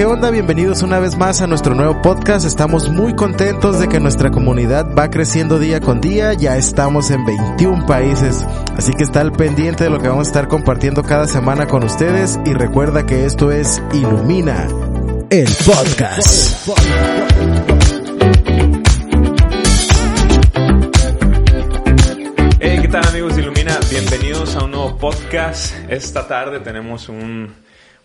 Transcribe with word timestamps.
¿qué 0.00 0.06
onda? 0.06 0.30
Bienvenidos 0.30 0.80
una 0.80 0.98
vez 0.98 1.14
más 1.18 1.42
a 1.42 1.46
nuestro 1.46 1.74
nuevo 1.74 2.00
podcast. 2.00 2.46
Estamos 2.46 2.88
muy 2.88 3.14
contentos 3.14 3.78
de 3.78 3.86
que 3.86 4.00
nuestra 4.00 4.30
comunidad 4.30 4.94
va 4.98 5.10
creciendo 5.10 5.58
día 5.58 5.78
con 5.78 6.00
día. 6.00 6.32
Ya 6.32 6.56
estamos 6.56 7.10
en 7.10 7.26
21 7.26 7.84
países. 7.84 8.42
Así 8.78 8.94
que 8.94 9.02
está 9.02 9.20
al 9.20 9.30
pendiente 9.30 9.84
de 9.84 9.90
lo 9.90 9.98
que 10.00 10.08
vamos 10.08 10.28
a 10.28 10.30
estar 10.30 10.48
compartiendo 10.48 11.02
cada 11.02 11.26
semana 11.26 11.66
con 11.66 11.84
ustedes. 11.84 12.40
Y 12.46 12.54
recuerda 12.54 13.04
que 13.04 13.26
esto 13.26 13.52
es 13.52 13.82
Ilumina, 13.92 14.68
el 15.28 15.48
podcast. 15.66 16.66
Hey, 22.58 22.78
¿qué 22.80 22.88
tal 22.88 23.06
amigos 23.06 23.36
de 23.36 23.42
Ilumina? 23.42 23.78
Bienvenidos 23.90 24.56
a 24.56 24.64
un 24.64 24.70
nuevo 24.70 24.96
podcast. 24.96 25.74
Esta 25.90 26.26
tarde 26.26 26.60
tenemos 26.60 27.10
un 27.10 27.52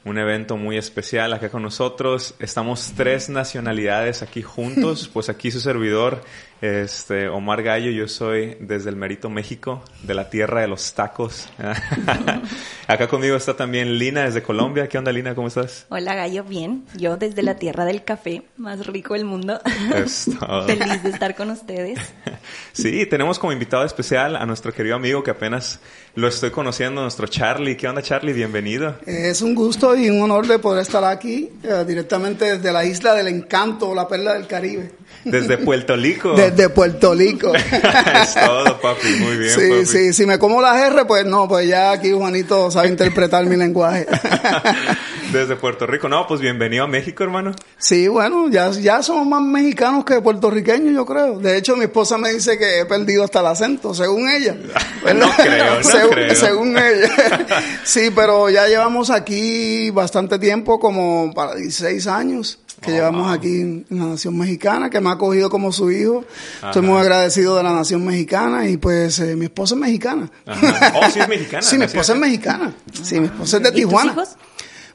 un 0.06 0.20
evento 0.20 0.56
muy 0.56 0.78
especial 0.78 1.34
acá 1.34 1.50
con 1.50 1.64
nosotros. 1.64 2.36
Estamos 2.40 2.94
tres 2.96 3.28
nacionalidades 3.28 4.22
aquí 4.22 4.44
juntos, 4.44 5.10
pues 5.14 5.30
aquí 5.30 5.52
su 5.52 5.60
servidor, 5.60 6.22
este, 6.62 7.28
Omar 7.28 7.64
Gallo, 7.64 7.92
yo 7.92 8.08
soy 8.08 8.58
desde 8.60 8.90
el 8.90 8.96
Merito 8.96 9.30
México, 9.30 9.84
de 10.04 10.14
la 10.14 10.30
tierra 10.30 10.62
de 10.62 10.68
los 10.68 10.94
tacos. 10.94 11.50
acá 12.88 13.08
conmigo 13.08 13.36
está 13.36 13.56
también 13.56 13.98
Lina 14.00 14.24
desde 14.24 14.42
Colombia. 14.42 14.88
¿Qué 14.88 14.98
onda 14.98 15.12
Lina? 15.12 15.36
¿Cómo 15.36 15.48
estás? 15.48 15.86
Hola 15.90 16.16
Gallo, 16.16 16.44
bien. 16.44 16.86
Yo 16.96 17.18
desde 17.18 17.44
la 17.44 17.56
tierra 17.56 17.86
del 17.86 18.04
café, 18.04 18.44
más 18.58 18.88
rico 18.88 19.14
del 19.16 19.26
mundo. 19.26 19.60
Feliz 20.66 21.04
de 21.04 21.10
estar 21.10 21.36
con 21.36 21.52
ustedes. 21.52 22.00
sí, 22.74 23.06
tenemos 23.06 23.38
como 23.38 23.52
invitado 23.52 23.84
especial 23.84 24.36
a 24.36 24.46
nuestro 24.46 24.74
querido 24.74 24.96
amigo 24.96 25.24
que 25.24 25.32
apenas 25.32 25.80
lo 26.16 26.28
estoy 26.28 26.52
conociendo, 26.52 27.02
nuestro 27.02 27.28
Charlie. 27.28 27.76
¿Qué 27.76 27.88
onda 27.88 28.02
Charlie? 28.02 28.34
Bienvenido. 28.34 28.96
Es 29.06 29.42
un 29.42 29.56
gusto 29.56 29.96
y 29.96 30.10
un 30.10 30.22
honor 30.22 30.48
de 30.48 30.60
poder 30.60 30.82
estar 30.82 31.04
aquí 31.04 31.50
eh, 31.64 31.84
directamente 31.86 32.58
desde 32.58 32.72
la 32.72 32.86
isla 32.86 33.14
del 33.14 33.28
encanto, 33.28 33.94
la 33.94 34.08
perla 34.08 34.34
del 34.34 34.48
Caribe. 34.48 34.92
Desde 35.26 35.58
Puerto 35.58 35.96
Rico. 35.96 36.34
Desde 36.36 36.70
Puerto 36.70 37.16
Rico. 37.16 37.52
es 37.56 38.36
todo, 38.36 38.80
papi. 38.80 39.08
Muy 39.20 39.38
bien. 39.38 39.52
Sí, 39.52 39.70
papi. 39.70 39.86
sí. 39.86 40.14
Si 40.14 40.26
me 40.26 40.38
como 40.38 40.62
las 40.62 40.80
R, 40.80 41.06
pues 41.06 41.26
no, 41.26 41.48
pues 41.48 41.68
ya 41.68 41.92
aquí 41.92 42.12
Juanito 42.12 42.70
sabe 42.70 42.90
interpretar 42.90 43.46
mi 43.46 43.56
lenguaje. 43.56 44.06
Desde 45.34 45.56
Puerto 45.56 45.88
Rico. 45.88 46.08
No, 46.08 46.28
pues 46.28 46.40
bienvenido 46.40 46.84
a 46.84 46.88
México, 46.88 47.24
hermano. 47.24 47.54
Sí, 47.78 48.08
bueno, 48.08 48.48
ya, 48.50 48.70
ya 48.70 49.02
somos 49.02 49.26
más 49.26 49.42
mexicanos 49.42 50.06
que 50.06 50.22
puertorriqueños, 50.22 50.94
yo 50.94 51.06
creo. 51.06 51.40
De 51.40 51.58
hecho, 51.58 51.76
mi 51.76 51.86
esposa 51.86 52.18
me 52.20 52.32
dice 52.32 52.58
que 52.60 52.82
he 52.82 52.86
perdido 52.86 53.24
hasta 53.24 53.40
el 53.40 53.48
acento, 53.48 53.94
según 53.96 54.30
ella. 54.30 54.56
no 55.16 55.30
creo, 55.36 55.78
no 55.78 55.84
según, 55.84 56.10
creo. 56.12 56.36
Según 56.36 56.78
ella. 56.78 57.10
sí, 57.84 58.12
pero 58.16 58.50
ya 58.52 58.68
llevamos 58.68 59.10
aquí 59.10 59.90
bastante 59.90 60.38
tiempo, 60.38 60.80
como 60.80 61.34
para 61.34 61.56
16 61.56 62.06
años 62.08 62.60
que 62.82 62.92
Oh, 62.92 62.94
llevamos 62.94 63.24
wow. 63.28 63.32
aquí 63.34 63.62
en 63.62 63.86
la 63.90 64.06
nación 64.06 64.38
mexicana, 64.38 64.90
que 64.90 65.00
me 65.02 65.10
ha 65.10 65.14
acogido 65.14 65.50
como 65.50 65.72
su 65.72 65.90
hijo. 65.92 66.24
Estoy 66.64 66.82
muy 66.82 67.00
agradecido 67.00 67.56
de 67.58 67.64
la 67.64 67.74
nación 67.74 68.06
mexicana 68.06 68.68
y 68.68 68.78
pues 68.78 69.18
eh, 69.20 69.36
mi 69.36 69.46
esposa 69.46 69.76
es 69.76 69.82
mexicana. 69.82 70.30
Ajá. 70.46 70.94
Oh, 70.96 71.10
sí 71.12 71.20
es 71.20 71.28
mexicana. 71.30 71.62
Sí, 71.64 71.76
mi 71.76 71.80
¿no 71.80 71.86
esposa 71.86 72.14
es 72.14 72.20
mexicana. 72.20 72.74
Sí, 73.04 73.20
mi 73.20 73.26
esposa 73.28 73.58
es 73.58 73.64
de 73.64 73.70
¿Y 73.70 73.72
tus 73.72 73.82
Tijuana. 73.82 74.12
hijos? 74.12 74.30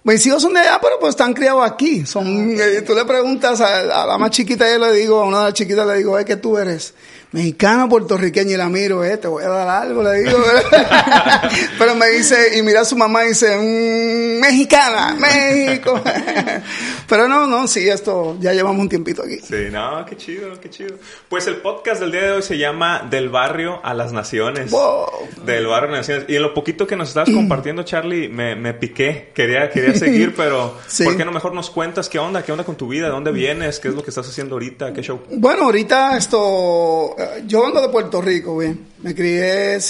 Mis 0.03 0.25
hijos 0.27 0.41
son 0.42 0.55
de 0.55 0.61
allá, 0.61 0.78
pero 0.81 0.95
pues 0.98 1.11
están 1.11 1.34
criados 1.34 1.62
aquí. 1.70 2.06
Son, 2.06 2.27
eh, 2.59 2.83
tú 2.87 2.95
le 2.95 3.05
preguntas 3.05 3.61
a, 3.61 4.03
a 4.03 4.06
la 4.06 4.17
más 4.19 4.31
chiquita, 4.31 4.67
yo 4.70 4.78
le 4.78 4.92
digo, 4.94 5.20
a 5.20 5.27
una 5.27 5.41
de 5.41 5.44
las 5.47 5.55
chiquitas 5.55 5.87
le 5.87 5.97
digo, 5.98 6.19
es 6.19 6.25
que 6.25 6.37
tú 6.37 6.56
eres 6.56 6.94
mexicana, 7.33 7.89
puertorriqueña, 7.89 8.53
y 8.53 8.56
la 8.56 8.69
miro, 8.69 9.05
eh, 9.05 9.17
te 9.17 9.28
voy 9.28 9.45
a 9.45 9.48
dar 9.48 9.69
algo, 9.69 10.03
le 10.03 10.20
digo. 10.20 10.39
pero 11.78 11.95
me 11.95 12.09
dice, 12.09 12.59
y 12.59 12.62
mira 12.62 12.81
a 12.81 12.84
su 12.84 12.97
mamá 12.97 13.25
y 13.25 13.28
dice, 13.28 13.56
"Mm, 13.56 14.41
mexicana, 14.41 15.17
México. 15.19 16.00
pero 17.09 17.28
no, 17.28 17.47
no, 17.47 17.66
sí, 17.69 17.88
esto, 17.88 18.37
ya 18.41 18.53
llevamos 18.53 18.81
un 18.81 18.88
tiempito 18.88 19.22
aquí. 19.22 19.38
Sí, 19.38 19.69
no, 19.71 20.04
qué 20.06 20.16
chido, 20.16 20.59
qué 20.60 20.71
chido. 20.71 20.97
Pues 21.28 21.47
el 21.47 21.56
podcast 21.56 22.00
del 22.00 22.12
día 22.12 22.22
de 22.22 22.31
hoy 22.32 22.43
se 22.43 22.59
llama 22.59 23.06
Del 23.10 23.28
barrio 23.28 23.81
a 23.84 23.94
las 23.94 24.12
naciones. 24.12 24.71
Wow. 24.71 25.06
Del 25.44 25.66
barrio 25.66 25.88
a 25.91 25.93
las 25.99 26.00
naciones. 26.09 26.25
Y 26.28 26.37
en 26.37 26.43
lo 26.43 26.54
poquito 26.54 26.87
que 26.87 26.97
nos 26.97 27.09
estabas 27.09 27.31
compartiendo, 27.31 27.83
Charlie, 27.83 28.28
me, 28.28 28.56
me 28.56 28.75
piqué. 28.75 29.31
Quería, 29.34 29.71
quería 29.71 29.94
seguir, 29.94 30.34
pero 30.37 30.78
Sí. 30.87 31.04
¿por 31.04 31.16
qué 31.16 31.25
no 31.25 31.33
mejor 31.33 31.54
nos 31.54 31.71
cuentas 31.71 32.09
qué 32.09 32.19
onda? 32.19 32.43
¿Qué 32.43 32.53
onda 32.53 32.65
con 32.65 32.77
tu 32.77 32.88
vida? 32.88 33.06
¿De 33.06 33.12
dónde 33.12 33.31
vienes? 33.33 33.78
¿Qué 33.81 33.88
es 33.88 33.94
lo 33.94 34.03
que 34.03 34.10
estás 34.10 34.28
haciendo 34.28 34.54
ahorita? 34.56 34.93
¿Qué 34.93 35.03
show? 35.03 35.21
Bueno, 35.31 35.65
ahorita 35.65 36.16
esto, 36.16 37.15
yo 37.47 37.62
vengo 37.62 37.81
de 37.81 37.88
Puerto 37.88 38.20
Rico, 38.20 38.58
bien. 38.58 38.86
Me 39.03 39.14
crié, 39.14 39.76
eh, 39.76 39.81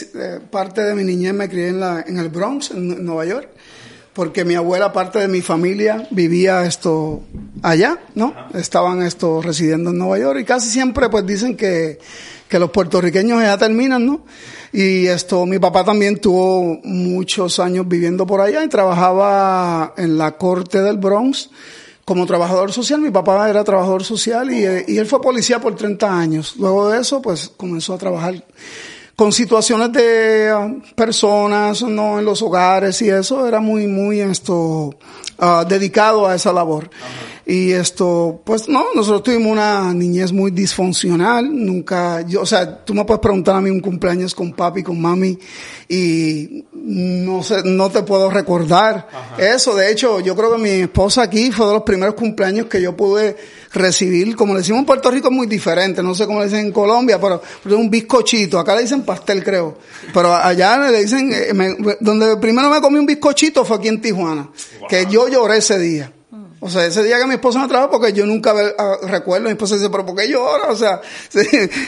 parte 0.51 0.83
de 0.83 0.95
mi 0.95 1.05
niñez 1.05 1.35
me 1.35 1.49
crié 1.49 1.69
en, 1.69 1.81
la, 1.81 2.05
en 2.07 2.19
el 2.19 2.29
Bronx, 2.29 2.71
en, 2.71 2.93
en 2.93 3.05
Nueva 3.05 3.25
York, 3.27 3.49
porque 4.13 4.45
mi 4.45 4.55
abuela, 4.55 4.93
parte 4.93 5.19
de 5.19 5.29
mi 5.29 5.41
familia, 5.41 6.07
vivía 6.11 6.65
esto 6.65 7.23
allá, 7.63 7.99
¿no? 8.15 8.35
Estaban 8.55 9.03
esto 9.03 9.43
residiendo 9.43 9.91
en 9.91 9.99
Nueva 9.99 10.19
York 10.19 10.41
y 10.41 10.45
casi 10.45 10.69
siempre 10.69 11.09
pues 11.09 11.27
dicen 11.27 11.57
que, 11.57 11.99
que 12.49 12.59
los 12.59 12.71
puertorriqueños 12.71 13.41
ya 13.43 13.57
terminan, 13.57 14.07
¿no? 14.07 14.25
Y 14.73 15.07
esto, 15.07 15.47
mi 15.47 15.59
papá 15.59 15.85
también 15.85 16.19
tuvo 16.19 16.81
muchos 16.85 17.59
años 17.59 17.89
viviendo 17.89 18.27
por 18.27 18.41
allá 18.41 18.65
y 18.65 18.69
trabajaba 18.69 19.95
en 19.97 20.17
la 20.17 20.37
corte 20.37 20.81
del 20.81 20.99
Bronx 20.99 21.51
como 22.05 22.27
trabajador 22.27 22.73
social. 22.73 23.01
Mi 23.01 23.11
papá 23.11 23.49
era 23.49 23.65
trabajador 23.65 24.05
social 24.05 24.53
y, 24.53 24.65
eh, 24.65 24.85
él 24.89 25.07
fue 25.07 25.21
policía 25.21 25.61
por 25.61 25.77
30 25.77 26.19
años. 26.19 26.57
Luego 26.57 26.91
de 26.91 27.01
eso, 27.01 27.21
pues 27.23 27.51
comenzó 27.57 27.95
a 27.95 27.99
trabajar 27.99 28.35
con 29.17 29.33
situaciones 29.33 29.93
de 29.93 30.49
ah, 30.49 30.75
personas, 30.95 31.83
¿no? 31.83 32.19
En 32.19 32.25
los 32.25 32.41
hogares 32.43 33.01
y 33.03 33.11
eso. 33.11 33.47
Era 33.47 33.61
muy, 33.61 33.87
muy 33.87 34.21
esto, 34.21 34.95
ah, 35.39 35.65
dedicado 35.69 36.27
a 36.27 36.35
esa 36.35 36.53
labor. 36.53 36.89
Y 37.53 37.73
esto, 37.73 38.43
pues 38.45 38.69
no, 38.69 38.85
nosotros 38.95 39.25
tuvimos 39.25 39.51
una 39.51 39.93
niñez 39.93 40.31
muy 40.31 40.53
disfuncional. 40.53 41.49
Nunca, 41.53 42.21
yo, 42.23 42.43
o 42.43 42.47
sea, 42.47 42.85
tú 42.85 42.95
me 42.95 43.05
puedes 43.05 43.21
preguntar 43.21 43.57
a 43.57 43.61
mí 43.61 43.71
un 43.71 43.81
cumpleaños 43.81 44.37
con 44.37 44.53
papi, 44.53 44.85
con 44.85 45.01
mami, 45.01 45.37
y 45.89 46.65
no 46.73 47.43
sé, 47.43 47.63
no 47.65 47.91
te 47.91 48.05
puedo 48.05 48.31
recordar 48.31 49.09
eso. 49.39 49.75
De 49.75 49.91
hecho, 49.91 50.21
yo 50.21 50.37
creo 50.37 50.53
que 50.53 50.59
mi 50.63 50.69
esposa 50.71 51.23
aquí 51.23 51.51
fue 51.51 51.67
de 51.67 51.73
los 51.73 51.83
primeros 51.83 52.15
cumpleaños 52.15 52.67
que 52.67 52.81
yo 52.81 52.97
pude 52.97 53.37
recibir. 53.73 54.37
Como 54.37 54.53
le 54.53 54.61
decimos 54.61 54.81
en 54.81 54.87
Puerto 54.87 55.11
Rico 55.11 55.29
es 55.29 55.35
muy 55.35 55.49
diferente. 55.49 56.03
No 56.05 56.15
sé 56.15 56.27
cómo 56.27 56.39
le 56.39 56.45
dicen 56.45 56.67
en 56.67 56.73
Colombia, 56.73 57.21
pero, 57.21 57.43
pero 57.65 57.75
es 57.75 57.81
un 57.81 57.91
bizcochito. 57.91 58.61
Acá 58.61 58.77
le 58.77 58.83
dicen 58.83 59.03
pastel, 59.03 59.43
creo. 59.43 59.77
Pero 60.15 60.33
allá 60.35 60.79
le 60.89 61.01
dicen, 61.03 61.33
eh, 61.33 61.53
me- 61.53 61.77
donde 62.01 62.37
primero 62.37 62.71
me 62.71 62.81
comí 62.81 62.99
un 63.01 63.07
bizcochito 63.07 63.65
fue 63.65 63.77
aquí 63.79 63.89
en 63.89 64.01
Tijuana. 64.01 64.51
Que 64.89 65.07
yo 65.11 65.27
lloré 65.29 65.59
ese 65.59 65.79
día. 65.79 66.13
O 66.63 66.69
sea, 66.69 66.85
ese 66.85 67.03
día 67.03 67.19
que 67.19 67.27
mi 67.27 67.35
esposa 67.35 67.59
me 67.61 67.69
trajo, 67.69 67.91
porque 67.91 68.13
yo 68.13 68.27
nunca 68.27 68.55
ah, 68.79 68.99
recuerdo, 69.05 69.47
mi 69.47 69.53
esposa 69.53 69.77
dice, 69.77 69.89
pero 69.89 70.05
¿por 70.05 70.15
qué 70.15 70.29
llora? 70.29 70.69
O 70.69 70.77
sea, 70.77 71.01
sí. 71.31 71.41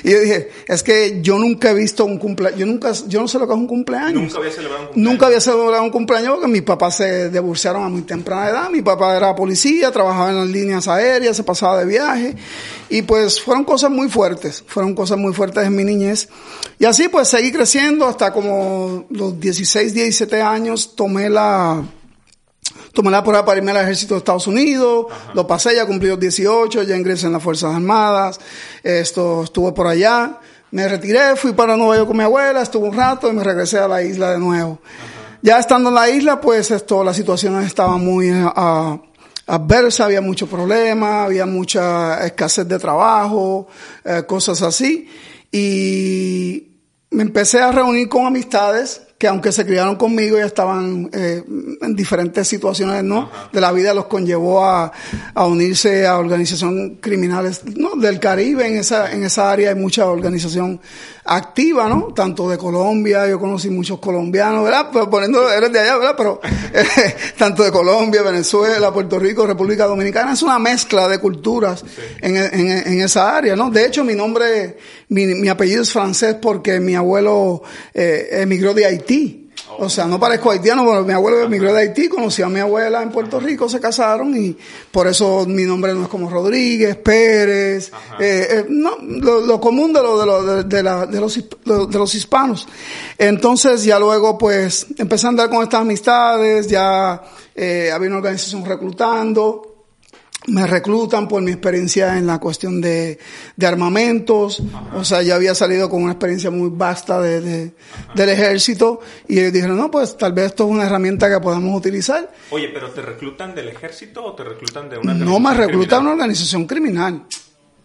y 0.02 0.10
yo 0.10 0.20
dije, 0.20 0.48
es 0.66 0.82
que 0.82 1.20
yo 1.20 1.38
nunca 1.38 1.70
he 1.70 1.74
visto 1.74 2.06
un 2.06 2.18
cumpleaños, 2.18 2.58
yo 2.58 2.66
nunca, 2.66 2.92
yo 3.06 3.20
no 3.20 3.28
sé 3.28 3.38
lo 3.38 3.46
que 3.46 3.52
es 3.52 3.58
un 3.58 3.66
cumpleaños. 3.66 4.22
Nunca 4.22 4.38
había 4.38 4.50
celebrado 4.50 4.80
un 4.80 4.86
cumpleaños. 4.86 5.12
Nunca 5.12 5.26
había 5.26 5.40
celebrado 5.40 5.82
un 5.82 5.90
cumpleaños 5.90 6.34
porque 6.36 6.48
mis 6.48 6.62
papás 6.62 6.96
se 6.96 7.28
divorciaron 7.28 7.84
a 7.84 7.88
muy 7.90 8.02
temprana 8.02 8.48
edad. 8.48 8.70
Mi 8.70 8.80
papá 8.80 9.14
era 9.14 9.34
policía, 9.36 9.92
trabajaba 9.92 10.30
en 10.30 10.38
las 10.38 10.48
líneas 10.48 10.88
aéreas, 10.88 11.36
se 11.36 11.44
pasaba 11.44 11.78
de 11.78 11.84
viaje. 11.84 12.34
Y 12.88 13.02
pues 13.02 13.42
fueron 13.42 13.64
cosas 13.64 13.90
muy 13.90 14.08
fuertes, 14.08 14.64
fueron 14.66 14.94
cosas 14.94 15.18
muy 15.18 15.34
fuertes 15.34 15.66
en 15.66 15.76
mi 15.76 15.84
niñez. 15.84 16.30
Y 16.78 16.86
así 16.86 17.08
pues 17.08 17.28
seguí 17.28 17.52
creciendo 17.52 18.06
hasta 18.06 18.32
como 18.32 19.04
los 19.10 19.38
16, 19.38 19.92
17 19.92 20.40
años 20.40 20.96
tomé 20.96 21.28
la, 21.28 21.82
tomé 22.92 23.10
la 23.10 23.22
prueba 23.22 23.44
para 23.44 23.58
irme 23.58 23.70
al 23.70 23.78
ejército 23.78 24.14
de 24.14 24.18
Estados 24.18 24.46
Unidos, 24.46 25.06
lo 25.34 25.46
pasé, 25.46 25.74
ya 25.74 25.86
cumplí 25.86 26.08
los 26.08 26.20
18, 26.20 26.82
ya 26.82 26.96
ingresé 26.96 27.26
en 27.26 27.32
las 27.32 27.42
Fuerzas 27.42 27.74
Armadas, 27.74 28.38
esto, 28.82 29.44
estuve 29.44 29.72
por 29.72 29.86
allá, 29.86 30.38
me 30.70 30.88
retiré, 30.88 31.36
fui 31.36 31.52
para 31.52 31.76
Nueva 31.76 31.96
York 31.96 32.08
con 32.08 32.16
mi 32.16 32.24
abuela, 32.24 32.62
estuve 32.62 32.88
un 32.88 32.96
rato 32.96 33.28
y 33.28 33.32
me 33.32 33.44
regresé 33.44 33.78
a 33.78 33.88
la 33.88 34.02
isla 34.02 34.32
de 34.32 34.38
nuevo. 34.38 34.78
Ya 35.42 35.58
estando 35.58 35.88
en 35.88 35.96
la 35.96 36.08
isla, 36.08 36.40
pues 36.40 36.70
esto, 36.70 37.02
la 37.02 37.12
situación 37.12 37.60
estaba 37.62 37.96
muy 37.96 38.30
ah, 38.32 38.98
adversa, 39.46 40.04
había 40.04 40.20
muchos 40.20 40.48
problemas, 40.48 41.26
había 41.26 41.46
mucha 41.46 42.24
escasez 42.24 42.66
de 42.68 42.78
trabajo, 42.78 43.66
eh, 44.04 44.22
cosas 44.26 44.62
así, 44.62 45.08
y 45.50 46.68
me 47.10 47.22
empecé 47.22 47.60
a 47.60 47.72
reunir 47.72 48.08
con 48.08 48.24
amistades 48.24 49.02
que 49.22 49.28
aunque 49.28 49.52
se 49.52 49.64
criaron 49.64 49.94
conmigo 49.94 50.36
ya 50.36 50.46
estaban 50.46 51.08
eh, 51.12 51.44
en 51.80 51.94
diferentes 51.94 52.48
situaciones 52.48 53.04
no 53.04 53.30
de 53.52 53.60
la 53.60 53.70
vida 53.70 53.94
los 53.94 54.06
conllevó 54.06 54.64
a, 54.64 54.90
a 55.32 55.46
unirse 55.46 56.08
a 56.08 56.18
organizaciones 56.18 56.94
criminales 57.00 57.62
¿no? 57.76 57.94
del 57.94 58.18
Caribe 58.18 58.66
en 58.66 58.78
esa 58.78 59.12
en 59.12 59.22
esa 59.22 59.52
área 59.52 59.68
hay 59.68 59.76
mucha 59.76 60.06
organización 60.06 60.80
activa 61.24 61.88
no 61.88 62.12
tanto 62.12 62.50
de 62.50 62.58
Colombia 62.58 63.28
yo 63.28 63.38
conocí 63.38 63.70
muchos 63.70 64.00
colombianos 64.00 64.64
verdad 64.64 64.88
Pero 64.92 65.08
poniendo 65.08 65.48
eres 65.52 65.70
de 65.72 65.78
allá 65.78 65.98
verdad 65.98 66.14
pero 66.18 66.40
eh, 66.74 67.14
tanto 67.38 67.62
de 67.62 67.70
Colombia 67.70 68.22
Venezuela 68.22 68.92
Puerto 68.92 69.20
Rico 69.20 69.46
República 69.46 69.86
Dominicana 69.86 70.32
es 70.32 70.42
una 70.42 70.58
mezcla 70.58 71.06
de 71.06 71.20
culturas 71.20 71.84
en, 72.20 72.36
en, 72.38 72.88
en 72.88 73.00
esa 73.00 73.36
área 73.36 73.54
no 73.54 73.70
de 73.70 73.86
hecho 73.86 74.02
mi 74.02 74.16
nombre 74.16 74.78
mi, 75.12 75.26
mi 75.26 75.48
apellido 75.48 75.82
es 75.82 75.92
francés 75.92 76.36
porque 76.40 76.80
mi 76.80 76.94
abuelo 76.94 77.62
eh, 77.94 78.28
emigró 78.32 78.74
de 78.74 78.86
Haití. 78.86 79.42
O 79.78 79.88
sea, 79.88 80.06
no 80.06 80.20
parezco 80.20 80.50
haitiano, 80.50 80.84
pero 80.84 81.04
mi 81.04 81.12
abuelo 81.12 81.40
emigró 81.40 81.72
de 81.72 81.80
Haití, 81.80 82.08
conocí 82.08 82.42
a 82.42 82.48
mi 82.48 82.60
abuela 82.60 83.02
en 83.02 83.10
Puerto 83.10 83.40
Rico, 83.40 83.68
se 83.68 83.80
casaron 83.80 84.36
y 84.36 84.56
por 84.90 85.06
eso 85.06 85.46
mi 85.46 85.64
nombre 85.64 85.94
no 85.94 86.02
es 86.02 86.08
como 86.08 86.28
Rodríguez, 86.28 86.96
Pérez, 86.96 87.90
eh, 88.20 88.48
eh, 88.50 88.66
no, 88.68 88.98
lo, 88.98 89.60
común 89.60 89.92
de, 89.92 90.02
lo, 90.02 90.18
de, 90.18 90.26
lo, 90.26 90.62
de, 90.62 90.82
la, 90.82 91.06
de, 91.06 91.20
los, 91.20 91.36
de 91.36 91.98
los 91.98 92.14
hispanos. 92.14 92.68
Entonces 93.16 93.84
ya 93.84 93.98
luego 93.98 94.36
pues 94.36 94.86
empecé 94.98 95.26
a 95.26 95.30
andar 95.30 95.48
con 95.48 95.62
estas 95.62 95.80
amistades, 95.80 96.68
ya 96.68 97.22
eh, 97.54 97.90
había 97.92 98.08
una 98.08 98.18
organización 98.18 98.64
reclutando, 98.64 99.71
me 100.48 100.66
reclutan 100.66 101.28
por 101.28 101.42
mi 101.42 101.52
experiencia 101.52 102.18
en 102.18 102.26
la 102.26 102.38
cuestión 102.38 102.80
de, 102.80 103.18
de 103.56 103.66
armamentos, 103.66 104.62
o 104.94 105.04
sea, 105.04 105.22
ya 105.22 105.36
había 105.36 105.54
salido 105.54 105.88
con 105.88 106.02
una 106.02 106.12
experiencia 106.12 106.50
muy 106.50 106.70
vasta 106.72 107.20
de, 107.20 107.40
de 107.40 107.72
del 108.14 108.28
ejército 108.28 109.00
y 109.28 109.38
ellos 109.38 109.52
dijeron, 109.52 109.76
no, 109.76 109.90
pues 109.90 110.16
tal 110.16 110.32
vez 110.32 110.46
esto 110.46 110.64
es 110.64 110.70
una 110.70 110.86
herramienta 110.86 111.30
que 111.30 111.40
podamos 111.40 111.76
utilizar. 111.76 112.32
Oye, 112.50 112.68
pero 112.68 112.90
¿te 112.90 113.02
reclutan 113.02 113.54
del 113.54 113.68
ejército 113.68 114.24
o 114.24 114.34
te 114.34 114.44
reclutan 114.44 114.88
de 114.90 114.98
una 114.98 115.14
No, 115.14 115.38
me 115.38 115.54
reclutan 115.54 116.02
una 116.02 116.12
organización 116.12 116.66
criminal. 116.66 117.24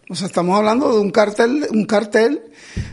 O 0.09 0.15
sea, 0.15 0.27
estamos 0.27 0.57
hablando 0.57 0.93
de 0.93 0.99
un 0.99 1.11
cartel, 1.11 1.67
un 1.71 1.85
cartel 1.85 2.41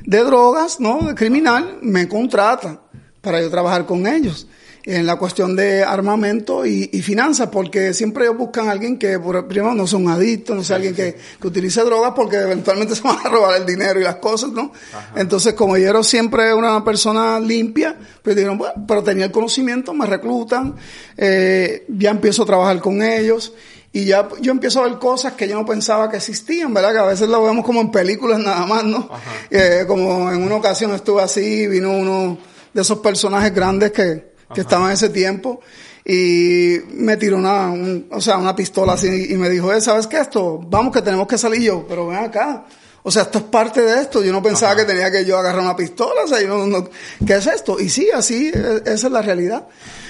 de 0.05 0.19
drogas, 0.25 0.81
¿no? 0.81 1.07
De 1.07 1.15
criminal, 1.15 1.79
me 1.81 2.09
contrata 2.09 2.83
para 3.21 3.41
yo 3.41 3.49
trabajar 3.51 3.87
con 3.87 4.07
ellos 4.07 4.49
en 4.87 5.07
la 5.07 5.17
cuestión 5.17 5.57
de 5.57 5.83
armamento 5.83 6.67
y, 6.67 6.87
finanzas, 7.03 7.49
porque 7.49 7.95
siempre 7.95 8.25
ellos 8.25 8.37
buscan 8.37 8.69
a 8.69 8.73
alguien 8.73 8.99
que, 8.99 9.19
primero, 9.19 9.75
no 9.75 9.87
sea 9.87 9.99
un 9.99 10.09
adicto, 10.09 10.55
no 10.55 10.63
sea 10.63 10.77
alguien 10.77 10.95
que, 10.95 11.17
que, 11.41 11.47
utilice 11.47 11.83
drogas, 11.83 12.13
porque 12.15 12.37
eventualmente 12.37 12.95
se 12.95 13.03
van 13.03 13.19
a 13.25 13.29
robar 13.29 13.57
el 13.57 13.67
dinero 13.67 13.99
y 13.99 14.05
las 14.05 14.17
cosas, 14.17 14.51
¿no? 14.51 14.73
Entonces, 15.17 15.55
como 15.55 15.77
yo 15.79 15.89
era 15.89 16.03
siempre 16.03 16.53
una 16.53 16.85
persona 16.85 17.41
limpia, 17.41 17.97
pues 18.23 18.37
dijeron, 18.37 18.59
bueno, 18.59 18.75
pero 18.87 19.03
tenía 19.03 19.27
el 19.27 19.33
conocimiento, 19.33 19.95
me 19.95 20.07
reclutan, 20.07 20.77
eh, 21.17 21.87
ya 21.89 22.11
empiezo 22.11 22.43
a 22.43 22.47
trabajar 22.47 22.79
con 22.81 23.03
ellos. 23.03 23.55
Y 23.93 24.07
ya 24.07 24.29
yo 24.41 24.51
empiezo 24.51 24.81
a 24.81 24.89
ver 24.89 24.99
cosas 24.99 25.35
que 25.35 25.47
yo 25.47 25.55
no 25.55 25.65
pensaba 25.65 26.11
que 26.11 26.17
existían, 26.17 26.75
¿verdad? 26.75 26.93
Que 26.93 26.99
a 26.99 27.05
veces 27.05 27.29
lo 27.29 27.45
vemos 27.45 27.65
como 27.65 27.81
en 27.81 27.93
películas 27.93 28.41
nada 28.41 28.67
más, 28.67 28.83
¿no? 28.83 29.09
Eh, 29.51 29.85
como 29.87 30.33
en 30.33 30.43
una 30.43 30.57
ocasión 30.57 30.93
estuve 30.93 31.23
así, 31.23 31.69
vino 31.69 31.93
uno 31.93 32.37
de 32.73 32.83
esos 32.83 32.99
personajes 32.99 33.55
grandes 33.55 33.93
que, 33.93 34.34
que 34.55 34.63
estaba 34.63 34.87
en 34.87 34.93
ese 34.93 35.09
tiempo 35.11 35.61
y 36.05 36.79
me 36.93 37.17
tiró 37.17 37.39
una, 37.39 37.73
o 38.11 38.21
sea, 38.21 38.37
una 38.37 38.55
pistola 38.55 38.93
así 38.93 39.33
y 39.33 39.37
me 39.37 39.49
dijo, 39.49 39.73
eh, 39.73 39.81
¿sabes 39.81 40.07
qué 40.07 40.19
esto? 40.19 40.61
Vamos 40.69 40.93
que 40.93 41.03
tenemos 41.03 41.27
que 41.27 41.39
salir 41.39 41.63
yo, 41.63 41.87
pero 41.89 42.09
ven 42.09 42.19
acá. 42.19 42.65
O 43.03 43.11
sea, 43.11 43.23
esto 43.23 43.39
es 43.39 43.45
parte 43.45 43.83
de 43.83 44.01
esto. 44.01 44.25
Yo 44.25 44.33
no 44.33 44.43
pensaba 44.43 44.75
que 44.77 44.85
tenía 44.85 45.11
que 45.11 45.25
yo 45.25 45.39
agarrar 45.39 45.63
una 45.63 45.77
pistola. 45.77 46.23
O 46.25 46.29
sea, 46.29 46.41
yo 46.41 46.67
no, 46.67 46.89
¿qué 47.27 47.35
es 47.35 47.47
esto? 47.47 47.79
Y 47.79 47.91
sí, 47.91 48.09
así, 48.11 48.51
e, 48.55 48.83
esa 48.87 49.07
es 49.07 49.13
la 49.13 49.21
realidad. 49.21 49.67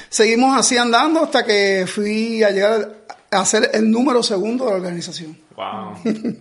Seguimos 0.09 0.57
así 0.57 0.77
andando 0.77 1.25
hasta 1.25 1.45
que 1.45 1.87
fui 1.93 2.45
a 2.45 2.51
llegar 2.51 3.04
a 3.41 3.47
ser 3.47 3.71
el 3.73 3.91
número 3.91 4.23
segundo 4.23 4.65
de 4.65 4.71
la 4.71 4.77
organización. 4.77 5.37
Wow. 5.57 5.95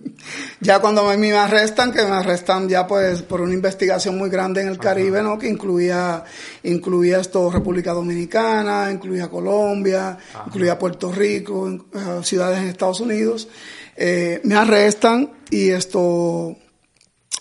ya 0.60 0.80
cuando 0.80 1.06
me, 1.06 1.18
me 1.18 1.34
arrestan, 1.34 1.92
que 1.92 2.04
me 2.04 2.12
arrestan 2.12 2.68
ya 2.68 2.88
pues 2.88 3.22
por 3.22 3.42
una 3.42 3.54
investigación 3.54 4.18
muy 4.18 4.30
grande 4.30 4.62
en 4.62 4.68
el 4.68 4.78
Caribe, 4.78 5.22
¿no? 5.22 5.38
Que 5.38 5.48
incluía, 5.48 6.24
incluía 6.64 7.20
esto 7.20 7.52
República 7.52 7.94
Dominicana, 7.94 8.90
incluía 8.92 9.30
Colombia, 9.30 10.18
incluía 10.48 10.78
Puerto 10.80 11.12
Rico, 11.12 11.70
eh, 11.70 12.20
ciudades 12.24 12.60
en 12.60 12.70
Estados 12.70 13.00
Unidos. 13.00 13.48
Eh, 13.96 14.42
me 14.44 14.56
arrestan 14.56 15.32
y 15.50 15.70
esto, 15.70 16.56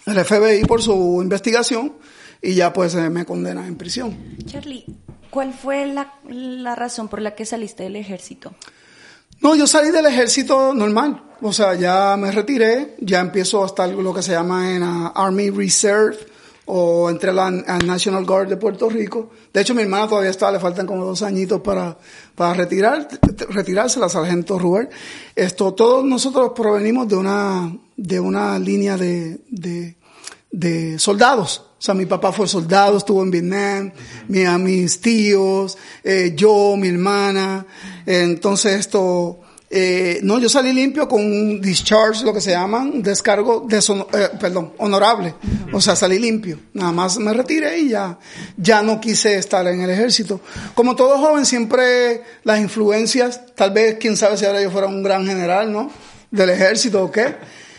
el 0.06 0.25
FBI 0.25 0.64
por 0.64 0.82
su 0.82 1.20
investigación 1.22 1.94
y 2.43 2.54
ya 2.54 2.72
pues 2.72 2.94
eh, 2.94 3.08
me 3.08 3.25
condena 3.25 3.66
en 3.66 3.76
prisión. 3.76 4.37
Charlie, 4.44 4.84
¿cuál 5.31 5.54
fue 5.54 5.87
la, 5.87 6.14
la 6.28 6.75
razón 6.75 7.08
por 7.08 7.22
la 7.22 7.34
que 7.34 7.46
saliste 7.46 7.84
del 7.84 7.96
ejército? 7.96 8.54
No, 9.43 9.56
yo 9.56 9.67
salí 9.67 9.91
del 9.91 10.06
ejército 10.06 10.73
normal. 10.73 11.21
O 11.41 11.53
sea, 11.53 11.75
ya 11.75 12.17
me 12.17 12.31
retiré, 12.31 12.94
ya 13.00 13.19
empiezo 13.19 13.65
a 13.65 13.67
estar 13.67 13.89
lo 13.89 14.15
que 14.15 14.23
se 14.23 14.31
llama 14.31 14.73
en 14.73 14.85
Army 14.85 15.50
Reserve 15.50 16.17
o 16.67 17.11
entre 17.11 17.33
la 17.33 17.50
National 17.50 18.25
Guard 18.25 18.49
de 18.49 18.56
Puerto 18.56 18.89
Rico. 18.89 19.31
De 19.53 19.61
hecho, 19.61 19.75
mi 19.75 19.83
hermana 19.83 20.06
todavía 20.06 20.31
está, 20.31 20.53
le 20.53 20.61
faltan 20.61 20.87
como 20.87 21.05
dos 21.05 21.23
añitos 21.23 21.61
para, 21.61 21.99
para 22.37 22.55
retirar, 22.55 23.09
retirarse, 23.49 23.99
la 23.99 24.09
sargento 24.09 24.56
Ruber. 24.61 24.89
Esto, 25.35 25.75
todos 25.75 26.05
nosotros 26.05 26.53
provenimos 26.55 27.09
de 27.09 27.17
una, 27.17 27.77
de 27.97 28.21
una 28.21 28.56
línea 28.61 28.97
de, 28.97 29.41
de, 29.50 29.97
de 30.52 30.99
soldados. 30.99 31.64
O 31.78 31.84
sea, 31.84 31.94
mi 31.94 32.06
papá 32.06 32.31
fue 32.31 32.46
soldado, 32.46 32.99
estuvo 32.99 33.22
en 33.22 33.31
Vietnam, 33.31 33.93
mis 34.28 35.00
tíos, 35.00 35.76
eh, 36.04 36.32
yo, 36.37 36.76
mi 36.76 36.88
hermana. 36.88 37.66
entonces 38.06 38.78
esto, 38.78 39.40
eh, 39.69 40.20
no, 40.22 40.38
yo 40.38 40.49
salí 40.49 40.72
limpio 40.72 41.08
con 41.08 41.25
un 41.25 41.60
discharge, 41.60 42.25
lo 42.25 42.32
que 42.32 42.40
se 42.40 42.52
llama, 42.52 42.81
un 42.81 43.02
descargo, 43.02 43.66
de 43.66 43.78
eh, 43.78 44.28
perdón, 44.38 44.75
honorable. 44.78 45.34
O 45.72 45.81
sea, 45.81 45.96
salí 45.96 46.20
limpio. 46.20 46.60
Nada 46.75 46.93
más 46.93 47.19
me 47.19 47.32
retiré 47.32 47.81
y 47.81 47.88
ya, 47.88 48.16
ya 48.56 48.82
no 48.82 49.00
quise 49.00 49.37
estar 49.37 49.66
en 49.66 49.81
el 49.81 49.90
ejército. 49.90 50.40
Como 50.75 50.94
todo 50.94 51.19
joven, 51.19 51.46
siempre 51.46 52.22
las 52.44 52.60
influencias, 52.60 53.40
tal 53.56 53.72
vez, 53.72 53.96
quién 53.99 54.16
sabe 54.16 54.37
si 54.37 54.44
ahora 54.44 54.62
yo 54.62 54.70
fuera 54.70 54.87
un 54.87 55.02
gran 55.02 55.26
general, 55.26 55.72
¿no? 55.72 55.90
Del 56.31 56.50
ejército 56.50 57.02
o 57.02 57.10
qué 57.10 57.34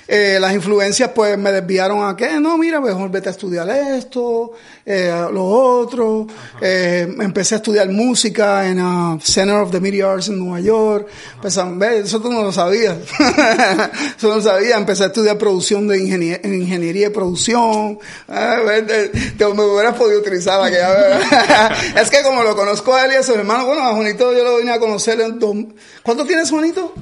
eh, 0.07 0.37
las 0.39 0.53
influencias 0.53 1.11
pues 1.15 1.37
me 1.37 1.51
desviaron 1.51 2.07
a 2.07 2.15
que, 2.15 2.39
no, 2.39 2.57
mira, 2.57 2.81
mejor 2.81 3.09
vete 3.09 3.29
a 3.29 3.31
estudiar 3.31 3.69
esto, 3.69 4.51
eh, 4.85 5.13
lo 5.31 5.45
otro. 5.45 6.27
Eh, 6.61 7.07
empecé 7.19 7.55
a 7.55 7.57
estudiar 7.57 7.89
música 7.89 8.67
en 8.67 8.79
el 8.79 9.21
Center 9.21 9.55
of 9.55 9.71
the 9.71 9.79
Media 9.79 10.11
Arts 10.11 10.27
en 10.27 10.39
Nueva 10.39 10.59
York. 10.59 11.07
eso 11.43 12.21
tú 12.21 12.31
no 12.31 12.43
lo 12.43 12.51
sabías. 12.51 12.97
eso 14.17 14.27
no 14.27 14.35
lo 14.35 14.41
sabía. 14.41 14.77
Empecé 14.77 15.03
a 15.03 15.07
estudiar 15.07 15.37
producción 15.37 15.87
de 15.87 15.99
ingeniería, 15.99 16.41
en 16.43 16.61
ingeniería 16.61 17.07
de 17.07 17.13
producción. 17.13 17.99
Eh, 18.27 19.11
te, 19.37 19.45
me 19.45 19.63
hubieras 19.63 19.95
podido 19.95 20.19
utilizar 20.19 20.53
es 21.95 22.09
que 22.09 22.23
como 22.23 22.43
lo 22.43 22.55
conozco 22.55 22.93
a 22.95 23.05
él 23.05 23.13
y 23.13 23.15
a 23.15 23.23
su 23.23 23.33
hermano, 23.33 23.65
bueno, 23.65 23.83
a 23.83 23.93
Juanito 23.93 24.33
yo 24.33 24.43
lo 24.43 24.57
vine 24.57 24.71
a 24.71 24.79
conocer 24.79 25.19
en 25.21 25.39
dos... 25.39 25.55
¿Cuánto 26.03 26.25
tienes, 26.25 26.49
Juanito? 26.49 26.93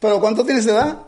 ¿Pero 0.00 0.20
cuánto 0.20 0.44
tienes 0.44 0.64
de 0.64 0.72
edad? 0.72 0.98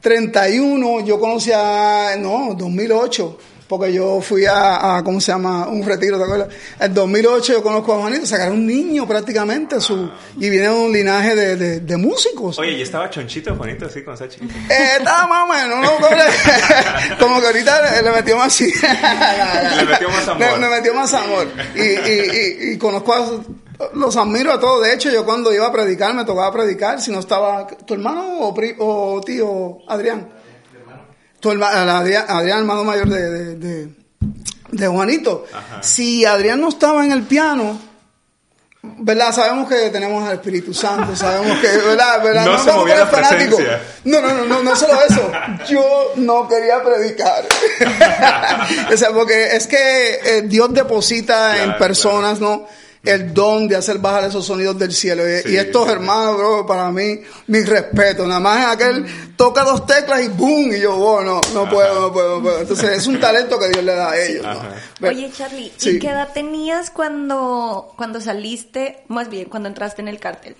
31, 0.00 1.00
yo 1.04 1.18
conocí 1.18 1.50
a, 1.52 2.14
no, 2.18 2.54
2008, 2.56 3.38
porque 3.68 3.92
yo 3.92 4.20
fui 4.22 4.46
a, 4.46 5.02
¿cómo 5.04 5.20
se 5.20 5.30
llama? 5.32 5.68
Un 5.68 5.84
retiro, 5.84 6.16
¿te 6.16 6.24
acuerdas? 6.24 6.48
En 6.80 6.94
2008 6.94 7.52
yo 7.52 7.62
conozco 7.62 7.94
a 7.94 7.98
Juanito, 7.98 8.24
sacaron 8.24 8.54
un 8.54 8.66
niño 8.66 9.06
prácticamente, 9.06 9.80
su, 9.80 10.10
y 10.36 10.48
viene 10.48 10.68
de 10.68 10.74
un 10.74 10.92
linaje 10.92 11.34
de, 11.34 11.80
de, 11.80 11.96
músicos. 11.96 12.58
Oye, 12.58 12.72
¿y 12.72 12.82
estaba 12.82 13.10
chonchito 13.10 13.54
Juanito 13.56 13.86
así 13.86 14.02
con 14.02 14.14
esa 14.14 14.28
chiquita? 14.28 14.54
Eh, 14.54 14.96
estaba 14.98 15.26
más 15.26 15.44
o 15.44 15.52
menos, 15.52 15.84
¿no? 15.84 16.08
Como 17.18 17.40
que 17.40 17.46
ahorita 17.48 18.02
le, 18.02 18.10
metió 18.10 18.36
más... 18.36 18.60
le 18.60 19.84
metió 19.84 20.08
más 20.08 20.28
amor. 20.28 20.58
Le, 20.58 20.68
metió 20.68 20.94
más 20.94 21.14
amor. 21.14 21.48
Y, 21.74 21.80
y, 21.80 22.72
y, 22.72 22.78
conozco 22.78 23.12
a 23.12 23.42
los 23.94 24.16
admiro 24.16 24.52
a 24.52 24.60
todos. 24.60 24.84
De 24.84 24.92
hecho, 24.92 25.10
yo 25.10 25.24
cuando 25.24 25.52
iba 25.52 25.66
a 25.66 25.72
predicar, 25.72 26.14
me 26.14 26.24
tocaba 26.24 26.52
predicar. 26.52 27.00
Si 27.00 27.10
no 27.10 27.20
estaba 27.20 27.66
tu 27.66 27.94
hermano 27.94 28.38
o, 28.40 28.54
o 28.78 29.20
tío 29.20 29.78
Adrián. 29.88 30.28
Tu 31.40 31.50
hermano, 31.50 31.92
Adrián, 31.92 32.24
Adrián, 32.28 32.58
hermano 32.60 32.84
mayor 32.84 33.08
de, 33.08 33.54
de, 33.56 33.88
de, 34.72 34.88
Juanito. 34.88 35.44
Si 35.80 36.24
Adrián 36.24 36.60
no 36.60 36.68
estaba 36.68 37.04
en 37.04 37.12
el 37.12 37.22
piano, 37.22 37.78
¿verdad? 38.82 39.32
Sabemos 39.32 39.68
que 39.68 39.90
tenemos 39.90 40.26
al 40.26 40.34
Espíritu 40.34 40.74
Santo, 40.74 41.14
sabemos 41.14 41.56
que, 41.60 41.68
¿verdad? 41.68 42.22
¿verdad? 42.24 42.44
No, 42.44 42.58
se 42.58 42.72
movía 42.72 42.96
la 42.96 43.06
fanático. 43.06 43.56
No, 44.04 44.20
no, 44.20 44.34
no, 44.34 44.44
no, 44.46 44.62
no 44.64 44.74
solo 44.74 44.98
eso. 45.08 45.30
Yo 45.68 46.12
no 46.16 46.48
quería 46.48 46.82
predicar. 46.82 47.44
o 48.92 48.96
sea, 48.96 49.10
porque 49.10 49.56
es 49.56 49.68
que 49.68 50.14
eh, 50.24 50.42
Dios 50.42 50.74
deposita 50.74 51.62
en 51.62 51.76
personas, 51.78 52.40
¿no? 52.40 52.66
El 53.02 53.32
don 53.32 53.68
de 53.68 53.76
hacer 53.76 53.98
bajar 53.98 54.24
esos 54.24 54.44
sonidos 54.44 54.78
del 54.78 54.92
cielo. 54.92 55.22
y, 55.26 55.56
estos 55.56 55.88
hermanos, 55.88 56.36
bro, 56.36 56.66
para 56.66 56.90
mí, 56.90 57.20
mi 57.46 57.60
respeto. 57.62 58.26
Nada 58.26 58.40
más 58.40 58.74
aquel 58.74 59.06
toca 59.36 59.64
dos 59.64 59.86
teclas 59.86 60.22
y 60.22 60.28
boom, 60.28 60.72
y 60.74 60.80
yo, 60.80 60.96
oh, 60.96 61.22
no, 61.22 61.40
no 61.54 61.68
puedo, 61.68 62.00
no 62.00 62.12
puedo, 62.12 62.36
no 62.36 62.42
puedo. 62.42 62.60
Entonces 62.60 62.98
es 62.98 63.06
un 63.06 63.20
talento 63.20 63.58
que 63.58 63.68
Dios 63.68 63.84
le 63.84 63.94
da 63.94 64.10
a 64.10 64.18
ellos. 64.18 64.46
Oye, 65.02 65.30
Charlie, 65.36 65.72
¿y 65.80 65.98
qué 65.98 66.08
edad 66.08 66.32
tenías 66.32 66.90
cuando, 66.90 67.92
cuando 67.96 68.20
saliste, 68.20 69.04
más 69.08 69.28
bien, 69.28 69.48
cuando 69.48 69.68
entraste 69.68 70.02
en 70.02 70.08
el 70.08 70.18
cártel? 70.18 70.56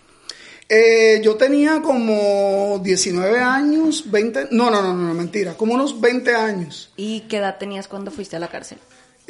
Eh, 0.71 1.23
yo 1.25 1.37
tenía 1.37 1.80
como 1.80 2.78
19 2.83 3.40
años, 3.40 4.11
20, 4.11 4.49
no, 4.50 4.71
no, 4.71 4.83
no, 4.83 4.92
no, 4.92 5.14
mentira, 5.14 5.54
como 5.54 5.73
unos 5.73 5.99
20 5.99 6.35
años. 6.35 6.92
¿Y 6.95 7.21
qué 7.21 7.38
edad 7.38 7.57
tenías 7.57 7.88
cuando 7.88 8.11
fuiste 8.11 8.37
a 8.37 8.38
la 8.38 8.49
cárcel? 8.49 8.76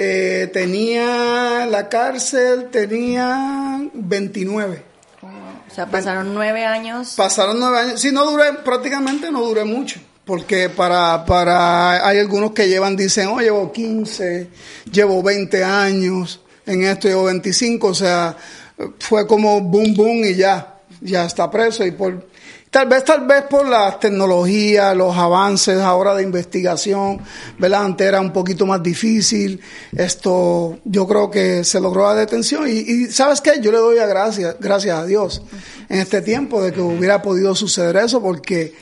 Eh, 0.00 0.49
tenía 0.52 1.67
la 1.67 1.88
cárcel, 1.88 2.69
tenía 2.71 3.81
29. 3.93 4.83
o 5.23 5.75
sea, 5.75 5.87
pasaron 5.87 6.33
nueve 6.33 6.64
años. 6.64 7.14
Pasaron 7.17 7.59
nueve 7.59 7.78
años. 7.81 8.00
Sí, 8.00 8.12
no 8.12 8.25
duré, 8.31 8.52
prácticamente 8.64 9.33
no 9.33 9.43
duré 9.43 9.64
mucho. 9.64 10.00
Porque 10.25 10.69
para, 10.69 11.25
para, 11.25 12.07
hay 12.07 12.19
algunos 12.19 12.52
que 12.52 12.69
llevan, 12.69 12.95
dicen, 12.95 13.28
oh, 13.28 13.40
llevo 13.40 13.73
15, 13.73 14.49
llevo 14.93 15.21
20 15.21 15.64
años. 15.64 16.43
en 16.64 16.85
esto, 16.85 17.09
llevo 17.09 17.25
25, 17.25 17.88
o 17.88 17.95
sea, 17.95 18.37
fue 19.00 19.26
como 19.26 19.61
boom, 19.61 19.95
boom 19.97 20.25
y 20.25 20.37
ya, 20.37 20.76
ya 21.00 21.25
está 21.25 21.50
preso 21.50 21.85
y 21.85 21.90
por, 21.90 22.28
Tal 22.71 22.87
vez, 22.87 23.05
tal 23.05 23.27
vez 23.27 23.45
por 23.45 23.67
las 23.67 23.99
tecnologías, 23.99 24.95
los 24.95 25.17
avances 25.17 25.79
ahora 25.79 26.15
de 26.15 26.23
investigación, 26.23 27.21
¿verdad? 27.59 27.85
Antes 27.85 28.07
era 28.07 28.21
un 28.21 28.33
poquito 28.33 28.67
más 28.67 28.83
difícil. 28.83 29.61
Esto, 29.97 30.79
yo 30.85 31.07
creo 31.07 31.31
que 31.31 31.65
se 31.65 31.81
logró 31.81 32.05
la 32.05 32.15
detención. 32.15 32.69
Y, 32.69 33.07
¿sabes 33.07 33.41
qué? 33.41 33.61
Yo 33.61 33.73
le 33.73 33.79
doy 33.79 33.99
a 33.99 34.07
gracias, 34.07 34.57
gracias 34.61 34.99
a 34.99 35.07
Dios 35.07 35.43
en 35.89 36.01
este 36.01 36.21
tiempo 36.21 36.63
de 36.63 36.73
que 36.73 36.81
hubiera 36.81 37.23
podido 37.23 37.55
suceder 37.55 37.97
eso 37.97 38.21
porque 38.21 38.75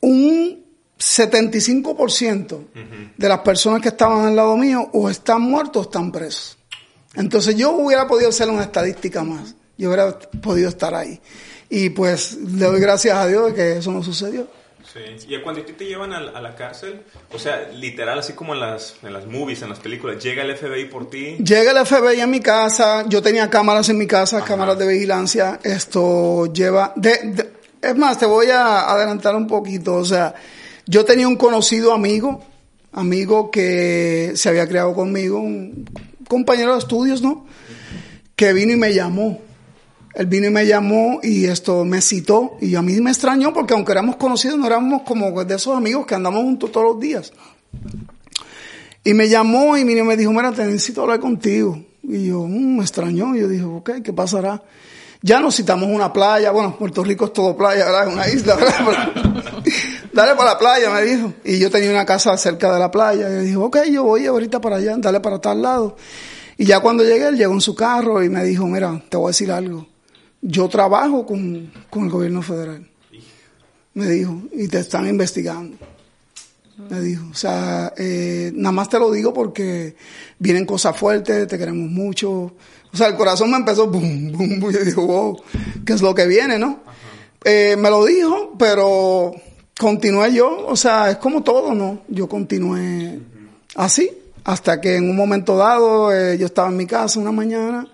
un 0.00 0.64
75% 0.98 2.58
de 3.16 3.28
las 3.28 3.40
personas 3.40 3.82
que 3.82 3.88
estaban 3.88 4.24
al 4.24 4.36
lado 4.36 4.56
mío 4.56 4.88
o 4.92 5.10
están 5.10 5.42
muertos 5.42 5.76
o 5.76 5.82
están 5.82 6.10
presos. 6.10 6.56
Entonces 7.14 7.56
yo 7.56 7.72
hubiera 7.72 8.06
podido 8.06 8.30
hacer 8.30 8.48
una 8.48 8.62
estadística 8.62 9.22
más. 9.22 9.54
Yo 9.76 9.88
hubiera 9.88 10.18
podido 10.18 10.68
estar 10.68 10.94
ahí. 10.94 11.20
Y 11.74 11.88
pues 11.88 12.34
le 12.34 12.66
doy 12.66 12.80
gracias 12.82 13.16
a 13.16 13.26
Dios 13.26 13.46
de 13.46 13.54
que 13.54 13.78
eso 13.78 13.90
no 13.90 14.02
sucedió. 14.02 14.46
Sí. 14.92 15.00
Y 15.26 15.40
cuando 15.40 15.62
te 15.62 15.86
llevan 15.86 16.12
a, 16.12 16.20
la 16.20 16.54
cárcel, 16.54 17.00
o 17.32 17.38
sea, 17.38 17.70
literal, 17.72 18.18
así 18.18 18.34
como 18.34 18.52
en 18.52 18.60
las, 18.60 18.96
en 19.02 19.14
las 19.14 19.24
movies, 19.24 19.62
en 19.62 19.70
las 19.70 19.80
películas, 19.80 20.22
llega 20.22 20.42
el 20.42 20.54
FBI 20.54 20.90
por 20.90 21.08
ti. 21.08 21.38
Llega 21.38 21.70
el 21.70 21.86
FBI 21.86 22.20
en 22.20 22.30
mi 22.30 22.40
casa, 22.40 23.06
yo 23.08 23.22
tenía 23.22 23.48
cámaras 23.48 23.88
en 23.88 23.96
mi 23.96 24.06
casa, 24.06 24.44
cámaras 24.44 24.78
de 24.78 24.86
vigilancia. 24.86 25.60
Esto 25.62 26.52
lleva. 26.52 26.92
De, 26.94 27.52
es 27.80 27.96
más, 27.96 28.18
te 28.18 28.26
voy 28.26 28.48
a 28.48 28.92
adelantar 28.92 29.34
un 29.34 29.46
poquito. 29.46 29.94
O 29.94 30.04
sea, 30.04 30.34
yo 30.84 31.06
tenía 31.06 31.26
un 31.26 31.36
conocido 31.36 31.94
amigo, 31.94 32.44
amigo 32.92 33.50
que 33.50 34.32
se 34.34 34.50
había 34.50 34.68
criado 34.68 34.92
conmigo, 34.92 35.38
un 35.38 35.88
compañero 36.28 36.72
de 36.74 36.80
estudios, 36.80 37.22
¿no? 37.22 37.46
Que 38.36 38.52
vino 38.52 38.74
y 38.74 38.76
me 38.76 38.92
llamó 38.92 39.40
él 40.14 40.26
vino 40.26 40.46
y 40.46 40.50
me 40.50 40.66
llamó 40.66 41.20
y 41.22 41.46
esto 41.46 41.84
me 41.84 42.02
citó 42.02 42.56
y 42.60 42.74
a 42.74 42.82
mí 42.82 43.00
me 43.00 43.10
extrañó 43.10 43.52
porque 43.52 43.72
aunque 43.72 43.92
éramos 43.92 44.16
conocidos 44.16 44.58
no 44.58 44.66
éramos 44.66 45.02
como 45.02 45.44
de 45.44 45.54
esos 45.54 45.74
amigos 45.74 46.06
que 46.06 46.14
andamos 46.14 46.42
juntos 46.42 46.70
todos 46.70 46.92
los 46.92 47.00
días. 47.00 47.32
Y 49.04 49.14
me 49.14 49.28
llamó 49.28 49.76
y 49.76 49.84
me 49.84 50.16
dijo, 50.16 50.32
mira, 50.32 50.52
te 50.52 50.64
necesito 50.64 51.02
hablar 51.02 51.18
contigo. 51.18 51.82
Y 52.02 52.26
yo, 52.26 52.46
mm, 52.46 52.76
me 52.76 52.82
extrañó. 52.82 53.34
Y 53.34 53.40
yo 53.40 53.48
dije, 53.48 53.64
ok, 53.64 53.90
¿qué 54.04 54.12
pasará? 54.12 54.62
Ya 55.22 55.40
nos 55.40 55.56
citamos 55.56 55.88
una 55.88 56.12
playa. 56.12 56.52
Bueno, 56.52 56.76
Puerto 56.78 57.02
Rico 57.02 57.24
es 57.24 57.32
todo 57.32 57.56
playa, 57.56 57.86
¿verdad? 57.86 58.06
Es 58.06 58.12
una 58.12 58.28
isla, 58.28 58.54
¿verdad? 58.54 59.12
dale 60.12 60.36
para 60.36 60.52
la 60.52 60.58
playa, 60.58 60.90
me 60.90 61.02
dijo. 61.02 61.32
Y 61.42 61.58
yo 61.58 61.68
tenía 61.68 61.90
una 61.90 62.06
casa 62.06 62.36
cerca 62.36 62.72
de 62.72 62.78
la 62.78 62.92
playa. 62.92 63.28
Y 63.28 63.32
yo 63.32 63.40
dije, 63.40 63.56
ok, 63.56 63.78
yo 63.90 64.04
voy 64.04 64.26
ahorita 64.26 64.60
para 64.60 64.76
allá, 64.76 64.94
dale 64.98 65.18
para 65.18 65.40
tal 65.40 65.62
lado. 65.62 65.96
Y 66.56 66.66
ya 66.66 66.78
cuando 66.78 67.02
llegué, 67.02 67.26
él 67.26 67.36
llegó 67.36 67.54
en 67.54 67.60
su 67.60 67.74
carro 67.74 68.22
y 68.22 68.28
me 68.28 68.44
dijo, 68.44 68.66
mira, 68.66 69.02
te 69.08 69.16
voy 69.16 69.26
a 69.26 69.30
decir 69.30 69.50
algo 69.50 69.91
yo 70.42 70.68
trabajo 70.68 71.24
con, 71.24 71.70
el 71.92 72.10
gobierno 72.10 72.42
federal. 72.42 72.86
Me 73.94 74.06
dijo, 74.06 74.42
y 74.52 74.68
te 74.68 74.80
están 74.80 75.06
investigando. 75.06 75.76
Me 76.90 77.00
dijo, 77.00 77.24
o 77.30 77.34
sea, 77.34 77.92
eh, 77.96 78.50
nada 78.54 78.72
más 78.72 78.88
te 78.88 78.98
lo 78.98 79.12
digo 79.12 79.32
porque 79.32 79.94
vienen 80.38 80.66
cosas 80.66 80.96
fuertes, 80.96 81.46
te 81.46 81.58
queremos 81.58 81.88
mucho. 81.88 82.30
O 82.30 82.96
sea, 82.96 83.06
el 83.06 83.16
corazón 83.16 83.50
me 83.50 83.56
empezó, 83.56 83.86
boom, 83.86 84.32
boom, 84.32 84.60
boom. 84.60 84.72
Yo 84.72 84.84
digo, 84.84 85.06
wow, 85.06 85.40
¿qué 85.86 85.92
es 85.92 86.02
lo 86.02 86.14
que 86.14 86.26
viene, 86.26 86.58
no? 86.58 86.80
Eh, 87.44 87.76
me 87.78 87.88
lo 87.88 88.04
dijo, 88.04 88.54
pero 88.58 89.34
continué 89.78 90.32
yo, 90.32 90.66
o 90.66 90.76
sea, 90.76 91.10
es 91.10 91.16
como 91.18 91.42
todo, 91.42 91.74
¿no? 91.74 92.02
Yo 92.08 92.28
continué 92.28 93.20
así, 93.76 94.10
hasta 94.44 94.80
que 94.80 94.96
en 94.96 95.08
un 95.08 95.16
momento 95.16 95.56
dado 95.56 96.12
eh, 96.12 96.36
yo 96.38 96.46
estaba 96.46 96.68
en 96.68 96.76
mi 96.76 96.86
casa 96.86 97.20
una 97.20 97.32
mañana 97.32 97.91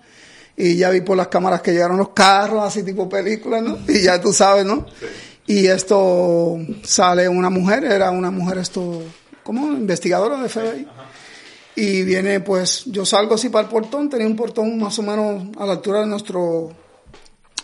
y 0.61 0.75
ya 0.75 0.89
vi 0.89 0.99
por 0.99 1.15
las 1.15 1.29
cámaras 1.29 1.61
que 1.61 1.71
llegaron 1.71 1.97
los 1.97 2.09
carros, 2.09 2.61
así 2.61 2.83
tipo 2.83 3.07
películas, 3.07 3.63
¿no? 3.63 3.77
Y 3.87 4.01
ya 4.01 4.19
tú 4.19 4.33
sabes, 4.33 4.65
¿no? 4.65 4.85
Y 5.47 5.67
esto 5.67 6.57
sale 6.83 7.29
una 7.29 7.49
mujer, 7.49 7.85
era 7.85 8.11
una 8.11 8.29
mujer 8.29 8.57
esto, 8.57 9.01
como 9.41 9.67
investigadora 9.67 10.35
de 10.41 10.49
FBI. 10.49 10.87
Y 11.77 12.03
viene, 12.03 12.41
pues, 12.41 12.83
yo 12.87 13.05
salgo 13.05 13.35
así 13.35 13.47
para 13.47 13.63
el 13.63 13.69
portón, 13.71 14.09
tenía 14.09 14.27
un 14.27 14.35
portón 14.35 14.77
más 14.77 14.99
o 14.99 15.01
menos 15.01 15.43
a 15.57 15.65
la 15.65 15.71
altura 15.71 16.01
de 16.01 16.07
nuestro, 16.07 16.71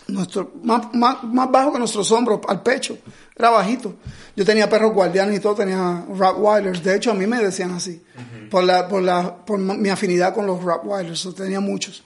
nuestro, 0.08 0.52
más, 0.62 0.94
más, 0.94 1.22
más 1.22 1.50
bajo 1.50 1.74
que 1.74 1.78
nuestros 1.78 2.10
hombros, 2.12 2.40
al 2.48 2.62
pecho, 2.62 2.96
era 3.38 3.50
bajito. 3.50 3.94
Yo 4.34 4.44
tenía 4.44 4.68
perros 4.68 4.92
guardianes 4.92 5.36
y 5.36 5.40
todo, 5.40 5.54
tenía 5.54 6.04
Rottweilers, 6.08 6.82
de 6.82 6.96
hecho 6.96 7.10
a 7.10 7.14
mí 7.14 7.26
me 7.26 7.42
decían 7.42 7.72
así, 7.72 8.02
por 8.50 8.64
la, 8.64 8.88
por 8.88 9.02
la, 9.02 9.36
por 9.44 9.58
mi 9.58 9.88
afinidad 9.88 10.34
con 10.34 10.46
los 10.46 10.62
Rottweilers, 10.62 11.34
tenía 11.34 11.60
muchos. 11.60 12.02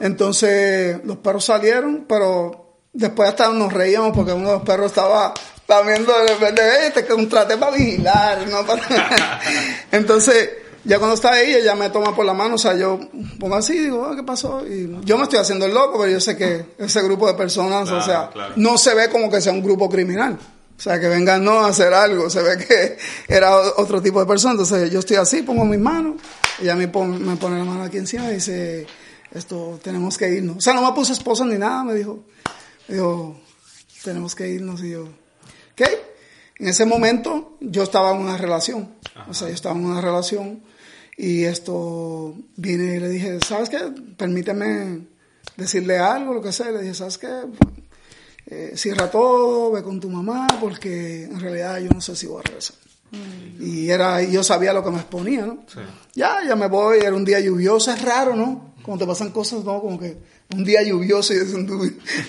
Entonces 0.00 1.00
los 1.04 1.18
perros 1.18 1.44
salieron, 1.44 2.04
pero 2.08 2.76
después 2.92 3.28
hasta 3.28 3.52
nos 3.52 3.72
reíamos 3.72 4.12
porque 4.14 4.32
uno 4.32 4.48
de 4.48 4.54
los 4.54 4.62
perros 4.62 4.86
estaba, 4.86 5.34
el 5.68 6.06
verde, 6.40 6.90
te 6.94 7.06
contraté 7.06 7.56
para 7.56 7.76
vigilar, 7.76 8.46
¿no? 8.48 8.64
Entonces, 9.92 10.50
ya 10.84 10.98
cuando 10.98 11.14
está 11.14 11.32
ahí, 11.32 11.54
ella 11.54 11.74
me 11.74 11.90
toma 11.90 12.14
por 12.14 12.24
la 12.24 12.34
mano, 12.34 12.54
o 12.54 12.58
sea, 12.58 12.74
yo 12.74 12.98
pongo 13.38 13.56
así, 13.56 13.78
digo, 13.78 14.06
ah, 14.06 14.16
¿qué 14.16 14.22
pasó? 14.22 14.64
Y 14.66 14.98
yo 15.04 15.18
me 15.18 15.24
estoy 15.24 15.38
haciendo 15.38 15.66
el 15.66 15.74
loco, 15.74 15.98
pero 15.98 16.12
yo 16.12 16.20
sé 16.20 16.36
que 16.36 16.74
ese 16.78 17.02
grupo 17.02 17.26
de 17.26 17.34
personas, 17.34 17.90
o 17.90 18.00
sea, 18.00 18.30
no 18.56 18.78
se 18.78 18.94
ve 18.94 19.08
como 19.10 19.30
que 19.30 19.40
sea 19.40 19.52
un 19.52 19.62
grupo 19.62 19.88
criminal. 19.88 20.38
O 20.78 20.80
sea, 20.80 21.00
que 21.00 21.08
vengan 21.08 21.44
no 21.44 21.58
a 21.58 21.68
hacer 21.68 21.92
algo, 21.92 22.30
se 22.30 22.40
ve 22.40 22.56
que 22.56 22.96
era 23.34 23.56
otro 23.76 24.00
tipo 24.00 24.20
de 24.20 24.26
persona. 24.26 24.52
Entonces 24.52 24.90
yo 24.90 25.00
estoy 25.00 25.16
así, 25.16 25.42
pongo 25.42 25.64
mis 25.64 25.80
manos, 25.80 26.16
ella 26.62 26.76
me 26.76 26.86
pone, 26.86 27.18
me 27.18 27.36
pone 27.36 27.58
la 27.58 27.64
mano 27.64 27.82
aquí 27.82 27.96
encima 27.98 28.30
y 28.30 28.34
dice, 28.34 28.86
esto, 29.32 29.80
tenemos 29.82 30.16
que 30.16 30.28
irnos. 30.28 30.58
O 30.58 30.60
sea, 30.60 30.74
no 30.74 30.82
me 30.82 30.94
puse 30.94 31.12
esposa 31.12 31.44
ni 31.44 31.58
nada, 31.58 31.82
me 31.82 31.94
dijo, 31.94 32.24
me 32.86 32.94
dijo, 32.94 33.40
tenemos 34.04 34.36
que 34.36 34.48
irnos. 34.48 34.82
Y 34.84 34.90
yo, 34.90 35.08
¿qué? 35.74 36.00
En 36.60 36.68
ese 36.68 36.86
momento 36.86 37.56
yo 37.60 37.82
estaba 37.82 38.12
en 38.12 38.18
una 38.18 38.36
relación, 38.36 38.94
o 39.28 39.34
sea, 39.34 39.48
yo 39.48 39.54
estaba 39.54 39.74
en 39.76 39.84
una 39.84 40.00
relación 40.00 40.62
y 41.16 41.42
esto 41.42 42.36
vine 42.56 42.96
y 42.96 43.00
le 43.00 43.08
dije, 43.08 43.40
¿sabes 43.40 43.68
qué? 43.68 43.78
Permíteme 44.16 45.00
decirle 45.56 45.98
algo, 45.98 46.34
lo 46.34 46.40
que 46.40 46.52
sea. 46.52 46.70
Le 46.70 46.82
dije, 46.82 46.94
¿sabes 46.94 47.18
qué? 47.18 47.28
Eh, 48.50 48.72
cierra 48.76 49.10
todo, 49.10 49.72
ve 49.72 49.82
con 49.82 50.00
tu 50.00 50.08
mamá, 50.08 50.46
porque 50.58 51.24
en 51.24 51.38
realidad 51.38 51.80
yo 51.80 51.90
no 51.90 52.00
sé 52.00 52.16
si 52.16 52.26
voy 52.26 52.40
a 52.40 52.42
regresar. 52.42 52.76
Mm. 53.10 53.62
Y 53.62 53.90
era, 53.90 54.22
yo 54.22 54.42
sabía 54.42 54.72
lo 54.72 54.82
que 54.82 54.90
me 54.90 54.98
exponía, 54.98 55.44
¿no? 55.44 55.64
Ya, 56.14 56.38
ya 56.46 56.56
me 56.56 56.66
voy, 56.66 57.00
era 57.00 57.14
un 57.14 57.26
día 57.26 57.40
lluvioso, 57.40 57.92
es 57.92 58.00
raro, 58.00 58.34
¿no? 58.34 58.74
Cuando 58.82 59.04
te 59.04 59.08
pasan 59.08 59.32
cosas, 59.32 59.64
¿no? 59.64 59.82
Como 59.82 59.98
que 59.98 60.16
un 60.54 60.64
día 60.64 60.82
lluvioso, 60.82 61.34
y 61.34 61.38
un 61.38 61.66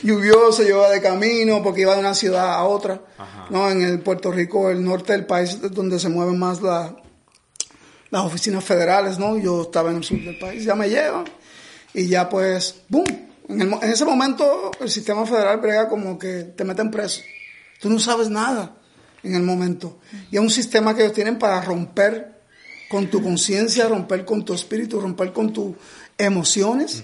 lluvioso, 0.03 0.63
yo 0.63 0.79
iba 0.79 0.89
de 0.89 1.01
camino 1.01 1.63
porque 1.63 1.81
iba 1.81 1.93
de 1.93 2.01
una 2.01 2.13
ciudad 2.13 2.53
a 2.53 2.63
otra, 2.63 3.01
¿no? 3.49 3.69
En 3.69 3.81
el 3.81 4.01
Puerto 4.01 4.29
Rico, 4.29 4.69
el 4.69 4.83
norte 4.83 5.13
del 5.13 5.25
país, 5.25 5.57
donde 5.71 5.99
se 5.99 6.09
mueven 6.09 6.37
más 6.37 6.61
las 6.61 8.25
oficinas 8.25 8.65
federales, 8.65 9.17
¿no? 9.17 9.37
Yo 9.37 9.61
estaba 9.61 9.89
en 9.91 9.97
el 9.97 10.03
sur 10.03 10.21
del 10.21 10.37
país, 10.37 10.65
ya 10.65 10.75
me 10.75 10.89
llevan 10.89 11.23
y 11.93 12.07
ya 12.07 12.27
pues, 12.27 12.81
¡boom! 12.89 13.28
En, 13.49 13.61
en 13.61 13.83
ese 13.83 14.05
momento 14.05 14.71
el 14.79 14.89
sistema 14.89 15.25
federal 15.25 15.57
brega 15.57 15.89
como 15.89 16.17
que 16.17 16.43
te 16.55 16.63
meten 16.63 16.89
preso. 16.89 17.21
Tú 17.81 17.89
no 17.89 17.99
sabes 17.99 18.29
nada 18.29 18.75
en 19.23 19.35
el 19.35 19.43
momento. 19.43 19.99
Y 20.31 20.37
es 20.37 20.41
un 20.41 20.49
sistema 20.49 20.95
que 20.95 21.01
ellos 21.01 21.13
tienen 21.13 21.37
para 21.37 21.61
romper 21.61 22.39
con 22.89 23.07
tu 23.07 23.21
conciencia, 23.21 23.87
romper 23.87 24.25
con 24.25 24.43
tu 24.43 24.53
espíritu, 24.53 24.99
romper 24.99 25.31
con 25.31 25.53
tu 25.53 25.75
emociones 26.17 27.03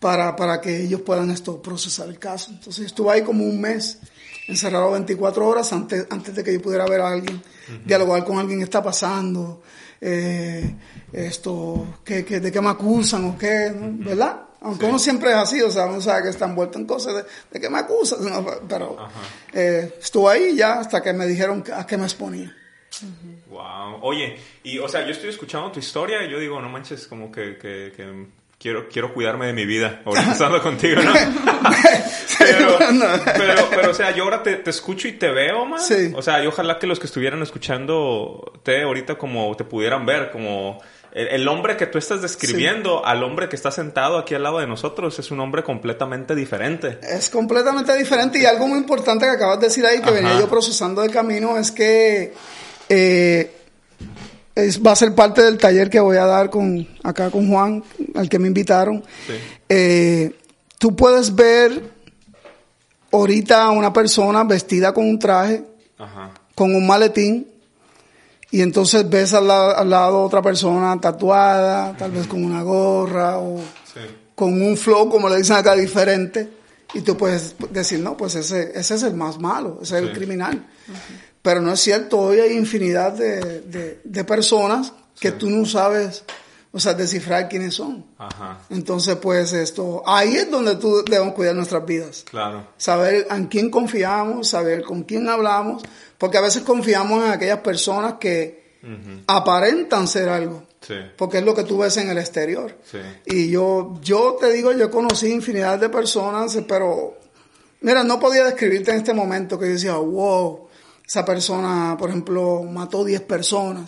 para, 0.00 0.36
para 0.36 0.60
que 0.60 0.84
ellos 0.84 1.00
puedan 1.02 1.30
esto 1.30 1.62
procesar 1.62 2.08
el 2.08 2.18
caso. 2.18 2.50
Entonces 2.50 2.86
estuve 2.86 3.12
ahí 3.12 3.22
como 3.22 3.44
un 3.44 3.60
mes, 3.60 3.98
encerrado 4.48 4.92
24 4.92 5.46
horas 5.46 5.72
antes, 5.72 6.06
antes 6.10 6.34
de 6.34 6.44
que 6.44 6.52
yo 6.52 6.60
pudiera 6.60 6.84
ver 6.86 7.00
a 7.00 7.10
alguien, 7.12 7.40
dialogar 7.84 8.24
con 8.24 8.38
alguien 8.38 8.58
que 8.58 8.64
está 8.64 8.82
pasando, 8.82 9.62
eh, 10.00 10.74
esto, 11.12 11.98
que, 12.04 12.22
de 12.22 12.52
qué 12.52 12.60
me 12.60 12.68
acusan 12.68 13.24
o 13.24 13.38
qué, 13.38 13.72
¿verdad? 13.74 14.47
Aunque 14.60 14.86
uno 14.86 14.98
siempre 14.98 15.30
es 15.30 15.36
así, 15.36 15.60
o 15.62 15.70
sea, 15.70 15.86
uno 15.86 16.00
sabe 16.00 16.24
que 16.24 16.28
está 16.30 16.46
envuelto 16.46 16.78
en 16.78 16.86
cosas 16.86 17.14
de, 17.14 17.24
de 17.50 17.60
qué 17.60 17.70
me 17.70 17.78
acusan, 17.78 18.18
pero 18.68 18.96
eh, 19.52 19.94
estuve 20.00 20.32
ahí 20.32 20.56
ya 20.56 20.80
hasta 20.80 21.00
que 21.00 21.12
me 21.12 21.26
dijeron 21.26 21.62
a 21.72 21.86
qué 21.86 21.96
me 21.96 22.04
exponía. 22.04 22.54
Wow. 23.48 24.00
Oye, 24.02 24.36
y 24.64 24.78
o 24.78 24.88
sea, 24.88 25.04
yo 25.04 25.12
estoy 25.12 25.30
escuchando 25.30 25.70
tu 25.70 25.78
historia 25.78 26.24
y 26.24 26.30
yo 26.30 26.40
digo, 26.40 26.60
no 26.60 26.68
manches, 26.68 27.06
como 27.06 27.30
que, 27.30 27.56
que, 27.56 27.92
quiero, 28.58 28.88
quiero 28.88 29.14
cuidarme 29.14 29.46
de 29.46 29.52
mi 29.52 29.64
vida, 29.64 30.02
ahorita 30.04 30.32
estando 30.32 30.60
contigo, 30.60 31.02
¿no? 31.02 31.12
pero, 32.38 33.68
pero, 33.70 33.90
o 33.90 33.94
sea, 33.94 34.10
yo 34.10 34.24
ahora 34.24 34.42
te, 34.42 34.56
te 34.56 34.70
escucho 34.70 35.06
y 35.06 35.12
te 35.12 35.30
veo, 35.30 35.64
man. 35.66 35.80
Sí. 35.80 36.12
O 36.16 36.22
sea, 36.22 36.42
y 36.42 36.46
ojalá 36.46 36.78
que 36.78 36.86
los 36.86 36.98
que 36.98 37.06
estuvieran 37.06 37.42
escuchando 37.42 38.60
te 38.64 38.82
ahorita 38.82 39.16
como 39.16 39.54
te 39.56 39.64
pudieran 39.64 40.04
ver, 40.04 40.30
como 40.30 40.80
el, 41.18 41.48
hombre 41.48 41.76
que 41.76 41.86
tú 41.86 41.98
estás 41.98 42.22
describiendo 42.22 43.04
al 43.04 43.24
hombre 43.24 43.48
que 43.48 43.56
está 43.56 43.72
sentado 43.72 44.18
aquí 44.18 44.34
al 44.34 44.42
lado 44.44 44.60
de 44.60 44.68
nosotros 44.68 45.18
es 45.18 45.30
un 45.32 45.40
hombre 45.40 45.64
completamente 45.64 46.34
diferente. 46.36 46.98
Es 47.02 47.28
completamente 47.28 47.96
diferente 47.96 48.38
y 48.38 48.44
algo 48.44 48.68
muy 48.68 48.78
importante 48.78 49.24
que 49.26 49.32
acabas 49.32 49.58
de 49.58 49.66
decir 49.66 49.84
ahí 49.84 50.00
que 50.00 50.12
venía 50.12 50.38
yo 50.38 50.48
procesando 50.48 51.02
de 51.02 51.10
camino 51.10 51.58
es 51.58 51.72
que 51.72 52.32
eh, 52.88 53.50
es, 54.54 54.80
va 54.80 54.92
a 54.92 54.96
ser 54.96 55.14
parte 55.14 55.42
del 55.42 55.58
taller 55.58 55.90
que 55.90 55.98
voy 55.98 56.18
a 56.18 56.26
dar 56.26 56.50
con 56.50 56.86
acá 57.02 57.30
con 57.30 57.48
Juan, 57.48 57.82
al 58.14 58.28
que 58.28 58.38
me 58.38 58.46
invitaron. 58.46 59.02
Eh, 59.68 60.32
tú 60.78 60.94
puedes 60.94 61.34
ver 61.34 61.82
ahorita 63.10 63.64
a 63.64 63.70
una 63.70 63.92
persona 63.92 64.44
vestida 64.44 64.94
con 64.94 65.04
un 65.04 65.18
traje, 65.18 65.64
con 66.54 66.74
un 66.74 66.86
maletín, 66.86 67.57
y 68.50 68.62
entonces 68.62 69.08
ves 69.08 69.34
al, 69.34 69.46
lado, 69.46 70.22
otra 70.22 70.40
persona 70.40 70.98
tatuada, 71.00 71.94
tal 71.96 72.12
vez 72.12 72.26
con 72.26 72.42
una 72.42 72.62
gorra 72.62 73.38
o 73.38 73.60
con 74.34 74.62
un 74.62 74.76
flow, 74.76 75.10
como 75.10 75.28
le 75.28 75.36
dicen 75.36 75.56
acá, 75.56 75.74
diferente. 75.74 76.48
Y 76.94 77.02
tú 77.02 77.16
puedes 77.16 77.54
decir, 77.70 78.00
no, 78.00 78.16
pues 78.16 78.34
ese, 78.36 78.72
ese 78.74 78.94
es 78.94 79.02
el 79.02 79.14
más 79.14 79.38
malo, 79.38 79.80
ese 79.82 79.98
es 79.98 80.02
el 80.04 80.12
criminal. 80.12 80.66
Pero 81.42 81.60
no 81.60 81.72
es 81.72 81.80
cierto, 81.80 82.18
hoy 82.18 82.40
hay 82.40 82.56
infinidad 82.56 83.12
de, 83.12 84.00
de, 84.02 84.24
personas 84.24 84.94
que 85.20 85.32
tú 85.32 85.50
no 85.50 85.66
sabes, 85.66 86.24
o 86.72 86.78
sea, 86.80 86.94
descifrar 86.94 87.48
quiénes 87.48 87.74
son. 87.74 88.04
Ajá. 88.18 88.60
Entonces, 88.70 89.16
pues 89.16 89.52
esto, 89.52 90.02
ahí 90.06 90.36
es 90.36 90.50
donde 90.50 90.76
tú 90.76 91.02
debemos 91.08 91.34
cuidar 91.34 91.54
nuestras 91.54 91.84
vidas. 91.86 92.24
Claro. 92.28 92.66
Saber 92.76 93.26
en 93.30 93.46
quién 93.46 93.70
confiamos, 93.70 94.48
saber 94.48 94.82
con 94.82 95.02
quién 95.02 95.28
hablamos, 95.28 95.82
porque 96.18 96.38
a 96.38 96.42
veces 96.42 96.62
confiamos 96.62 97.24
en 97.24 97.30
aquellas 97.30 97.60
personas 97.60 98.14
que 98.14 98.78
aparentan 99.26 100.06
ser 100.06 100.28
algo. 100.28 100.64
Sí. 100.80 100.94
Porque 101.16 101.38
es 101.38 101.44
lo 101.44 101.54
que 101.54 101.64
tú 101.64 101.78
ves 101.78 101.96
en 101.96 102.08
el 102.10 102.18
exterior. 102.18 102.78
Sí. 102.84 102.98
Y 103.26 103.50
yo, 103.50 103.98
yo 104.02 104.36
te 104.40 104.52
digo, 104.52 104.72
yo 104.72 104.90
conocí 104.90 105.30
infinidad 105.30 105.78
de 105.78 105.88
personas, 105.88 106.56
pero 106.68 107.18
mira, 107.80 108.04
no 108.04 108.20
podía 108.20 108.44
describirte 108.44 108.92
en 108.92 108.98
este 108.98 109.14
momento 109.14 109.58
que 109.58 109.66
yo 109.66 109.72
decía, 109.72 109.96
wow, 109.96 110.68
esa 111.06 111.24
persona, 111.24 111.96
por 111.98 112.10
ejemplo, 112.10 112.62
mató 112.62 113.04
10 113.04 113.22
personas. 113.22 113.86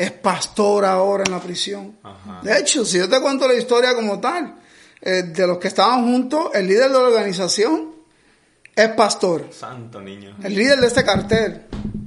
Es 0.00 0.12
pastor 0.12 0.86
ahora 0.86 1.24
en 1.26 1.30
la 1.30 1.42
prisión. 1.42 1.98
De 2.42 2.58
hecho, 2.58 2.86
si 2.86 2.96
yo 2.96 3.06
te 3.06 3.20
cuento 3.20 3.46
la 3.46 3.52
historia 3.52 3.94
como 3.94 4.18
tal, 4.18 4.58
eh, 5.02 5.24
de 5.24 5.46
los 5.46 5.58
que 5.58 5.68
estaban 5.68 6.06
juntos, 6.06 6.52
el 6.54 6.68
líder 6.68 6.84
de 6.84 6.94
la 6.94 7.00
organización 7.00 7.96
es 8.74 8.88
pastor. 8.92 9.50
Santo 9.52 10.00
niño. 10.00 10.34
El 10.42 10.54
líder 10.54 10.80
de 10.80 10.86
este 10.86 11.04
cartel 11.04 11.66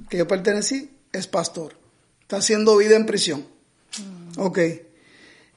que 0.10 0.18
yo 0.18 0.28
pertenecí 0.28 0.90
es 1.12 1.28
pastor. 1.28 1.76
Está 2.20 2.38
haciendo 2.38 2.78
vida 2.78 2.96
en 2.96 3.06
prisión. 3.06 3.46
Mm. 4.00 4.42
Ok. 4.42 4.60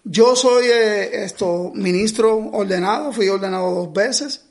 Yo 0.05 0.37
soy 0.37 0.67
eh, 0.67 1.25
esto, 1.25 1.73
ministro 1.75 2.37
ordenado, 2.53 3.15
fui 3.15 3.31
ordenado 3.31 3.71
dos 3.77 3.95
veces. 3.95 4.45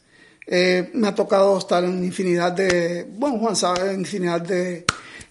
Eh, 0.47 0.89
me 0.95 1.09
ha 1.09 1.13
tocado 1.13 1.55
estar 1.59 1.83
en 1.83 2.03
infinidad 2.03 2.51
de, 2.51 3.05
bueno, 3.11 3.37
Juan 3.37 3.55
sabe, 3.55 3.91
en 3.91 3.99
infinidad 3.99 4.41
de 4.41 4.85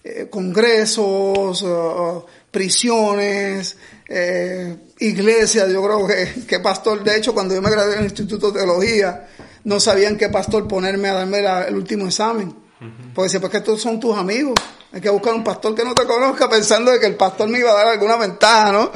eh, 0.07 0.27
congresos, 0.29 1.63
uh, 1.63 2.23
prisiones, 2.55 3.75
eh, 4.07 4.77
iglesias. 4.99 5.69
Yo 5.69 5.83
creo 5.83 6.07
que, 6.07 6.45
que, 6.47 6.61
pastor, 6.61 7.03
de 7.03 7.17
hecho, 7.17 7.33
cuando 7.33 7.53
yo 7.53 7.61
me 7.61 7.69
gradué 7.69 7.95
en 7.95 7.99
el 7.99 8.05
Instituto 8.05 8.49
de 8.49 8.59
Teología, 8.59 9.27
no 9.65 9.77
sabían 9.81 10.15
qué 10.15 10.29
pastor 10.29 10.65
ponerme 10.65 11.09
a 11.09 11.15
darme 11.15 11.39
el 11.67 11.75
último 11.75 12.07
examen. 12.07 12.55
Porque 13.13 13.25
decía, 13.25 13.41
pues 13.41 13.51
que 13.51 13.57
estos 13.57 13.81
son 13.81 13.99
tus 13.99 14.15
amigos. 14.15 14.53
Hay 14.93 15.01
que 15.01 15.09
buscar 15.09 15.33
un 15.33 15.43
pastor 15.43 15.75
que 15.75 15.83
no 15.83 15.93
te 15.93 16.05
conozca 16.05 16.49
pensando 16.49 16.91
de 16.91 16.99
que 16.99 17.07
el 17.07 17.15
pastor 17.15 17.49
me 17.49 17.59
iba 17.59 17.71
a 17.71 17.73
dar 17.75 17.87
alguna 17.87 18.15
ventaja, 18.15 18.71
¿no? 18.71 18.91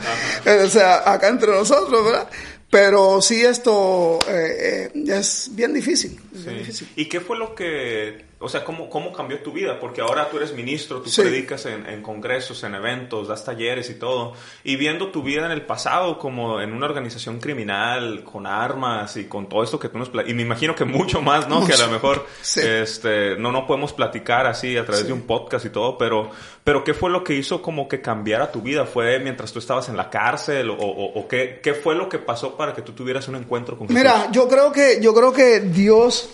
O 0.63 0.69
sea, 0.69 1.11
acá 1.11 1.27
entre 1.27 1.51
nosotros, 1.51 2.05
¿verdad? 2.05 2.29
Pero 2.71 3.21
sí 3.21 3.41
esto 3.43 4.19
eh, 4.29 4.89
eh, 4.93 5.17
es 5.19 5.49
bien 5.51 5.73
difícil, 5.73 6.17
difícil. 6.31 6.87
¿Y 6.95 7.09
qué 7.09 7.19
fue 7.19 7.37
lo 7.37 7.53
que 7.55 8.28
o 8.41 8.47
sea, 8.47 8.63
¿cómo, 8.63 8.89
¿cómo 8.89 9.11
cambió 9.11 9.41
tu 9.41 9.51
vida? 9.51 9.77
Porque 9.81 9.99
ahora 9.99 10.29
tú 10.29 10.37
eres 10.37 10.53
ministro, 10.53 11.01
tú 11.01 11.11
predicas 11.13 11.65
en, 11.65 11.85
en, 11.85 12.01
congresos, 12.01 12.63
en 12.63 12.73
eventos, 12.73 13.27
das 13.27 13.43
talleres 13.43 13.89
y 13.89 13.95
todo. 13.95 14.31
Y 14.63 14.77
viendo 14.77 15.11
tu 15.11 15.21
vida 15.21 15.45
en 15.45 15.51
el 15.51 15.63
pasado 15.63 16.17
como 16.17 16.61
en 16.61 16.71
una 16.71 16.85
organización 16.85 17.41
criminal, 17.41 18.23
con 18.23 18.47
armas 18.47 19.17
y 19.17 19.25
con 19.25 19.49
todo 19.49 19.61
esto 19.61 19.77
que 19.77 19.89
tú 19.89 19.97
nos... 19.97 20.09
Y 20.25 20.33
me 20.33 20.43
imagino 20.43 20.73
que 20.73 20.85
mucho 20.85 21.21
más, 21.21 21.49
¿no? 21.49 21.67
Que 21.67 21.73
a 21.73 21.77
lo 21.77 21.89
mejor 21.89 22.25
este, 22.55 23.35
no, 23.35 23.51
no 23.51 23.67
podemos 23.67 23.91
platicar 23.91 24.47
así 24.47 24.77
a 24.77 24.85
través 24.85 25.05
de 25.05 25.11
un 25.11 25.23
podcast 25.23 25.65
y 25.65 25.69
todo, 25.69 25.97
pero, 25.97 26.31
pero 26.63 26.85
¿qué 26.85 26.93
fue 26.93 27.09
lo 27.09 27.25
que 27.25 27.33
hizo 27.33 27.61
como 27.61 27.89
que 27.89 27.99
cambiara 27.99 28.53
tu 28.53 28.61
vida? 28.61 28.85
¿Fue 28.85 29.19
mientras 29.19 29.51
tú 29.51 29.59
estabas 29.59 29.89
en 29.89 29.97
la 29.97 30.09
cárcel? 30.09 30.69
¿O, 30.69 30.75
o, 30.77 31.27
qué, 31.27 31.59
qué 31.61 31.73
fue 31.73 31.93
lo 31.93 32.07
que 32.07 32.19
pasó 32.19 32.55
para 32.55 32.73
que 32.73 32.83
tú 32.83 32.93
tuvieras 32.93 33.27
un 33.27 33.35
encuentro 33.35 33.77
con 33.77 33.89
Jesús? 33.89 34.01
Mira, 34.01 34.31
yo 34.31 34.47
creo 34.47 34.71
que, 34.71 34.99
yo 35.01 35.13
creo 35.13 35.33
que 35.33 35.59
Dios, 35.59 36.29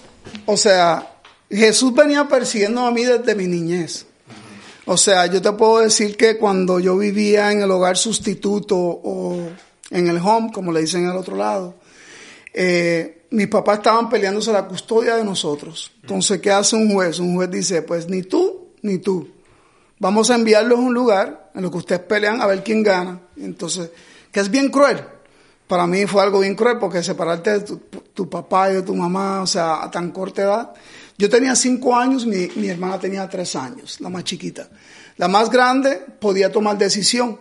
o 0.46 0.56
sea 0.56 1.14
Jesús 1.50 1.94
venía 1.94 2.28
persiguiendo 2.28 2.82
a 2.86 2.92
mí 2.92 3.04
desde 3.04 3.36
mi 3.36 3.48
niñez. 3.48 4.06
O 4.86 4.98
sea, 4.98 5.26
yo 5.26 5.42
te 5.42 5.52
puedo 5.54 5.80
decir 5.80 6.16
que 6.16 6.38
cuando 6.38 6.80
yo 6.80 6.98
vivía 6.98 7.52
en 7.52 7.62
el 7.62 7.72
hogar 7.72 7.98
sustituto 7.98 8.78
o 8.78 9.38
en 9.90 10.08
el 10.08 10.18
home, 10.18 10.52
como 10.54 10.72
le 10.72 10.82
dicen 10.82 11.08
al 11.08 11.18
otro 11.18 11.36
lado, 11.36 11.76
eh, 12.54 13.26
mis 13.32 13.48
papás 13.48 13.80
estaban 13.80 14.10
peleándose 14.10 14.52
la 14.52 14.66
custodia 14.66 15.16
de 15.16 15.24
nosotros. 15.24 15.92
Entonces, 16.02 16.40
¿qué 16.40 16.52
hace 16.52 16.76
un 16.76 16.94
juez? 16.94 17.20
Un 17.20 17.36
juez 17.36 17.50
dice, 17.50 17.82
pues 17.82 18.08
ni 18.08 18.22
tú 18.24 18.70
ni 18.82 19.00
tú. 19.00 19.28
Vamos 20.00 20.30
a 20.30 20.36
enviarlos 20.36 20.78
a 20.78 20.82
un 20.82 20.94
lugar 20.94 21.52
en 21.56 21.64
lo 21.64 21.72
que 21.72 21.78
ustedes 21.78 22.02
pelean 22.02 22.42
a 22.42 22.46
ver 22.46 22.64
quién 22.64 22.84
gana. 22.84 23.20
Entonces, 23.38 23.90
que 24.32 24.40
es 24.40 24.52
bien 24.52 24.70
cruel. 24.70 25.04
Para 25.68 25.88
mí 25.88 26.06
fue 26.06 26.22
algo 26.22 26.42
bien 26.42 26.56
cruel 26.56 26.78
porque 26.78 27.02
separarte 27.02 27.52
de 27.52 27.60
tu, 27.62 27.78
tu 28.14 28.30
papá 28.30 28.70
y 28.70 28.76
de 28.76 28.82
tu 28.84 28.96
mamá, 28.96 29.42
o 29.42 29.48
sea, 29.48 29.84
a 29.84 29.90
tan 29.90 30.12
corta 30.12 30.44
edad, 30.44 30.74
yo 31.18 31.30
tenía 31.30 31.56
cinco 31.56 31.96
años, 31.96 32.26
mi, 32.26 32.50
mi 32.56 32.68
hermana 32.68 33.00
tenía 33.00 33.28
tres 33.30 33.56
años, 33.56 34.00
la 34.02 34.10
más 34.10 34.24
chiquita. 34.24 34.70
La 35.18 35.28
más 35.28 35.50
grande 35.50 36.02
podía 36.20 36.52
tomar 36.52 36.78
decisión 36.78 37.40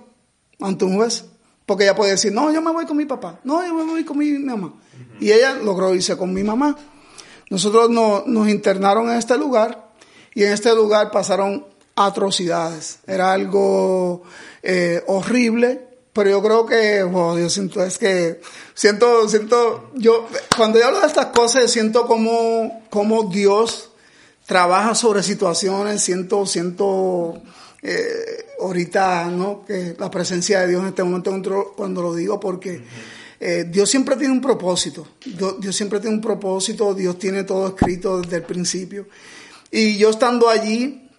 ante 0.60 0.84
un 0.84 0.96
juez, 0.96 1.24
porque 1.66 1.84
ella 1.84 1.94
podía 1.94 2.12
decir, 2.12 2.32
no, 2.32 2.52
yo 2.52 2.62
me 2.62 2.70
voy 2.70 2.86
con 2.86 2.96
mi 2.96 3.04
papá, 3.04 3.40
no, 3.42 3.66
yo 3.66 3.74
me 3.74 3.84
voy 3.84 4.04
con 4.04 4.18
mi 4.18 4.30
mamá. 4.32 4.74
Y 5.20 5.32
ella 5.32 5.54
logró 5.54 5.94
irse 5.94 6.16
con 6.16 6.32
mi 6.32 6.44
mamá. 6.44 6.76
Nosotros 7.50 7.90
nos 7.90 8.48
internaron 8.48 9.10
en 9.10 9.16
este 9.16 9.36
lugar 9.36 9.90
y 10.34 10.44
en 10.44 10.52
este 10.52 10.74
lugar 10.74 11.10
pasaron 11.10 11.66
atrocidades. 11.96 13.00
Era 13.06 13.32
algo 13.32 14.22
eh, 14.62 15.02
horrible 15.06 15.93
pero 16.14 16.30
yo 16.30 16.42
creo 16.42 16.64
que, 16.64 17.02
wow, 17.02 17.36
yo 17.36 17.50
siento, 17.50 17.84
es 17.84 17.98
que, 17.98 18.40
siento, 18.72 19.28
siento, 19.28 19.90
yo, 19.94 20.28
cuando 20.56 20.78
yo 20.78 20.86
hablo 20.86 21.00
de 21.00 21.08
estas 21.08 21.26
cosas, 21.26 21.68
siento 21.68 22.06
como, 22.06 22.84
como 22.88 23.24
Dios 23.24 23.90
trabaja 24.46 24.94
sobre 24.94 25.24
situaciones, 25.24 26.02
siento, 26.02 26.46
siento, 26.46 27.42
eh, 27.82 28.46
ahorita, 28.60 29.24
¿no? 29.24 29.64
Que 29.66 29.96
la 29.98 30.08
presencia 30.08 30.60
de 30.60 30.68
Dios 30.68 30.82
en 30.82 30.88
este 30.90 31.02
momento 31.02 31.74
cuando 31.76 32.00
lo 32.00 32.14
digo, 32.14 32.38
porque 32.38 32.84
eh, 33.40 33.66
Dios 33.68 33.90
siempre 33.90 34.14
tiene 34.14 34.34
un 34.34 34.40
propósito. 34.40 35.08
Dios, 35.24 35.60
Dios, 35.60 35.74
siempre 35.74 35.98
tiene 35.98 36.14
un 36.14 36.22
propósito. 36.22 36.94
Dios 36.94 37.18
tiene 37.18 37.42
todo 37.42 37.66
escrito 37.66 38.20
desde 38.20 38.36
el 38.36 38.44
principio. 38.44 39.08
Y 39.68 39.98
yo 39.98 40.10
estando 40.10 40.48
allí, 40.48 41.10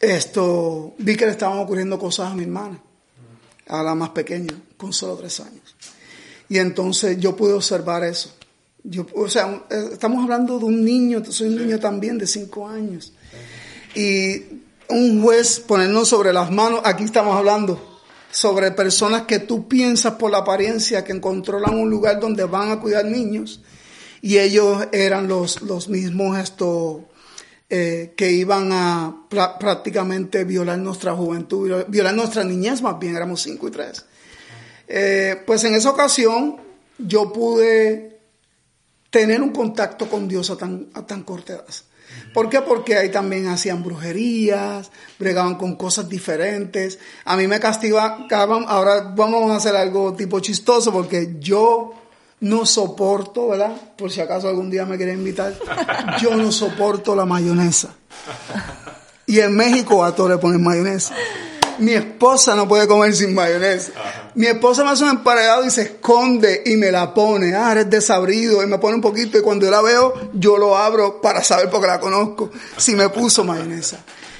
esto, 0.00 0.94
vi 0.96 1.16
que 1.16 1.26
le 1.26 1.32
estaban 1.32 1.58
ocurriendo 1.58 1.98
cosas 1.98 2.32
a 2.32 2.34
mi 2.34 2.44
hermana 2.44 2.80
a 3.68 3.82
la 3.82 3.94
más 3.94 4.10
pequeña, 4.10 4.54
con 4.76 4.92
solo 4.92 5.16
tres 5.16 5.40
años. 5.40 5.76
Y 6.48 6.58
entonces 6.58 7.18
yo 7.18 7.36
pude 7.36 7.52
observar 7.52 8.04
eso. 8.04 8.32
Yo, 8.84 9.06
o 9.14 9.28
sea, 9.28 9.64
eh, 9.68 9.88
estamos 9.92 10.22
hablando 10.22 10.58
de 10.58 10.64
un 10.64 10.84
niño, 10.84 11.22
soy 11.28 11.48
un 11.48 11.56
niño 11.56 11.80
también 11.80 12.18
de 12.18 12.26
cinco 12.26 12.68
años. 12.68 13.12
Y 13.94 14.42
un 14.88 15.22
juez 15.22 15.60
ponernos 15.60 16.08
sobre 16.08 16.32
las 16.32 16.50
manos, 16.50 16.80
aquí 16.84 17.04
estamos 17.04 17.36
hablando 17.36 17.96
sobre 18.30 18.70
personas 18.70 19.22
que 19.22 19.38
tú 19.38 19.66
piensas 19.66 20.14
por 20.14 20.30
la 20.30 20.38
apariencia 20.38 21.04
que 21.04 21.18
controlan 21.20 21.74
un 21.74 21.88
lugar 21.88 22.20
donde 22.20 22.44
van 22.44 22.70
a 22.70 22.80
cuidar 22.80 23.06
niños 23.06 23.62
y 24.20 24.38
ellos 24.38 24.88
eran 24.92 25.26
los, 25.26 25.62
los 25.62 25.88
mismos 25.88 26.38
estos 26.38 27.02
eh, 27.68 28.14
que 28.16 28.30
iban 28.30 28.70
a 28.72 29.26
prácticamente 29.28 30.44
violar 30.44 30.78
nuestra 30.78 31.14
juventud, 31.14 31.84
violar 31.88 32.14
nuestra 32.14 32.44
niñez, 32.44 32.80
más 32.80 32.98
bien 32.98 33.16
éramos 33.16 33.42
cinco 33.42 33.68
y 33.68 33.70
tres. 33.72 34.04
Eh, 34.88 35.42
pues 35.46 35.64
en 35.64 35.74
esa 35.74 35.90
ocasión 35.90 36.58
yo 36.98 37.32
pude 37.32 38.20
tener 39.10 39.42
un 39.42 39.50
contacto 39.50 40.08
con 40.08 40.28
Dios 40.28 40.50
a 40.50 40.56
tan, 40.56 40.88
a 40.94 41.06
tan 41.06 41.22
corta 41.24 41.54
edad. 41.54 41.64
¿Por 42.32 42.48
qué? 42.48 42.60
Porque 42.60 42.96
ahí 42.96 43.10
también 43.10 43.48
hacían 43.48 43.82
brujerías, 43.82 44.90
bregaban 45.18 45.56
con 45.56 45.76
cosas 45.76 46.08
diferentes. 46.08 46.98
A 47.24 47.36
mí 47.36 47.48
me 47.48 47.60
castigaban, 47.60 48.26
ahora 48.68 49.12
vamos 49.16 49.50
a 49.50 49.56
hacer 49.56 49.74
algo 49.74 50.14
tipo 50.14 50.38
chistoso 50.40 50.92
porque 50.92 51.36
yo 51.40 51.94
no 52.40 52.66
soporto, 52.66 53.48
¿verdad? 53.48 53.72
Por 53.96 54.10
si 54.10 54.20
acaso 54.20 54.48
algún 54.48 54.70
día 54.70 54.84
me 54.84 54.96
quieren 54.96 55.18
invitar, 55.18 55.54
yo 56.20 56.34
no 56.36 56.52
soporto 56.52 57.14
la 57.14 57.24
mayonesa. 57.24 57.94
Y 59.26 59.40
en 59.40 59.56
México 59.56 60.04
a 60.04 60.14
todos 60.14 60.30
le 60.30 60.38
ponen 60.38 60.62
mayonesa. 60.62 61.14
Mi 61.78 61.92
esposa 61.92 62.54
no 62.54 62.66
puede 62.66 62.86
comer 62.86 63.14
sin 63.14 63.34
mayonesa. 63.34 63.92
Mi 64.34 64.46
esposa 64.46 64.82
me 64.84 64.90
hace 64.90 65.04
un 65.04 65.10
emparedado 65.10 65.64
y 65.66 65.70
se 65.70 65.82
esconde 65.82 66.62
y 66.64 66.76
me 66.76 66.90
la 66.90 67.12
pone. 67.12 67.54
Ah, 67.54 67.72
eres 67.72 67.90
desabrido. 67.90 68.62
Y 68.62 68.66
me 68.66 68.78
pone 68.78 68.94
un 68.94 69.00
poquito 69.02 69.36
y 69.36 69.42
cuando 69.42 69.66
yo 69.66 69.70
la 69.70 69.82
veo, 69.82 70.30
yo 70.32 70.56
lo 70.56 70.76
abro 70.76 71.20
para 71.20 71.44
saber 71.44 71.68
porque 71.68 71.86
la 71.86 72.00
conozco. 72.00 72.50
Si 72.76 72.94
me 72.94 73.10
puso 73.10 73.44
mayonesa. 73.44 73.98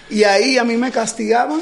Y 0.08 0.24
ahí 0.24 0.56
a 0.56 0.64
mí 0.64 0.76
me 0.76 0.90
castigaban 0.90 1.60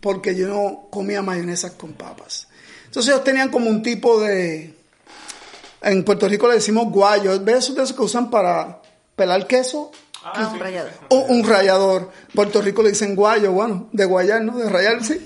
porque 0.00 0.34
yo 0.34 0.48
no 0.48 0.88
comía 0.90 1.22
mayonesa 1.22 1.76
con 1.76 1.92
papas. 1.92 2.48
Entonces 2.86 3.12
ellos 3.12 3.24
tenían 3.24 3.50
como 3.50 3.70
un 3.70 3.82
tipo 3.82 4.20
de, 4.20 4.74
en 5.82 6.04
Puerto 6.04 6.28
Rico 6.28 6.48
le 6.48 6.54
decimos 6.54 6.90
guayo, 6.90 7.38
¿ves 7.42 7.64
esos 7.64 7.76
de 7.76 7.82
esos 7.82 7.96
que 7.96 8.02
usan 8.02 8.30
para 8.30 8.80
pelar 9.16 9.46
queso? 9.46 9.90
Ah, 10.24 10.50
un 10.52 10.60
rallador. 10.60 10.92
un 11.10 11.44
rallador. 11.44 12.10
Puerto 12.34 12.62
Rico 12.62 12.82
le 12.82 12.90
dicen 12.90 13.16
guayo, 13.16 13.52
bueno, 13.52 13.88
de 13.92 14.04
guayar, 14.04 14.42
¿no? 14.42 14.56
De 14.56 14.68
rayar, 14.68 15.04
sí. 15.04 15.20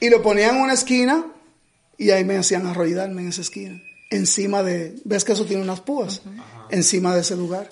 Y 0.00 0.08
lo 0.08 0.22
ponían 0.22 0.56
en 0.56 0.62
una 0.62 0.74
esquina 0.74 1.26
y 1.98 2.10
ahí 2.10 2.24
me 2.24 2.36
hacían 2.36 2.66
arrollarme 2.66 3.22
en 3.22 3.28
esa 3.28 3.40
esquina. 3.40 3.80
Encima 4.10 4.62
de, 4.62 4.94
¿ves 5.04 5.24
que 5.24 5.32
eso 5.32 5.44
tiene 5.44 5.62
unas 5.62 5.80
púas? 5.80 6.22
Encima 6.70 7.14
de 7.14 7.22
ese 7.22 7.34
lugar. 7.34 7.68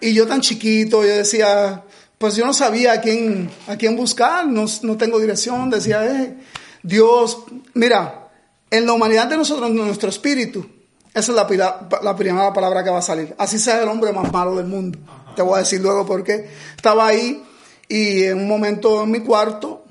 Y 0.00 0.14
yo 0.14 0.26
tan 0.26 0.40
chiquito, 0.40 1.02
yo 1.02 1.16
decía, 1.16 1.82
pues 2.18 2.36
yo 2.36 2.46
no 2.46 2.54
sabía 2.54 2.92
a 2.92 3.00
quién, 3.00 3.50
a 3.66 3.76
quién 3.76 3.96
buscar, 3.96 4.46
no, 4.46 4.66
no 4.82 4.96
tengo 4.96 5.18
dirección, 5.18 5.70
decía, 5.70 6.04
eh, 6.06 6.36
Dios, 6.82 7.38
mira, 7.74 8.28
en 8.70 8.86
la 8.86 8.92
humanidad 8.92 9.26
de 9.26 9.36
nosotros, 9.36 9.70
nuestro 9.70 10.08
espíritu, 10.08 10.66
esa 11.14 11.32
es 11.32 11.36
la, 11.36 11.88
la, 12.02 12.16
primera 12.16 12.52
palabra 12.52 12.82
que 12.82 12.90
va 12.90 12.98
a 12.98 13.02
salir. 13.02 13.34
Así 13.36 13.58
sea 13.58 13.82
el 13.82 13.88
hombre 13.88 14.12
más 14.12 14.32
malo 14.32 14.56
del 14.56 14.66
mundo. 14.66 14.98
Te 15.36 15.42
voy 15.42 15.56
a 15.56 15.58
decir 15.58 15.80
luego 15.80 16.06
por 16.06 16.24
qué. 16.24 16.48
Estaba 16.74 17.06
ahí 17.06 17.42
y 17.86 18.24
en 18.24 18.38
un 18.38 18.48
momento 18.48 19.02
en 19.02 19.10
mi 19.10 19.20
cuarto 19.20 19.84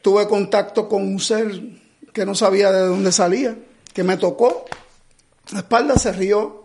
tuve 0.00 0.26
contacto 0.26 0.88
con 0.88 1.02
un 1.02 1.20
ser 1.20 1.50
que 2.14 2.24
no 2.24 2.34
sabía 2.34 2.72
de 2.72 2.80
dónde 2.80 3.12
salía, 3.12 3.58
que 3.92 4.02
me 4.02 4.16
tocó. 4.16 4.64
La 5.52 5.58
espalda 5.58 5.98
se 5.98 6.12
rió. 6.12 6.64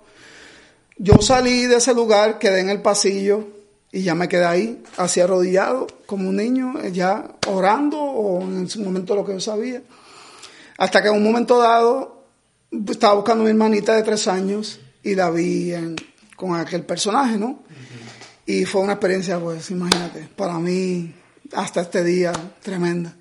Yo 0.98 1.16
salí 1.22 1.66
de 1.66 1.78
ese 1.78 1.94
lugar, 1.94 2.40
quedé 2.40 2.62
en 2.62 2.70
el 2.70 2.82
pasillo 2.82 3.48
y 3.92 4.04
ya 4.04 4.16
me 4.16 4.30
quedé 4.30 4.46
ahí, 4.46 4.82
así 4.96 5.20
arrodillado, 5.20 5.88
como 6.06 6.30
un 6.30 6.38
niño, 6.38 6.82
ya 6.92 7.36
orando 7.48 8.00
o 8.00 8.42
en 8.42 8.66
ese 8.66 8.80
momento 8.80 9.14
lo 9.14 9.26
que 9.26 9.34
yo 9.34 9.42
sabía. 9.42 9.82
Hasta 10.78 11.02
que 11.02 11.10
en 11.10 11.16
un 11.16 11.24
momento 11.24 11.60
dado 11.60 12.13
estaba 12.90 13.16
buscando 13.16 13.42
a 13.42 13.46
mi 13.46 13.52
hermanita 13.52 13.96
de 13.96 14.04
tres 14.04 14.28
años 14.28 14.80
y 15.04 15.16
la 15.16 15.30
vi 15.30 15.74
con 16.36 16.56
aquel 16.56 16.84
personaje, 16.84 17.38
¿no? 17.38 17.64
Y 18.46 18.66
fue 18.66 18.82
una 18.82 18.94
experiencia, 18.94 19.40
pues, 19.40 19.72
imagínate, 19.72 20.28
para 20.36 20.60
mí, 20.60 21.14
hasta 21.54 21.82
este 21.82 22.04
día, 22.04 22.34
tremenda. 22.62 23.16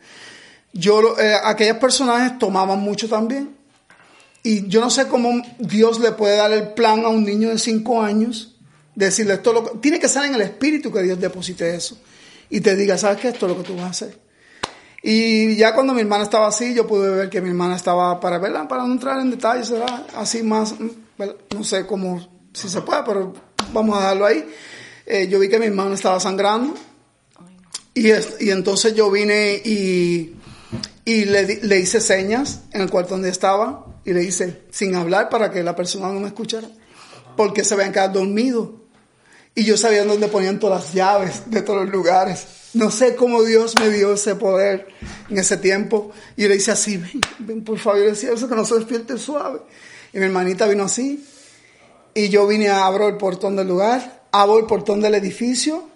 Yo, 0.72 1.18
eh, 1.18 1.34
aquellos 1.44 1.76
personajes 1.76 2.38
tomaban 2.38 2.80
mucho 2.80 3.08
también. 3.08 3.56
Y 4.42 4.66
yo 4.66 4.80
no 4.80 4.90
sé 4.90 5.06
cómo 5.06 5.40
Dios 5.58 6.00
le 6.00 6.12
puede 6.12 6.36
dar 6.36 6.52
el 6.52 6.72
plan 6.72 7.04
a 7.04 7.08
un 7.08 7.24
niño 7.24 7.50
de 7.50 7.58
cinco 7.58 8.02
años, 8.02 8.56
decirle 8.96 9.34
esto, 9.34 9.52
lo, 9.52 9.62
tiene 9.78 10.00
que 10.00 10.08
ser 10.08 10.24
en 10.24 10.34
el 10.34 10.40
espíritu 10.40 10.92
que 10.92 11.02
Dios 11.02 11.20
deposite 11.20 11.74
eso. 11.74 11.98
Y 12.50 12.60
te 12.60 12.74
diga, 12.74 12.98
¿sabes 12.98 13.18
qué? 13.18 13.28
Esto 13.28 13.46
es 13.46 13.52
lo 13.52 13.62
que 13.62 13.68
tú 13.68 13.76
vas 13.76 13.84
a 13.84 13.90
hacer. 13.90 14.18
Y 15.02 15.56
ya 15.56 15.74
cuando 15.74 15.94
mi 15.94 16.02
hermana 16.02 16.22
estaba 16.22 16.46
así, 16.46 16.74
yo 16.74 16.86
pude 16.86 17.10
ver 17.10 17.28
que 17.28 17.40
mi 17.40 17.48
hermana 17.48 17.74
estaba, 17.74 18.20
para 18.20 18.38
verla, 18.38 18.68
para 18.68 18.84
no 18.84 18.92
entrar 18.92 19.20
en 19.20 19.30
detalles, 19.30 19.70
¿verdad? 19.70 20.06
así 20.14 20.44
más, 20.44 20.74
no 21.50 21.64
sé 21.64 21.86
cómo, 21.86 22.24
si 22.52 22.68
se 22.68 22.82
puede, 22.82 23.02
pero 23.04 23.34
vamos 23.72 23.96
a 23.96 24.00
dejarlo 24.00 24.26
ahí. 24.26 24.48
Eh, 25.04 25.26
yo 25.28 25.40
vi 25.40 25.48
que 25.48 25.58
mi 25.58 25.66
hermana 25.66 25.94
estaba 25.94 26.20
sangrando. 26.20 26.74
Y, 27.94 28.10
y 28.12 28.50
entonces 28.50 28.94
yo 28.94 29.10
vine 29.10 29.60
y, 29.64 30.36
y 31.04 31.24
le, 31.24 31.60
le 31.62 31.80
hice 31.80 32.00
señas 32.00 32.60
en 32.70 32.82
el 32.82 32.90
cuarto 32.90 33.14
donde 33.14 33.28
estaba 33.28 33.86
y 34.04 34.12
le 34.12 34.22
hice 34.22 34.62
sin 34.70 34.94
hablar 34.94 35.28
para 35.28 35.50
que 35.50 35.62
la 35.62 35.76
persona 35.76 36.08
no 36.08 36.20
me 36.20 36.28
escuchara, 36.28 36.68
porque 37.36 37.64
se 37.64 37.74
habían 37.74 37.92
quedado 37.92 38.20
dormidos. 38.20 38.68
Y 39.54 39.64
yo 39.64 39.76
sabía 39.76 40.04
dónde 40.04 40.28
ponían 40.28 40.58
todas 40.58 40.84
las 40.84 40.94
llaves 40.94 41.50
de 41.50 41.60
todos 41.60 41.84
los 41.84 41.92
lugares. 41.92 42.46
No 42.74 42.90
sé 42.90 43.16
cómo 43.16 43.42
Dios 43.42 43.74
me 43.78 43.90
dio 43.90 44.14
ese 44.14 44.34
poder 44.34 44.88
en 45.28 45.38
ese 45.38 45.56
tiempo. 45.56 46.10
Y 46.36 46.48
le 46.48 46.56
hice 46.56 46.70
así, 46.70 46.96
ven, 46.96 47.20
ven 47.38 47.64
por 47.64 47.78
favor. 47.78 48.00
Y 48.00 48.04
decía, 48.04 48.32
eso 48.32 48.48
que 48.48 48.54
no 48.54 48.64
se 48.64 48.76
despierte 48.76 49.18
suave. 49.18 49.60
Y 50.12 50.18
mi 50.18 50.24
hermanita 50.24 50.66
vino 50.66 50.84
así. 50.84 51.24
Y 52.14 52.28
yo 52.28 52.46
vine, 52.46 52.68
abro 52.68 53.08
el 53.08 53.16
portón 53.16 53.56
del 53.56 53.68
lugar, 53.68 54.22
abro 54.32 54.58
el 54.58 54.66
portón 54.66 55.00
del 55.00 55.14
edificio, 55.14 55.88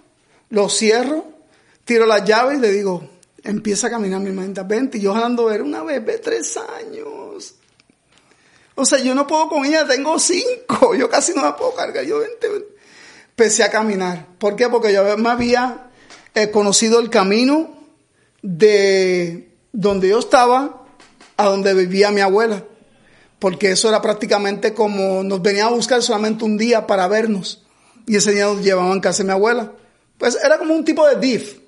lo 0.50 0.68
cierro, 0.68 1.26
tiro 1.84 2.06
las 2.06 2.24
llaves 2.24 2.58
y 2.58 2.60
le 2.60 2.72
digo, 2.72 3.08
empieza 3.42 3.88
a 3.88 3.90
caminar 3.90 4.20
mi 4.20 4.28
hermanita, 4.28 4.62
vente. 4.62 4.98
Y 4.98 5.02
yo 5.02 5.14
jalando 5.14 5.46
ver 5.46 5.62
una 5.62 5.82
bebé 5.82 6.18
tres 6.18 6.56
años. 6.56 7.54
O 8.74 8.84
sea, 8.84 8.98
yo 8.98 9.14
no 9.14 9.26
puedo 9.26 9.48
con 9.48 9.64
ella, 9.64 9.86
tengo 9.86 10.18
cinco. 10.18 10.94
Yo 10.94 11.08
casi 11.08 11.32
no 11.32 11.42
la 11.42 11.56
puedo 11.56 11.74
cargar. 11.74 12.04
Yo 12.04 12.18
vente, 12.18 12.48
vente. 12.48 12.68
Empecé 13.30 13.64
a 13.64 13.70
caminar. 13.70 14.26
¿Por 14.38 14.56
qué? 14.56 14.68
Porque 14.68 14.92
yo 14.92 15.16
me 15.18 15.28
había 15.28 15.90
he 16.36 16.50
conocido 16.50 17.00
el 17.00 17.08
camino 17.08 17.70
de 18.42 19.56
donde 19.72 20.10
yo 20.10 20.18
estaba 20.18 20.84
a 21.38 21.46
donde 21.46 21.72
vivía 21.72 22.10
mi 22.10 22.20
abuela, 22.20 22.62
porque 23.38 23.70
eso 23.70 23.88
era 23.88 24.02
prácticamente 24.02 24.74
como 24.74 25.22
nos 25.22 25.40
venía 25.40 25.64
a 25.64 25.70
buscar 25.70 26.02
solamente 26.02 26.44
un 26.44 26.58
día 26.58 26.86
para 26.86 27.08
vernos 27.08 27.64
y 28.06 28.16
ese 28.16 28.32
día 28.32 28.44
nos 28.44 28.62
llevaban 28.62 29.00
de 29.00 29.24
mi 29.24 29.30
abuela. 29.30 29.72
Pues 30.18 30.38
era 30.44 30.58
como 30.58 30.74
un 30.74 30.84
tipo 30.84 31.06
de 31.06 31.16
DIF, 31.16 31.58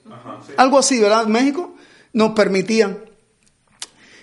algo 0.59 0.79
así, 0.79 1.01
¿verdad? 1.01 1.27
México 1.27 1.75
nos 2.13 2.33
permitían. 2.33 2.99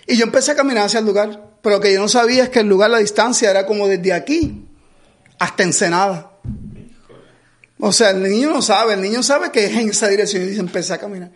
Y 0.06 0.16
yo 0.16 0.24
empecé 0.24 0.52
a 0.52 0.56
caminar 0.56 0.86
hacia 0.86 1.00
el 1.00 1.06
lugar, 1.06 1.54
pero 1.60 1.76
lo 1.76 1.82
que 1.82 1.92
yo 1.92 2.00
no 2.00 2.08
sabía 2.08 2.44
es 2.44 2.50
que 2.50 2.60
el 2.60 2.68
lugar, 2.68 2.90
la 2.90 2.98
distancia 2.98 3.50
era 3.50 3.66
como 3.66 3.88
desde 3.88 4.12
aquí 4.12 4.64
hasta 5.40 5.64
Ensenada. 5.64 6.30
O 7.78 7.92
sea, 7.92 8.10
el 8.10 8.22
niño 8.22 8.50
no 8.50 8.62
sabe, 8.62 8.94
el 8.94 9.02
niño 9.02 9.22
sabe 9.22 9.50
que 9.50 9.66
es 9.66 9.72
en 9.72 9.90
esa 9.90 10.08
dirección 10.08 10.42
y 10.42 10.46
dice, 10.46 10.60
empecé 10.60 10.94
a 10.94 10.98
caminar. 10.98 11.30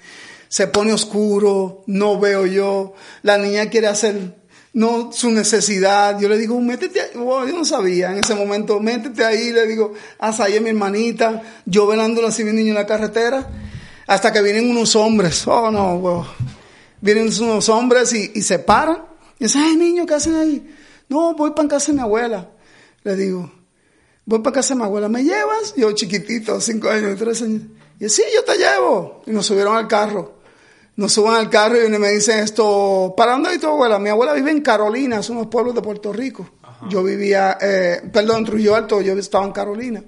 Se 0.49 0.67
pone 0.67 0.93
oscuro, 0.93 1.85
no 1.87 2.19
veo 2.19 2.47
yo, 2.47 2.95
la 3.23 3.39
niña 3.39 3.69
quiere 3.71 3.89
hacer 3.89 4.41
no 4.73 5.11
su 5.13 5.31
necesidad. 5.31 6.19
Yo 6.21 6.29
le 6.29 6.39
digo, 6.39 6.61
métete 6.61 7.01
ahí. 7.01 7.11
yo 7.15 7.47
no 7.47 7.65
sabía 7.65 8.13
en 8.13 8.19
ese 8.19 8.35
momento, 8.35 8.81
métete 8.81 9.25
ahí. 9.25 9.53
Le 9.53 9.67
digo, 9.67 9.95
hasta 10.19 10.45
ahí 10.45 10.61
mi 10.61 10.71
hermanita, 10.71 11.43
yo 11.67 11.87
velando 11.87 12.27
así 12.27 12.45
mi 12.45 12.53
niño 12.53 12.71
en 12.71 12.75
la 12.77 12.87
carretera, 12.87 13.49
hasta 14.07 14.33
que 14.33 14.43
vienen 14.43 14.71
unos 14.71 14.97
hombres. 14.97 15.47
Oh, 15.47 15.71
no, 15.71 16.27
Vienen 17.01 17.31
unos 17.41 17.69
hombres 17.69 18.13
y, 18.13 18.43
se 18.43 18.59
paran. 18.59 19.05
Y 19.39 19.45
dicen, 19.45 19.63
ay, 19.63 19.77
niño, 19.77 20.07
¿qué 20.07 20.15
hacen 20.15 20.35
ahí? 20.35 20.75
No, 21.09 21.35
voy 21.35 21.53
para 21.53 21.69
casa 21.69 21.93
de 21.93 21.95
mi 21.95 22.01
abuela. 22.03 22.51
Le 23.03 23.17
digo, 23.17 23.51
voy 24.25 24.41
para 24.41 24.55
casa 24.55 24.75
de 24.75 24.81
mi 24.81 24.85
abuela, 24.87 25.09
¿me 25.09 25.23
llevas? 25.23 25.75
Yo 25.77 25.93
chiquitito, 25.93 26.61
cinco 26.61 26.89
años, 26.89 27.19
tres 27.19 27.43
años. 27.43 27.63
Y 27.99 28.09
sí, 28.09 28.23
yo 28.35 28.45
te 28.45 28.57
llevo. 28.57 29.23
Y 29.27 29.31
nos 29.31 29.47
subieron 29.47 29.77
al 29.77 29.87
carro. 29.87 30.41
Nos 30.97 31.13
suban 31.13 31.37
al 31.37 31.49
carro 31.49 31.83
y 31.83 31.89
me 31.89 32.11
dicen 32.11 32.41
esto, 32.41 33.15
¿para 33.17 33.33
dónde 33.33 33.51
hay 33.51 33.59
tu 33.59 33.69
abuela? 33.69 33.99
Mi 33.99 34.11
abuela 34.11 34.35
vive 34.35 34.51
en 34.51 34.61
Carolina, 34.61 35.23
son 35.23 35.37
los 35.37 35.47
pueblos 35.47 35.75
de 35.75 35.83
Puerto 35.83 36.13
Rico. 36.13 36.49
Yo 36.89 37.03
vivía, 37.03 37.59
eh, 37.61 38.03
perdón, 38.13 38.39
en 38.39 38.45
Trujillo 38.45 38.75
Alto, 38.75 39.01
yo 39.01 39.15
estaba 39.15 39.45
en 39.45 39.53
Carolina. 39.53 40.03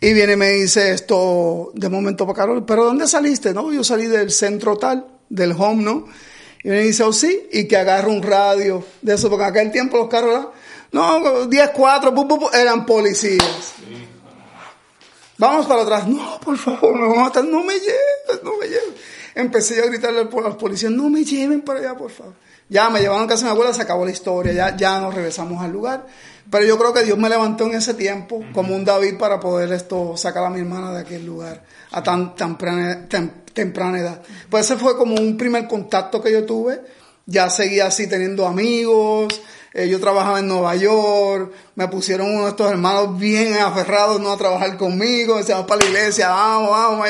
Y 0.00 0.12
viene 0.12 0.34
y 0.34 0.36
me 0.36 0.50
dice 0.50 0.92
esto, 0.92 1.72
de 1.74 1.88
momento 1.88 2.26
para 2.26 2.36
Carolina, 2.36 2.66
¿pero 2.66 2.84
dónde 2.84 3.06
saliste? 3.06 3.54
No, 3.54 3.72
yo 3.72 3.82
salí 3.82 4.06
del 4.06 4.30
centro 4.30 4.76
tal, 4.76 5.06
del 5.28 5.52
home, 5.52 5.82
¿no? 5.82 6.06
Y 6.62 6.68
me 6.68 6.80
dice, 6.80 7.04
oh 7.04 7.12
sí, 7.12 7.48
y 7.52 7.66
que 7.66 7.76
agarro 7.76 8.12
un 8.12 8.22
radio 8.22 8.84
de 9.02 9.14
eso, 9.14 9.30
porque 9.30 9.44
en 9.44 9.50
aquel 9.50 9.70
tiempo 9.70 9.96
los 9.96 10.08
carros 10.08 10.48
no, 10.92 11.46
10, 11.46 11.70
4, 11.70 12.52
eran 12.52 12.86
policías. 12.86 13.74
Vamos 15.38 15.66
para 15.66 15.82
atrás. 15.82 16.08
No, 16.08 16.40
por 16.40 16.56
favor, 16.56 16.98
no, 16.98 17.42
no 17.42 17.64
me 17.64 17.74
lleves, 17.74 18.42
no 18.42 18.56
me 18.56 18.66
lleves. 18.66 18.94
Empecé 19.34 19.82
a 19.82 19.86
gritarle 19.86 20.20
a 20.20 20.40
los 20.40 20.56
policías, 20.56 20.90
no 20.90 21.10
me 21.10 21.24
lleven 21.24 21.60
para 21.60 21.80
allá, 21.80 21.94
por 21.94 22.10
favor. 22.10 22.34
Ya 22.68 22.90
me 22.90 23.00
llevaron 23.00 23.24
a 23.24 23.28
casa 23.28 23.44
de 23.44 23.50
mi 23.50 23.50
abuela, 23.52 23.72
se 23.72 23.82
acabó 23.82 24.04
la 24.04 24.10
historia, 24.10 24.52
ya, 24.52 24.76
ya 24.76 24.98
nos 25.00 25.14
regresamos 25.14 25.62
al 25.62 25.70
lugar. 25.70 26.06
Pero 26.50 26.64
yo 26.64 26.78
creo 26.78 26.92
que 26.92 27.04
Dios 27.04 27.18
me 27.18 27.28
levantó 27.28 27.66
en 27.66 27.74
ese 27.74 27.94
tiempo 27.94 28.44
como 28.52 28.74
un 28.74 28.84
David 28.84 29.18
para 29.18 29.38
poder 29.38 29.72
esto 29.72 30.16
sacar 30.16 30.44
a 30.44 30.50
mi 30.50 30.60
hermana 30.60 30.92
de 30.92 31.00
aquel 31.00 31.26
lugar 31.26 31.62
a 31.92 32.02
tan 32.02 32.34
temprana, 32.34 33.06
temprana 33.52 33.98
edad. 33.98 34.22
Pues 34.48 34.66
ese 34.66 34.76
fue 34.76 34.96
como 34.96 35.16
un 35.16 35.36
primer 35.36 35.66
contacto 35.68 36.22
que 36.22 36.32
yo 36.32 36.44
tuve. 36.44 36.80
Ya 37.26 37.50
seguía 37.50 37.86
así 37.86 38.06
teniendo 38.06 38.46
amigos, 38.46 39.40
eh, 39.78 39.90
yo 39.90 40.00
trabajaba 40.00 40.38
en 40.38 40.48
Nueva 40.48 40.74
York, 40.74 41.52
me 41.74 41.86
pusieron 41.88 42.30
uno 42.30 42.44
de 42.44 42.48
estos 42.48 42.70
hermanos 42.70 43.18
bien 43.18 43.58
aferrados 43.58 44.18
no 44.18 44.32
a 44.32 44.38
trabajar 44.38 44.74
conmigo, 44.78 45.36
decíamos 45.36 45.66
para 45.66 45.82
la 45.82 45.90
iglesia, 45.90 46.30
vamos, 46.30 46.70
vamos, 46.70 47.08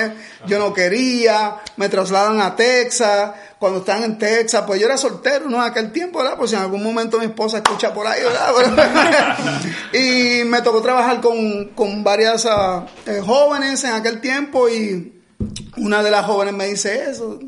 yo 0.48 0.58
no 0.58 0.74
quería, 0.74 1.58
me 1.76 1.88
trasladan 1.88 2.40
a 2.40 2.56
Texas, 2.56 3.30
cuando 3.60 3.78
están 3.78 4.02
en 4.02 4.18
Texas, 4.18 4.64
pues 4.66 4.80
yo 4.80 4.86
era 4.86 4.98
soltero, 4.98 5.48
¿no? 5.48 5.58
En 5.58 5.70
aquel 5.70 5.92
tiempo, 5.92 6.18
¿verdad? 6.18 6.36
Pues 6.36 6.50
si 6.50 6.56
en 6.56 6.62
algún 6.62 6.82
momento 6.82 7.20
mi 7.20 7.26
esposa 7.26 7.58
escucha 7.58 7.94
por 7.94 8.04
ahí, 8.04 8.20
¿verdad? 8.24 9.38
y 9.92 10.42
me 10.44 10.60
tocó 10.60 10.82
trabajar 10.82 11.20
con, 11.20 11.66
con 11.66 12.02
varias 12.02 12.46
ah, 12.46 12.84
eh, 13.06 13.22
jóvenes 13.24 13.84
en 13.84 13.92
aquel 13.92 14.20
tiempo 14.20 14.68
y 14.68 15.22
una 15.76 16.02
de 16.02 16.10
las 16.10 16.26
jóvenes 16.26 16.52
me 16.52 16.66
dice 16.66 17.10
eso, 17.10 17.38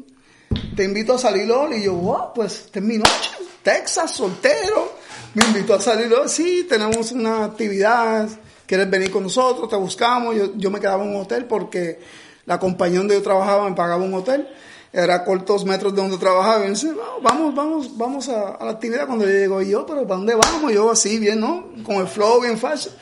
te 0.76 0.84
invito 0.84 1.14
a 1.14 1.18
salir 1.18 1.50
hoy 1.50 1.78
y 1.78 1.82
yo, 1.82 1.94
wow, 1.94 2.32
pues 2.32 2.66
esta 2.66 2.78
es 2.78 2.84
mi 2.84 2.98
noche, 2.98 3.32
Texas, 3.64 4.12
soltero 4.12 5.07
me 5.34 5.44
invitó 5.44 5.74
a 5.74 5.80
salir, 5.80 6.12
oh, 6.12 6.28
sí, 6.28 6.66
tenemos 6.68 7.12
una 7.12 7.44
actividad, 7.44 8.28
quieres 8.66 8.90
venir 8.90 9.10
con 9.10 9.22
nosotros, 9.22 9.68
te 9.68 9.76
buscamos, 9.76 10.34
yo, 10.34 10.54
yo 10.56 10.70
me 10.70 10.80
quedaba 10.80 11.04
en 11.04 11.10
un 11.10 11.22
hotel 11.22 11.44
porque 11.44 12.00
la 12.46 12.58
compañía 12.58 12.98
donde 12.98 13.14
yo 13.14 13.22
trabajaba 13.22 13.68
me 13.68 13.76
pagaba 13.76 14.02
un 14.02 14.14
hotel 14.14 14.48
era 14.92 15.24
cortos 15.24 15.64
metros 15.64 15.94
de 15.94 16.00
donde 16.00 16.16
trabajaba. 16.16 16.60
Y 16.60 16.62
me 16.64 16.70
dice, 16.70 16.92
vamos, 17.22 17.54
vamos, 17.54 17.96
vamos 17.96 18.28
a, 18.28 18.58
la 18.64 18.70
actividad 18.70 19.06
cuando 19.06 19.24
yo 19.24 19.30
llego. 19.30 19.62
Y 19.62 19.70
yo, 19.70 19.86
pero 19.86 20.02
¿para 20.02 20.16
dónde 20.16 20.34
vamos? 20.34 20.72
Yo 20.72 20.90
así, 20.90 21.18
bien, 21.18 21.40
¿no? 21.40 21.66
Con 21.84 21.96
el 21.96 22.08
flow 22.08 22.40
bien 22.40 22.58
fácil. 22.58 22.92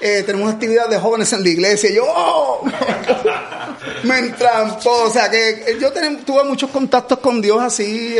Eh, 0.00 0.22
tenemos 0.24 0.50
actividad 0.50 0.88
de 0.88 0.98
jóvenes 0.98 1.32
en 1.32 1.42
la 1.42 1.48
iglesia. 1.48 1.90
Yo, 1.92 2.04
¡oh! 2.06 2.62
me 4.04 4.18
entrampó. 4.18 5.04
O 5.04 5.10
sea, 5.10 5.30
que 5.30 5.78
yo 5.80 5.90
tuve 5.92 6.44
muchos 6.44 6.70
contactos 6.70 7.18
con 7.18 7.40
Dios 7.40 7.60
así. 7.60 8.16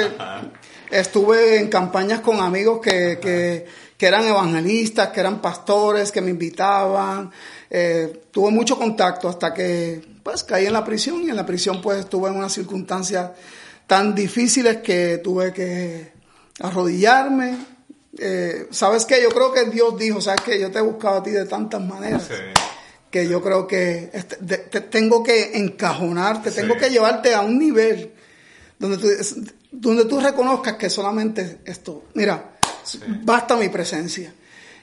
Estuve 0.91 1.59
en 1.59 1.69
campañas 1.69 2.21
con 2.21 2.41
amigos 2.41 2.81
que, 2.81 3.19
que, 3.21 3.67
que 3.97 4.07
eran 4.07 4.25
evangelistas, 4.25 5.09
que 5.11 5.21
eran 5.21 5.41
pastores, 5.41 6.11
que 6.11 6.21
me 6.21 6.31
invitaban. 6.31 7.31
Eh, 7.69 8.23
tuve 8.31 8.51
mucho 8.51 8.77
contacto 8.77 9.29
hasta 9.29 9.55
que 9.55 10.03
pues 10.23 10.43
caí 10.43 10.67
en 10.67 10.73
la 10.73 10.85
prisión 10.85 11.23
y 11.23 11.31
en 11.31 11.37
la 11.37 11.47
prisión 11.47 11.81
pues 11.81 12.01
estuve 12.01 12.31
en 12.31 12.37
unas 12.37 12.53
circunstancias 12.53 13.31
tan 13.87 14.15
difíciles 14.15 14.79
que 14.79 15.19
tuve 15.19 15.53
que 15.53 16.13
arrodillarme. 16.61 17.59
Eh, 18.19 18.67
¿Sabes 18.71 19.05
qué? 19.05 19.23
Yo 19.23 19.29
creo 19.29 19.53
que 19.53 19.65
Dios 19.67 19.99
dijo, 19.99 20.21
¿sabes 20.21 20.41
qué? 20.43 20.59
Yo 20.59 20.71
te 20.71 20.79
he 20.79 20.83
buscado 20.83 21.19
a 21.19 21.23
ti 21.23 21.31
de 21.31 21.45
tantas 21.45 21.81
maneras. 21.81 22.29
Que 23.11 23.29
yo 23.29 23.43
creo 23.43 23.67
que 23.67 24.11
este, 24.13 24.37
te, 24.37 24.81
tengo 24.81 25.23
que 25.23 25.59
encajonarte, 25.59 26.51
tengo 26.53 26.77
que 26.77 26.91
llevarte 26.91 27.35
a 27.35 27.41
un 27.41 27.59
nivel 27.59 28.13
donde 28.79 28.97
tú, 28.97 29.09
donde 29.73 30.05
tú 30.05 30.21
reconozcas 30.21 30.75
que 30.75 30.91
solamente 30.91 31.61
esto, 31.65 32.05
mira, 32.15 32.57
basta 33.23 33.57
mi 33.57 33.69
presencia. 33.69 34.35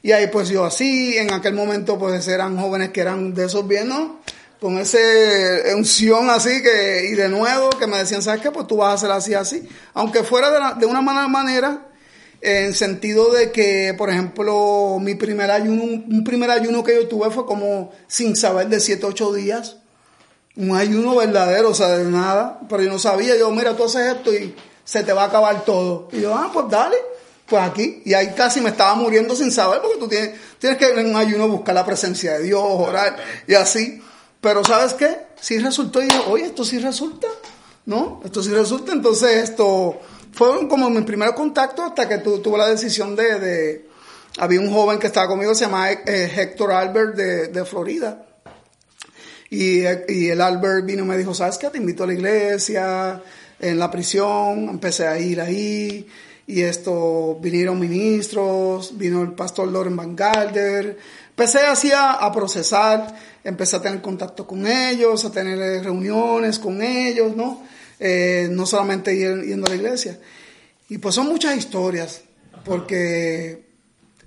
Y 0.02 0.12
ahí 0.12 0.28
pues 0.28 0.50
yo 0.50 0.64
así, 0.64 1.18
en 1.18 1.34
aquel 1.34 1.54
momento 1.54 1.98
pues 1.98 2.28
eran 2.28 2.58
jóvenes 2.58 2.90
que 2.90 3.02
eran 3.02 3.34
de 3.34 3.46
esos 3.46 3.68
bien, 3.68 3.90
¿no? 3.90 4.22
Con 4.60 4.78
ese 4.78 5.76
unción 5.76 6.30
así 6.30 6.64
que, 6.64 7.10
y 7.12 7.16
de 7.16 7.30
nuevo 7.30 7.70
que 7.72 7.88
me 7.88 7.98
decían, 7.98 8.22
¿sabes 8.22 8.42
qué? 8.42 8.52
Pues 8.52 8.68
tú 8.68 8.78
vas 8.78 8.90
a 8.90 8.94
hacer 8.94 9.12
así, 9.12 9.34
así. 9.34 9.68
Aunque 9.94 10.24
fuera 10.24 10.76
de, 10.76 10.86
una 10.86 11.02
mala 11.02 11.28
manera, 11.28 11.88
en 12.42 12.74
sentido 12.74 13.32
de 13.34 13.52
que, 13.52 13.94
por 13.98 14.10
ejemplo, 14.10 14.98
mi 15.00 15.16
primer 15.16 15.52
ayuno, 15.52 15.84
un 15.84 16.24
primer 16.24 16.50
ayuno 16.50 16.84
que 16.84 16.96
yo 16.96 17.08
tuve 17.08 17.30
fue 17.30 17.46
como 17.46 17.92
sin 18.08 18.36
saber 18.36 18.68
de 18.70 18.80
7, 18.80 19.06
8 19.06 19.34
días. 19.34 19.78
Un 20.56 20.76
ayuno 20.76 21.16
verdadero, 21.16 21.70
o 21.70 21.76
sea, 21.76 21.90
de 21.90 22.06
nada. 22.06 22.62
Pero 22.68 22.82
yo 22.82 22.90
no 22.90 22.98
sabía, 22.98 23.38
yo, 23.38 23.52
mira, 23.52 23.76
tú 23.76 23.84
haces 23.84 24.16
esto 24.16 24.34
y 24.34 24.56
se 24.88 25.04
te 25.04 25.14
va 25.14 25.26
a 25.26 25.28
acabar 25.28 25.66
todo. 25.66 26.08
Y 26.12 26.22
yo, 26.22 26.34
ah, 26.34 26.50
pues 26.52 26.66
dale 26.70 26.98
pues 27.48 27.64
aquí, 27.64 28.02
y 28.04 28.14
ahí 28.14 28.34
casi 28.36 28.60
me 28.60 28.70
estaba 28.72 28.94
muriendo 28.96 29.34
sin 29.34 29.52
saber, 29.52 29.80
porque 29.82 29.98
tú 29.98 30.08
tienes, 30.10 30.32
tienes 30.60 30.78
que 30.78 30.90
en 30.90 31.06
un 31.06 31.16
ayuno 31.16 31.48
buscar 31.48 31.74
la 31.74 31.86
presencia 31.86 32.34
de 32.34 32.44
Dios, 32.44 32.62
orar 32.62 33.16
y 33.48 33.54
así. 33.54 34.02
Pero 34.42 34.66
¿sabes 34.66 34.94
qué? 34.94 35.18
Sí 35.40 35.58
resultó, 35.60 36.04
y 36.04 36.10
oye, 36.28 36.46
esto 36.46 36.66
sí 36.66 36.78
resulta, 36.78 37.28
¿no? 37.86 38.22
Esto 38.26 38.44
sí 38.44 38.50
resulta. 38.50 38.92
Entonces, 38.92 39.50
esto 39.50 39.98
fue 40.34 40.68
como 40.68 40.90
mi 40.90 41.02
primer 41.04 41.34
contacto 41.34 41.84
hasta 41.84 42.08
que 42.08 42.18
tu, 42.18 42.40
tuve 42.40 42.58
la 42.58 42.68
decisión 42.68 43.16
de, 43.16 43.40
de, 43.40 43.90
Había 44.40 44.60
un 44.60 44.72
joven 44.72 45.00
que 45.00 45.08
estaba 45.08 45.28
conmigo, 45.28 45.56
se 45.56 45.66
llama 45.66 45.90
eh, 45.90 46.34
Héctor 46.36 46.74
Albert 46.74 47.16
de, 47.16 47.48
de 47.48 47.66
Florida. 47.66 48.26
Y, 49.50 49.84
y, 50.10 50.28
el 50.30 50.42
Albert 50.42 50.86
vino 50.86 51.04
y 51.04 51.08
me 51.08 51.18
dijo, 51.18 51.34
¿sabes 51.34 51.58
qué? 51.58 51.70
Te 51.70 51.78
invito 51.78 52.04
a 52.04 52.08
la 52.08 52.14
iglesia, 52.14 53.24
en 53.60 53.80
la 53.80 53.90
prisión, 53.90 54.70
empecé 54.70 55.08
a 55.08 55.20
ir 55.20 55.42
ahí 55.42 56.08
y 56.46 56.62
esto 56.62 57.38
vinieron 57.42 57.80
ministros, 57.80 58.98
vino 58.98 59.22
el 59.22 59.34
pastor 59.34 59.68
Loren 59.68 59.98
Van 59.98 60.16
Galder, 60.16 60.98
empecé 61.30 61.60
así 61.60 61.92
a, 61.94 62.32
procesar, 62.32 63.14
empecé 63.44 63.76
a 63.76 63.82
tener 63.82 64.02
contacto 64.02 64.48
con 64.48 64.66
ellos, 64.66 65.26
a 65.26 65.32
tener 65.32 65.84
reuniones 65.84 66.58
con 66.58 66.82
ellos, 66.82 67.36
¿no? 67.36 67.64
Eh, 68.00 68.48
no 68.50 68.66
solamente 68.66 69.16
yendo 69.16 69.68
a 69.68 69.70
la 69.70 69.76
iglesia. 69.76 70.18
Y 70.88 71.00
pues 71.00 71.16
son 71.16 71.28
muchas 71.28 71.58
historias, 71.58 72.22
porque 72.64 73.66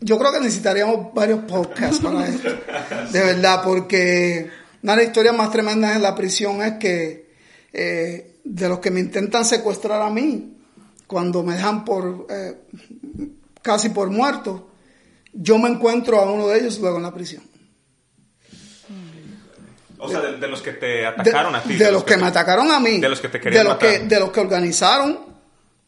yo 0.01 0.19
creo 0.19 0.33
que 0.33 0.41
necesitaríamos 0.41 1.15
varios 1.15 1.41
podcasts 1.45 2.01
para 2.01 2.29
esto, 2.29 2.49
de 3.13 3.21
verdad, 3.21 3.63
porque 3.65 4.51
una 4.83 4.93
de 4.93 4.99
las 4.99 5.07
historias 5.07 5.35
más 5.35 5.51
tremendas 5.51 5.97
en 5.97 6.03
la 6.03 6.15
prisión 6.15 6.63
es 6.63 6.75
que 6.75 7.31
eh, 7.73 8.40
de 8.51 8.69
los 8.69 8.81
que 8.81 8.91
me 8.91 8.99
intentan 8.99 9.45
secuestrar 9.45 10.03
a 10.03 10.11
mí, 10.11 10.57
cuando 11.07 11.43
me 11.45 11.55
dejan 11.55 11.85
por 11.85 12.27
eh, 12.29 12.59
casi 13.63 13.91
por 13.91 14.11
muerto, 14.11 14.71
yo 15.33 15.57
me 15.59 15.69
encuentro 15.69 16.21
a 16.21 16.31
uno 16.31 16.49
de 16.49 16.59
ellos 16.59 16.79
luego 16.81 16.97
en 16.97 17.05
la 17.05 17.15
prisión. 17.15 17.43
O 19.99 20.09
sea, 20.09 20.21
de, 20.21 20.49
los 20.49 20.63
que 20.63 20.73
te 20.73 21.07
atacaron 21.07 21.55
a 21.55 21.63
ti. 21.63 21.75
De, 21.75 21.93
los, 21.93 22.05
que, 22.05 22.17
me 22.17 22.27
atacaron 22.27 22.71
a 22.73 22.81
mí. 22.81 22.99
De 22.99 23.09
los 23.09 23.21
que 23.21 23.29
te 23.29 23.39
querían 23.39 23.65
de 23.65 23.69
los 23.69 23.79
Que, 23.79 23.99
de 24.01 24.19
los 24.19 24.31
que 24.31 24.41
organizaron 24.41 25.21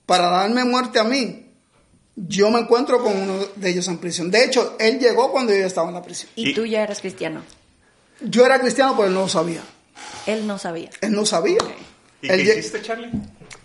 para 0.05 0.29
darme 0.29 0.65
muerte 0.65 1.01
a 1.01 1.05
mí. 1.05 1.47
Yo 2.15 2.51
me 2.51 2.61
encuentro 2.61 3.03
con 3.03 3.17
uno 3.17 3.39
de 3.57 3.71
ellos 3.71 3.89
en 3.89 3.97
prisión. 3.97 4.31
De 4.31 4.45
hecho, 4.45 4.77
él 4.79 4.99
llegó 4.99 5.33
cuando 5.33 5.53
yo 5.55 5.65
estaba 5.65 5.89
en 5.89 5.95
la 5.95 6.03
prisión. 6.03 6.31
¿Y, 6.37 6.53
tú 6.53 6.67
ya 6.67 6.83
eras 6.83 7.01
cristiano? 7.01 7.43
Yo 8.21 8.45
era 8.45 8.61
cristiano, 8.61 8.95
pero 8.95 9.09
él 9.09 9.15
no 9.15 9.23
lo 9.23 9.29
sabía. 9.29 9.63
Él 10.27 10.47
no 10.47 10.59
sabía. 10.59 10.91
Él 11.01 11.13
no 11.13 11.25
sabía. 11.25 11.59
¿Y 12.23 12.29
qué 12.29 12.59
hiciste, 12.59 12.81
Charlie? 12.81 13.11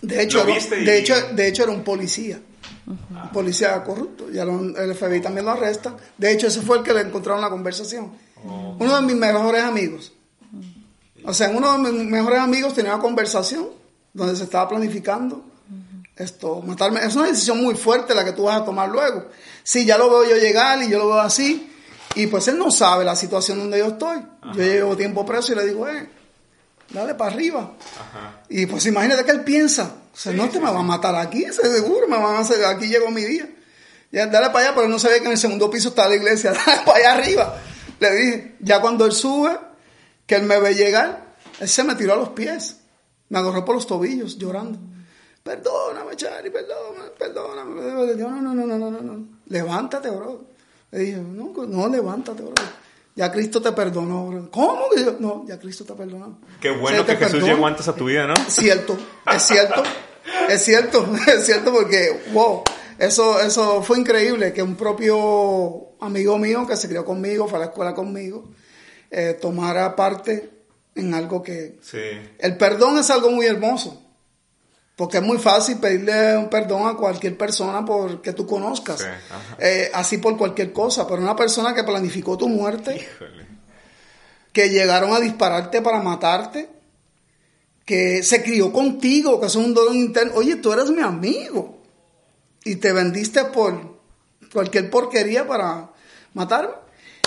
De 0.01 0.23
hecho, 0.23 0.43
de, 0.43 0.97
hecho, 0.97 1.13
de 1.33 1.47
hecho 1.47 1.63
era 1.63 1.71
un 1.71 1.83
policía. 1.83 2.39
Un 2.87 3.29
policía 3.31 3.83
corrupto. 3.83 4.29
Ya 4.31 4.43
el 4.43 4.95
FBI 4.95 5.21
también 5.21 5.45
lo 5.45 5.51
arresta. 5.51 5.95
De 6.17 6.31
hecho, 6.31 6.47
ese 6.47 6.61
fue 6.61 6.79
el 6.79 6.83
que 6.83 6.93
le 6.93 7.01
encontraron 7.01 7.41
la 7.41 7.49
conversación. 7.49 8.11
Oh. 8.45 8.77
Uno 8.79 8.95
de 8.95 9.01
mis 9.01 9.15
mejores 9.15 9.63
amigos. 9.63 10.13
O 11.23 11.33
sea, 11.33 11.49
uno 11.49 11.77
de 11.77 11.91
mis 11.91 12.09
mejores 12.09 12.39
amigos 12.39 12.73
tenía 12.73 12.93
una 12.93 13.01
conversación 13.01 13.67
donde 14.13 14.35
se 14.35 14.43
estaba 14.43 14.69
planificando 14.69 15.43
esto, 16.17 16.61
matarme. 16.61 17.01
Es 17.05 17.15
una 17.15 17.27
decisión 17.27 17.61
muy 17.61 17.75
fuerte 17.75 18.15
la 18.15 18.25
que 18.25 18.31
tú 18.31 18.43
vas 18.43 18.61
a 18.61 18.65
tomar 18.65 18.89
luego. 18.89 19.27
Si 19.63 19.85
ya 19.85 19.97
lo 19.97 20.09
veo 20.09 20.29
yo 20.29 20.37
llegar 20.37 20.81
y 20.81 20.89
yo 20.89 20.97
lo 20.97 21.07
veo 21.07 21.19
así, 21.19 21.71
y 22.15 22.27
pues 22.27 22.47
él 22.47 22.57
no 22.57 22.71
sabe 22.71 23.05
la 23.05 23.15
situación 23.15 23.59
donde 23.59 23.77
yo 23.77 23.87
estoy. 23.87 24.19
Yo 24.53 24.63
llevo 24.63 24.97
tiempo 24.97 25.25
preso 25.25 25.53
y 25.53 25.55
le 25.55 25.65
digo, 25.65 25.87
eh, 25.87 26.09
dale 26.89 27.15
para 27.15 27.33
arriba. 27.33 27.73
Y 28.49 28.65
pues 28.65 28.85
imagínate 28.85 29.25
que 29.25 29.31
él 29.31 29.43
piensa, 29.43 29.95
o 30.13 30.17
sea, 30.17 30.33
no 30.33 30.49
te 30.49 30.59
me 30.59 30.71
va 30.71 30.79
a 30.79 30.83
matar 30.83 31.15
aquí, 31.15 31.45
seguro, 31.51 32.07
me 32.07 32.17
van 32.17 32.35
a 32.35 32.39
hacer, 32.39 32.63
aquí 32.65 32.87
llegó 32.87 33.11
mi 33.11 33.23
día. 33.23 33.49
Ya, 34.11 34.27
dale 34.27 34.47
para 34.47 34.67
allá, 34.67 34.75
pero 34.75 34.87
no 34.87 34.99
sabía 34.99 35.19
que 35.19 35.25
en 35.25 35.33
el 35.33 35.37
segundo 35.37 35.69
piso 35.69 35.89
está 35.89 36.07
la 36.07 36.15
iglesia, 36.15 36.53
dale 36.65 36.81
para 36.85 36.97
allá 36.97 37.13
arriba. 37.13 37.61
Le 37.99 38.15
dije, 38.15 38.55
ya 38.59 38.81
cuando 38.81 39.05
él 39.05 39.11
sube, 39.11 39.57
que 40.25 40.35
él 40.35 40.43
me 40.43 40.59
ve 40.59 40.75
llegar, 40.75 41.35
él 41.59 41.67
se 41.67 41.83
me 41.83 41.95
tiró 41.95 42.13
a 42.13 42.17
los 42.17 42.29
pies, 42.29 42.77
me 43.29 43.39
agarró 43.39 43.65
por 43.65 43.75
los 43.75 43.87
tobillos, 43.87 44.37
llorando. 44.37 44.79
Perdóname, 45.43 46.15
Charlie, 46.15 46.51
perdóname, 46.51 47.09
perdóname. 47.17 47.81
no, 48.15 48.41
no, 48.41 48.53
no, 48.53 48.65
no, 48.65 48.91
no, 48.91 49.01
no. 49.01 49.27
Levántate, 49.47 50.09
bro. 50.09 50.45
Le 50.91 50.99
dije, 50.99 51.17
no, 51.17 51.53
no, 51.65 51.87
levántate, 51.87 52.43
bro 52.43 52.53
ya 53.17 53.31
Cristo 53.31 53.59
te 53.59 53.71
perdonó. 53.71 54.47
¿Cómo? 54.51 54.85
No, 55.19 55.43
ya 55.47 55.59
Cristo 55.59 55.83
te 55.83 55.93
perdonó. 55.93 56.39
Qué 56.61 56.69
bueno 56.69 57.03
que 57.03 57.15
Jesús 57.15 57.43
llegó 57.43 57.65
antes 57.65 57.87
a 57.87 57.95
tu 57.95 58.05
vida, 58.05 58.27
¿no? 58.27 58.35
Cierto, 58.47 58.95
es 59.33 59.41
cierto, 59.41 59.81
es 60.47 60.63
cierto, 60.63 61.09
es 61.27 61.45
cierto 61.45 61.73
porque, 61.73 62.25
wow, 62.31 62.63
eso, 62.99 63.41
eso 63.41 63.81
fue 63.81 63.97
increíble 63.97 64.53
que 64.53 64.61
un 64.61 64.75
propio 64.75 65.95
amigo 65.99 66.37
mío 66.37 66.67
que 66.67 66.77
se 66.77 66.87
crió 66.87 67.03
conmigo, 67.03 67.47
fue 67.47 67.57
a 67.57 67.61
la 67.61 67.65
escuela 67.65 67.95
conmigo, 67.95 68.51
eh, 69.09 69.35
tomara 69.41 69.95
parte 69.95 70.51
en 70.93 71.15
algo 71.15 71.41
que... 71.41 71.79
Sí. 71.81 71.97
El 72.37 72.55
perdón 72.55 72.99
es 72.99 73.09
algo 73.09 73.31
muy 73.31 73.47
hermoso. 73.47 74.06
Porque 74.97 75.17
es 75.17 75.23
muy 75.23 75.37
fácil 75.37 75.77
pedirle 75.77 76.35
un 76.35 76.49
perdón 76.49 76.87
a 76.87 76.97
cualquier 76.97 77.37
persona 77.37 77.85
porque 77.85 78.33
tú 78.33 78.47
conozcas. 78.47 79.07
Eh, 79.59 79.91
así 79.93 80.17
por 80.17 80.35
cualquier 80.35 80.73
cosa. 80.73 81.07
Pero 81.07 81.21
una 81.21 81.35
persona 81.35 81.75
que 81.75 81.83
planificó 81.83 82.35
tu 82.35 82.49
muerte, 82.49 83.07
que 84.51 84.69
llegaron 84.69 85.13
a 85.13 85.19
dispararte 85.19 85.83
para 85.83 86.01
matarte, 86.01 86.67
que 87.85 88.23
se 88.23 88.41
crió 88.41 88.73
contigo, 88.73 89.39
que 89.39 89.45
es 89.45 89.55
un 89.55 89.75
dolor 89.75 89.95
interno. 89.95 90.33
Oye, 90.33 90.55
tú 90.55 90.73
eres 90.73 90.89
mi 90.89 91.03
amigo. 91.03 91.77
Y 92.65 92.77
te 92.77 92.91
vendiste 92.91 93.45
por 93.45 93.99
cualquier 94.51 94.89
porquería 94.89 95.47
para 95.47 95.91
matarme. 96.33 96.73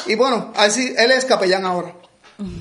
Y 0.07 0.17
bueno, 0.17 0.53
así, 0.57 0.93
él 0.99 1.13
es 1.13 1.25
capellán 1.25 1.65
ahora. 1.65 1.95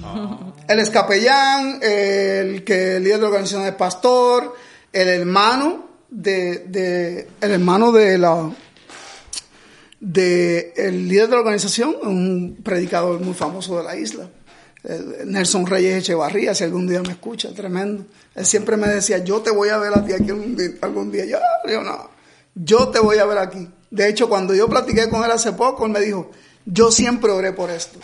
Ah. 0.03 0.53
Él 0.67 0.77
es 0.77 0.91
capellán, 0.91 1.79
el 1.81 2.63
que 2.63 2.97
el 2.97 3.03
líder 3.03 3.17
de 3.17 3.21
la 3.23 3.27
organización 3.29 3.65
es 3.65 3.73
pastor 3.73 4.68
el 4.91 5.07
hermano 5.07 5.87
de, 6.09 7.27
el 7.41 7.51
hermano 7.51 7.91
de 7.91 8.17
la 8.17 8.51
de 9.99 10.73
el 10.77 11.09
líder 11.09 11.27
de 11.27 11.33
la 11.33 11.39
organización, 11.39 11.95
un 12.01 12.59
predicador 12.63 13.19
muy 13.19 13.33
famoso 13.33 13.77
de 13.77 13.83
la 13.83 13.97
isla, 13.97 14.29
Nelson 15.25 15.65
Reyes 15.65 15.97
Echevarría, 15.97 16.55
si 16.55 16.63
algún 16.63 16.87
día 16.87 17.01
me 17.01 17.09
escucha, 17.09 17.53
tremendo. 17.53 18.05
Él 18.33 18.45
siempre 18.45 18.77
me 18.77 18.87
decía, 18.87 19.17
yo 19.17 19.41
te 19.41 19.51
voy 19.51 19.69
a 19.69 19.77
ver 19.77 19.91
a 19.93 20.05
ti 20.05 20.13
aquí 20.13 20.29
algún 20.29 21.11
día. 21.11 21.25
Yo, 21.25 21.37
yo 21.69 21.83
no, 21.83 22.09
yo 22.55 22.87
te 22.87 22.99
voy 22.99 23.17
a 23.17 23.25
ver 23.25 23.39
aquí. 23.39 23.67
De 23.91 24.07
hecho, 24.07 24.29
cuando 24.29 24.55
yo 24.55 24.69
platiqué 24.69 25.09
con 25.09 25.25
él 25.25 25.31
hace 25.31 25.51
poco, 25.51 25.85
él 25.85 25.91
me 25.91 25.99
dijo, 25.99 26.31
yo 26.65 26.91
siempre 26.91 27.31
oré 27.31 27.51
por 27.51 27.69
esto. 27.69 27.99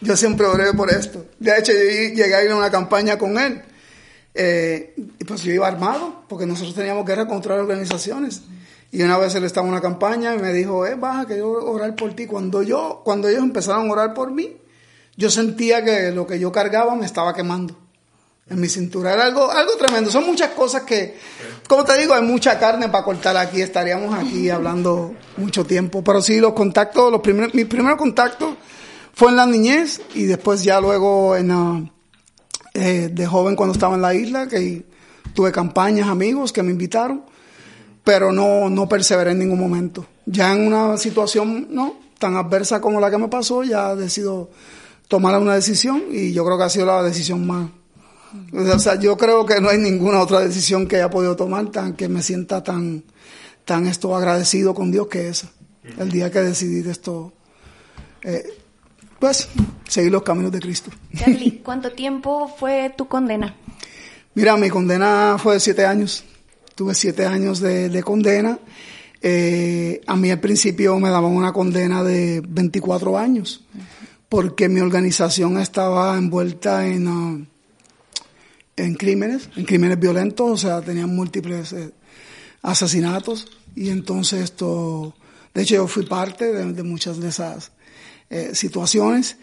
Yo 0.00 0.14
siempre 0.14 0.46
oré 0.46 0.74
por 0.74 0.90
esto. 0.90 1.24
De 1.38 1.58
hecho, 1.58 1.72
yo 1.72 1.78
llegué 1.78 2.34
a 2.34 2.44
ir 2.44 2.50
a 2.50 2.56
una 2.56 2.70
campaña 2.70 3.16
con 3.16 3.38
él 3.38 3.62
Eh, 4.34 4.94
pues 5.26 5.42
yo 5.42 5.52
iba 5.52 5.66
armado, 5.66 6.22
porque 6.28 6.46
nosotros 6.46 6.74
teníamos 6.74 7.04
guerra 7.04 7.26
contra 7.26 7.56
las 7.56 7.62
organizaciones. 7.62 8.42
Y 8.90 9.02
una 9.02 9.18
vez 9.18 9.34
él 9.34 9.44
estaba 9.44 9.66
en 9.66 9.72
una 9.72 9.82
campaña 9.82 10.34
y 10.34 10.38
me 10.38 10.52
dijo, 10.52 10.86
eh, 10.86 10.94
baja, 10.94 11.26
que 11.26 11.38
yo 11.38 11.50
orar 11.50 11.94
por 11.94 12.14
ti. 12.14 12.26
Cuando, 12.26 12.62
yo, 12.62 13.02
cuando 13.04 13.28
ellos 13.28 13.42
empezaron 13.42 13.88
a 13.88 13.92
orar 13.92 14.14
por 14.14 14.30
mí, 14.30 14.56
yo 15.16 15.30
sentía 15.30 15.84
que 15.84 16.10
lo 16.10 16.26
que 16.26 16.38
yo 16.38 16.52
cargaba 16.52 16.94
me 16.94 17.04
estaba 17.04 17.34
quemando 17.34 17.76
en 18.48 18.60
mi 18.60 18.68
cintura. 18.68 19.12
Era 19.12 19.24
algo, 19.24 19.50
algo 19.50 19.76
tremendo. 19.76 20.10
Son 20.10 20.24
muchas 20.24 20.50
cosas 20.50 20.82
que, 20.84 21.18
como 21.68 21.84
te 21.84 21.98
digo, 21.98 22.14
hay 22.14 22.22
mucha 22.22 22.58
carne 22.58 22.88
para 22.88 23.04
cortar 23.04 23.36
aquí. 23.36 23.60
Estaríamos 23.60 24.14
aquí 24.14 24.48
hablando 24.48 25.14
mucho 25.36 25.64
tiempo. 25.64 26.02
Pero 26.02 26.22
sí, 26.22 26.40
los 26.40 26.54
contactos, 26.54 27.12
los 27.12 27.20
primeros, 27.20 27.52
mis 27.54 27.66
primeros 27.66 27.98
contactos 27.98 28.54
fue 29.12 29.30
en 29.30 29.36
la 29.36 29.44
niñez 29.44 30.00
y 30.14 30.24
después 30.24 30.62
ya 30.62 30.80
luego 30.80 31.36
en, 31.36 31.50
uh, 31.50 31.90
eh, 32.78 33.08
de 33.08 33.26
joven 33.26 33.56
cuando 33.56 33.72
estaba 33.72 33.94
en 33.94 34.02
la 34.02 34.14
isla, 34.14 34.48
que 34.48 34.84
tuve 35.34 35.52
campañas, 35.52 36.08
amigos 36.08 36.52
que 36.52 36.62
me 36.62 36.70
invitaron, 36.70 37.22
pero 38.04 38.32
no, 38.32 38.70
no 38.70 38.88
perseveré 38.88 39.32
en 39.32 39.40
ningún 39.40 39.60
momento. 39.60 40.06
Ya 40.26 40.54
en 40.54 40.66
una 40.66 40.96
situación 40.96 41.68
no 41.70 41.96
tan 42.18 42.36
adversa 42.36 42.80
como 42.80 43.00
la 43.00 43.10
que 43.10 43.18
me 43.18 43.28
pasó, 43.28 43.62
ya 43.62 43.94
decido 43.94 44.50
tomar 45.08 45.38
una 45.38 45.54
decisión 45.54 46.04
y 46.10 46.32
yo 46.32 46.44
creo 46.44 46.58
que 46.58 46.64
ha 46.64 46.70
sido 46.70 46.86
la 46.86 47.02
decisión 47.02 47.46
más 47.46 47.68
o 48.52 48.78
sea, 48.78 48.96
yo 48.96 49.16
creo 49.16 49.46
que 49.46 49.60
no 49.60 49.68
hay 49.68 49.78
ninguna 49.78 50.20
otra 50.20 50.40
decisión 50.40 50.86
que 50.86 50.96
haya 50.96 51.10
podido 51.10 51.36
tomar 51.36 51.70
tan 51.70 51.94
que 51.94 52.08
me 52.08 52.22
sienta 52.22 52.62
tan, 52.62 53.04
tan 53.64 53.86
esto 53.86 54.14
agradecido 54.14 54.74
con 54.74 54.90
Dios 54.90 55.08
que 55.08 55.28
esa. 55.28 55.50
El 55.98 56.10
día 56.10 56.30
que 56.30 56.40
decidí 56.40 56.88
esto, 56.88 57.32
eh, 58.22 58.44
pues, 59.18 59.48
seguir 59.86 60.12
los 60.12 60.22
caminos 60.22 60.52
de 60.52 60.60
Cristo. 60.60 60.90
Charlie, 61.16 61.60
¿cuánto 61.64 61.92
tiempo 61.92 62.54
fue 62.58 62.92
tu 62.96 63.08
condena? 63.08 63.54
Mira, 64.34 64.56
mi 64.56 64.68
condena 64.70 65.36
fue 65.38 65.54
de 65.54 65.60
siete 65.60 65.84
años. 65.84 66.24
Tuve 66.74 66.94
siete 66.94 67.26
años 67.26 67.60
de, 67.60 68.02
condena. 68.04 68.58
Eh, 69.20 70.00
a 70.06 70.14
mí 70.14 70.30
al 70.30 70.38
principio 70.38 70.98
me 70.98 71.10
daban 71.10 71.32
una 71.32 71.52
condena 71.52 72.04
de 72.04 72.40
24 72.46 73.18
años, 73.18 73.64
porque 74.28 74.68
mi 74.68 74.80
organización 74.80 75.58
estaba 75.58 76.16
envuelta 76.16 76.86
en... 76.86 77.08
Uh, 77.08 77.46
en 78.78 78.94
crímenes, 78.94 79.50
en 79.56 79.64
crímenes 79.64 79.98
violentos, 79.98 80.50
o 80.50 80.56
sea, 80.56 80.80
tenían 80.80 81.14
múltiples 81.14 81.72
eh, 81.72 81.92
asesinatos 82.62 83.48
y 83.74 83.90
entonces 83.90 84.42
esto, 84.42 85.14
de 85.52 85.62
hecho 85.62 85.74
yo 85.76 85.86
fui 85.86 86.06
parte 86.06 86.52
de, 86.52 86.82
muchas 86.82 87.20
de 87.20 87.28
esas 87.28 87.72
eh, 88.30 88.54
situaciones 88.54 89.36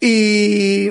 y, 0.00 0.88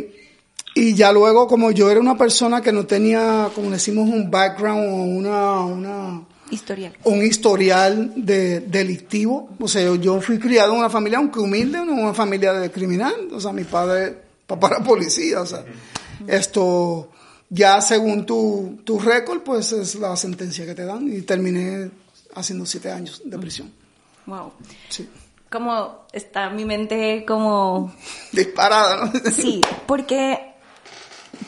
y 0.74 0.94
ya 0.96 1.12
luego 1.12 1.48
como 1.48 1.72
yo 1.72 1.90
era 1.90 2.00
una 2.00 2.18
persona 2.18 2.62
que 2.62 2.72
no 2.72 2.86
tenía, 2.86 3.50
como 3.54 3.72
decimos, 3.72 4.10
un 4.10 4.30
background 4.30 4.88
o 4.90 5.04
una, 5.04 5.60
una 5.62 6.24
historial. 6.50 6.98
un 7.04 7.24
historial 7.24 8.14
de, 8.16 8.62
delictivo, 8.62 9.50
o 9.60 9.68
sea, 9.68 9.96
yo, 9.96 10.22
fui 10.22 10.40
criado 10.40 10.74
en 10.74 10.80
una 10.80 10.90
familia, 10.90 11.20
aunque 11.20 11.40
humilde, 11.40 11.78
en 11.78 11.90
una 11.90 12.14
familia 12.14 12.54
de 12.54 12.72
criminal, 12.72 13.30
o 13.32 13.40
sea, 13.40 13.54
mi 13.54 13.64
padre, 13.64 14.18
papá 14.46 14.68
era 14.68 14.84
policía, 14.84 15.42
o 15.42 15.46
sea, 15.46 15.64
esto 16.28 17.10
ya 17.50 17.80
según 17.82 18.26
tu, 18.26 18.80
tu 18.84 19.00
récord, 19.00 19.42
pues 19.42 19.72
es 19.72 19.96
la 19.96 20.16
sentencia 20.18 20.66
que 20.66 20.76
te 20.76 20.84
dan 20.84 21.12
y 21.12 21.22
terminé 21.22 21.90
haciendo 22.34 22.66
siete 22.66 22.92
años 22.92 23.22
de 23.24 23.38
prisión. 23.38 23.72
Wow. 24.26 24.52
Sí. 24.90 25.08
Como 25.56 26.06
está 26.12 26.50
mi 26.50 26.66
mente 26.66 27.24
como... 27.26 27.96
Disparada, 28.34 29.06
¿no? 29.06 29.32
Sí, 29.32 29.62
porque 29.88 30.54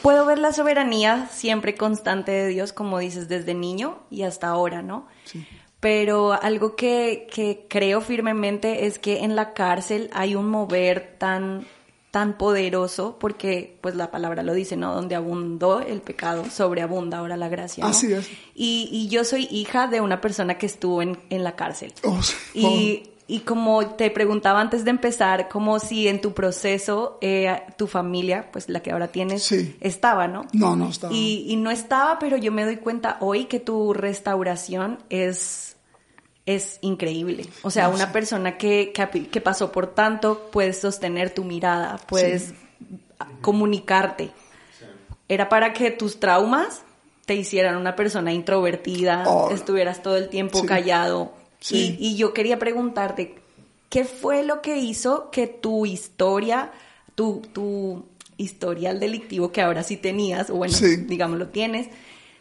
puedo 0.02 0.26
ver 0.26 0.40
la 0.40 0.54
soberanía 0.54 1.28
siempre 1.30 1.76
constante 1.76 2.32
de 2.32 2.48
Dios, 2.48 2.72
como 2.72 3.00
dices, 3.00 3.28
desde 3.28 3.54
niño 3.54 4.00
y 4.10 4.24
hasta 4.24 4.48
ahora, 4.48 4.82
¿no? 4.82 5.08
Sí. 5.26 5.46
Pero 5.82 6.32
algo 6.42 6.78
que, 6.78 7.28
que 7.30 7.66
creo 7.70 8.00
firmemente 8.00 8.86
es 8.86 8.98
que 8.98 9.26
en 9.26 9.36
la 9.36 9.54
cárcel 9.54 10.10
hay 10.14 10.36
un 10.36 10.50
mover 10.50 11.18
tan 11.20 11.68
tan 12.12 12.38
poderoso, 12.38 13.18
porque 13.20 13.78
pues 13.82 13.94
la 13.96 14.10
palabra 14.10 14.42
lo 14.42 14.54
dice, 14.54 14.78
¿no? 14.78 14.96
Donde 14.96 15.16
abundó 15.16 15.82
el 15.82 16.02
pecado, 16.02 16.46
sobreabunda 16.50 17.18
ahora 17.18 17.36
la 17.36 17.50
gracia. 17.50 17.86
Así 17.86 18.14
es. 18.14 18.30
Y, 18.56 18.88
y, 18.90 19.10
yo 19.10 19.26
soy 19.26 19.50
hija 19.52 19.88
de 19.88 20.00
una 20.00 20.22
persona 20.22 20.58
que 20.58 20.66
estuvo 20.66 21.02
en, 21.02 21.20
en 21.30 21.44
la 21.44 21.58
cárcel. 21.58 21.94
Oh, 22.04 22.20
y, 22.54 23.04
oh. 23.06 23.17
Y, 23.28 23.40
como 23.42 23.86
te 23.86 24.10
preguntaba 24.12 24.62
antes 24.62 24.84
de 24.86 24.92
empezar, 24.92 25.50
como 25.50 25.80
si 25.80 26.08
en 26.08 26.22
tu 26.22 26.34
proceso 26.34 27.18
eh, 27.22 27.64
tu 27.78 27.88
familia, 27.88 28.50
pues 28.52 28.70
la 28.70 28.82
que 28.82 28.92
ahora 28.92 29.10
tienes, 29.10 29.52
estaba, 29.82 30.28
¿no? 30.28 30.46
No, 30.54 30.76
no 30.76 30.90
estaba. 30.90 31.14
Y, 31.14 31.46
y 31.48 31.56
no 31.58 31.72
estaba, 31.72 32.20
pero 32.20 32.38
yo 32.38 32.52
me 32.52 32.64
doy 32.66 32.78
cuenta 32.78 33.18
hoy 33.20 33.46
que 33.46 33.60
tu 33.60 33.94
restauración 33.94 35.00
es 35.10 35.78
es 36.48 36.80
increíble. 36.82 37.46
O 37.62 37.70
sea, 37.70 37.90
una 37.90 38.14
persona 38.14 38.58
que, 38.58 38.94
que, 38.94 39.42
pasó 39.42 39.72
por 39.72 39.88
tanto, 39.88 40.50
puedes 40.50 40.80
sostener 40.80 41.30
tu 41.30 41.44
mirada, 41.44 42.00
puedes 42.08 42.54
comunicarte. 43.42 44.32
Era 45.28 45.50
para 45.50 45.74
que 45.74 45.92
tus 45.92 46.22
traumas 46.22 46.84
te 47.26 47.36
hicieran 47.36 47.76
una 47.76 47.98
persona 47.98 48.32
introvertida, 48.32 49.26
oh. 49.28 49.52
estuvieras 49.52 50.02
todo 50.02 50.16
el 50.16 50.30
tiempo 50.30 50.66
callado. 50.66 51.34
Y, 51.70 51.98
y, 52.00 52.16
yo 52.16 52.34
quería 52.34 52.60
preguntarte, 52.60 53.36
¿qué 53.90 54.06
fue 54.06 54.44
lo 54.44 54.62
que 54.62 54.78
hizo 54.78 55.32
que 55.32 55.48
tu 55.48 55.86
historia, 55.86 56.72
tu, 57.16 57.42
tu 57.52 58.06
historial 58.38 59.00
delictivo 59.00 59.52
que 59.52 59.62
ahora 59.62 59.84
sí 59.84 59.98
tenías, 59.98 60.50
o 60.50 60.56
bueno, 60.56 60.78
digamos 61.08 61.40
lo 61.40 61.48
tienes, 61.48 61.88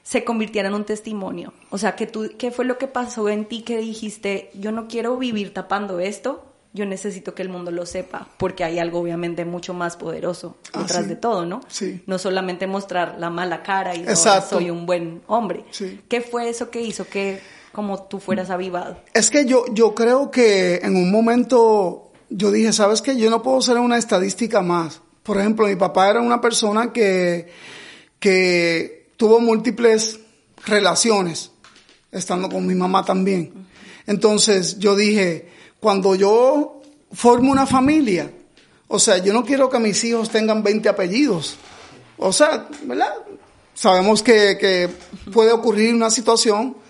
se 0.02 0.22
convirtiera 0.22 0.68
en 0.68 0.74
un 0.74 0.85
testimonio. 0.85 1.52
O 1.70 1.79
sea, 1.79 1.96
que 1.96 2.07
tú, 2.07 2.31
¿qué 2.38 2.50
fue 2.50 2.64
lo 2.64 2.79
que 2.79 2.87
pasó 2.87 3.29
en 3.29 3.46
ti 3.46 3.62
que 3.62 3.79
dijiste, 3.79 4.50
yo 4.55 4.70
no 4.70 4.87
quiero 4.87 5.16
vivir 5.16 5.52
tapando 5.52 5.98
esto, 5.98 6.44
yo 6.72 6.85
necesito 6.87 7.35
que 7.35 7.42
el 7.42 7.48
mundo 7.48 7.70
lo 7.70 7.87
sepa, 7.87 8.29
porque 8.37 8.62
hay 8.62 8.79
algo 8.79 9.00
obviamente 9.00 9.44
mucho 9.44 9.72
más 9.74 9.96
poderoso 9.96 10.59
ah, 10.74 10.83
detrás 10.83 11.09
de 11.09 11.16
todo, 11.16 11.46
¿no? 11.46 11.61
Sí. 11.68 12.02
No 12.07 12.18
solamente 12.18 12.66
mostrar 12.66 13.16
la 13.18 13.31
mala 13.31 13.62
cara 13.62 13.96
y 13.96 14.02
no, 14.02 14.14
soy 14.14 14.70
un 14.70 14.85
buen 14.85 15.22
hombre. 15.26 15.64
Sí. 15.70 16.00
¿Qué 16.09 16.20
fue 16.20 16.50
eso 16.50 16.70
que 16.70 16.83
hizo 16.83 17.09
que 17.09 17.40
como 17.76 18.04
tú 18.04 18.20
fueras 18.20 18.48
avivado? 18.48 18.96
Es 19.12 19.28
que 19.28 19.44
yo, 19.44 19.66
yo 19.74 19.94
creo 19.94 20.30
que 20.30 20.76
en 20.76 20.96
un 20.96 21.10
momento 21.10 22.10
yo 22.30 22.50
dije, 22.50 22.72
¿sabes 22.72 23.02
qué? 23.02 23.18
Yo 23.18 23.28
no 23.28 23.42
puedo 23.42 23.60
ser 23.60 23.76
una 23.76 23.98
estadística 23.98 24.62
más. 24.62 25.02
Por 25.22 25.38
ejemplo, 25.38 25.66
mi 25.66 25.76
papá 25.76 26.08
era 26.08 26.22
una 26.22 26.40
persona 26.40 26.90
que, 26.90 27.52
que 28.18 29.10
tuvo 29.18 29.40
múltiples 29.40 30.18
relaciones, 30.64 31.50
estando 32.10 32.48
con 32.48 32.66
mi 32.66 32.74
mamá 32.74 33.04
también. 33.04 33.52
Entonces 34.06 34.78
yo 34.78 34.96
dije, 34.96 35.50
cuando 35.78 36.14
yo 36.14 36.80
formo 37.12 37.52
una 37.52 37.66
familia, 37.66 38.30
o 38.88 38.98
sea, 38.98 39.18
yo 39.18 39.34
no 39.34 39.44
quiero 39.44 39.68
que 39.68 39.78
mis 39.80 40.02
hijos 40.02 40.30
tengan 40.30 40.62
20 40.62 40.88
apellidos. 40.88 41.58
O 42.16 42.32
sea, 42.32 42.70
¿verdad? 42.84 43.12
Sabemos 43.74 44.22
que, 44.22 44.56
que 44.58 44.88
puede 45.30 45.52
ocurrir 45.52 45.94
una 45.94 46.08
situación 46.08 46.86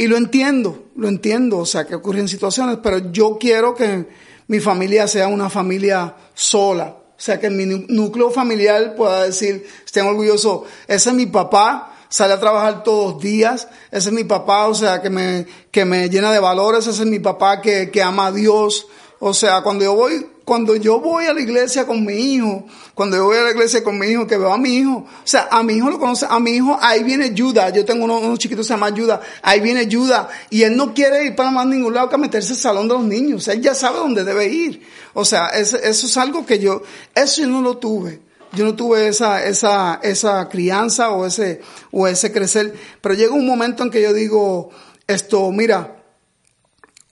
y 0.00 0.06
lo 0.06 0.16
entiendo, 0.16 0.86
lo 0.96 1.08
entiendo, 1.08 1.58
o 1.58 1.66
sea, 1.66 1.84
que 1.84 1.94
ocurren 1.94 2.26
situaciones, 2.26 2.78
pero 2.82 3.12
yo 3.12 3.36
quiero 3.38 3.74
que 3.74 4.06
mi 4.46 4.58
familia 4.58 5.06
sea 5.06 5.28
una 5.28 5.50
familia 5.50 6.16
sola, 6.32 6.86
o 6.86 7.20
sea, 7.20 7.38
que 7.38 7.50
mi 7.50 7.66
núcleo 7.66 8.30
familiar 8.30 8.94
pueda 8.94 9.24
decir, 9.24 9.66
estén 9.84 10.06
orgullosos, 10.06 10.62
ese 10.88 11.10
es 11.10 11.14
mi 11.14 11.26
papá, 11.26 11.98
sale 12.08 12.32
a 12.32 12.40
trabajar 12.40 12.82
todos 12.82 13.12
los 13.12 13.22
días, 13.22 13.68
ese 13.90 14.08
es 14.08 14.14
mi 14.14 14.24
papá, 14.24 14.68
o 14.68 14.74
sea, 14.74 15.02
que 15.02 15.10
me, 15.10 15.46
que 15.70 15.84
me 15.84 16.08
llena 16.08 16.32
de 16.32 16.40
valores, 16.40 16.86
ese 16.86 17.02
es 17.02 17.06
mi 17.06 17.18
papá 17.18 17.60
que, 17.60 17.90
que 17.90 18.02
ama 18.02 18.28
a 18.28 18.32
Dios. 18.32 18.86
O 19.20 19.34
sea, 19.34 19.62
cuando 19.62 19.84
yo 19.84 19.94
voy 19.94 20.26
cuando 20.50 20.74
yo 20.74 20.98
voy 20.98 21.26
a 21.26 21.32
la 21.32 21.40
iglesia 21.40 21.86
con 21.86 22.04
mi 22.04 22.14
hijo, 22.14 22.66
cuando 22.92 23.16
yo 23.16 23.26
voy 23.26 23.36
a 23.36 23.42
la 23.42 23.50
iglesia 23.52 23.84
con 23.84 23.96
mi 23.96 24.08
hijo, 24.08 24.26
que 24.26 24.36
veo 24.36 24.52
a 24.52 24.58
mi 24.58 24.78
hijo, 24.78 25.06
o 25.06 25.06
sea, 25.22 25.46
a 25.48 25.62
mi 25.62 25.74
hijo 25.74 25.88
lo 25.90 26.00
conoce, 26.00 26.26
a 26.28 26.40
mi 26.40 26.50
hijo, 26.50 26.76
ahí 26.80 27.04
viene 27.04 27.32
Judas, 27.38 27.72
yo 27.72 27.84
tengo 27.84 28.04
unos, 28.04 28.36
chiquitos 28.36 28.66
que 28.66 28.72
se 28.72 28.74
llama 28.74 28.90
Judas, 28.90 29.20
ahí 29.42 29.60
viene 29.60 29.88
Judas, 29.88 30.26
y 30.50 30.64
él 30.64 30.76
no 30.76 30.92
quiere 30.92 31.24
ir 31.24 31.36
para 31.36 31.52
más 31.52 31.66
ningún 31.66 31.94
lado 31.94 32.08
que 32.08 32.18
meterse 32.18 32.54
al 32.54 32.58
salón 32.58 32.88
de 32.88 32.94
los 32.94 33.04
niños, 33.04 33.46
él 33.46 33.60
ya 33.60 33.76
sabe 33.76 33.98
dónde 33.98 34.24
debe 34.24 34.48
ir. 34.48 34.82
O 35.14 35.24
sea, 35.24 35.50
eso 35.50 35.76
es 35.76 36.16
algo 36.16 36.44
que 36.44 36.58
yo, 36.58 36.82
eso 37.14 37.42
yo 37.42 37.46
no 37.46 37.62
lo 37.62 37.76
tuve. 37.76 38.20
Yo 38.52 38.64
no 38.64 38.74
tuve 38.74 39.06
esa, 39.06 39.44
esa, 39.44 40.00
esa 40.02 40.48
crianza 40.48 41.10
o 41.10 41.26
ese, 41.26 41.60
o 41.92 42.08
ese 42.08 42.32
crecer, 42.32 42.74
pero 43.00 43.14
llega 43.14 43.34
un 43.34 43.46
momento 43.46 43.84
en 43.84 43.90
que 43.92 44.02
yo 44.02 44.12
digo, 44.12 44.70
esto, 45.06 45.52
mira, 45.52 46.02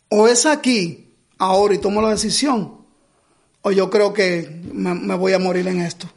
o 0.08 0.26
es 0.26 0.44
aquí, 0.44 1.07
ahora 1.38 1.74
y 1.74 1.78
tomo 1.78 2.02
la 2.02 2.10
decisión, 2.10 2.78
o 3.62 3.70
yo 3.70 3.90
creo 3.90 4.12
que 4.12 4.60
me, 4.72 5.14
voy 5.14 5.32
a 5.32 5.38
morir 5.38 5.66
en 5.68 5.80
esto. 5.80 6.08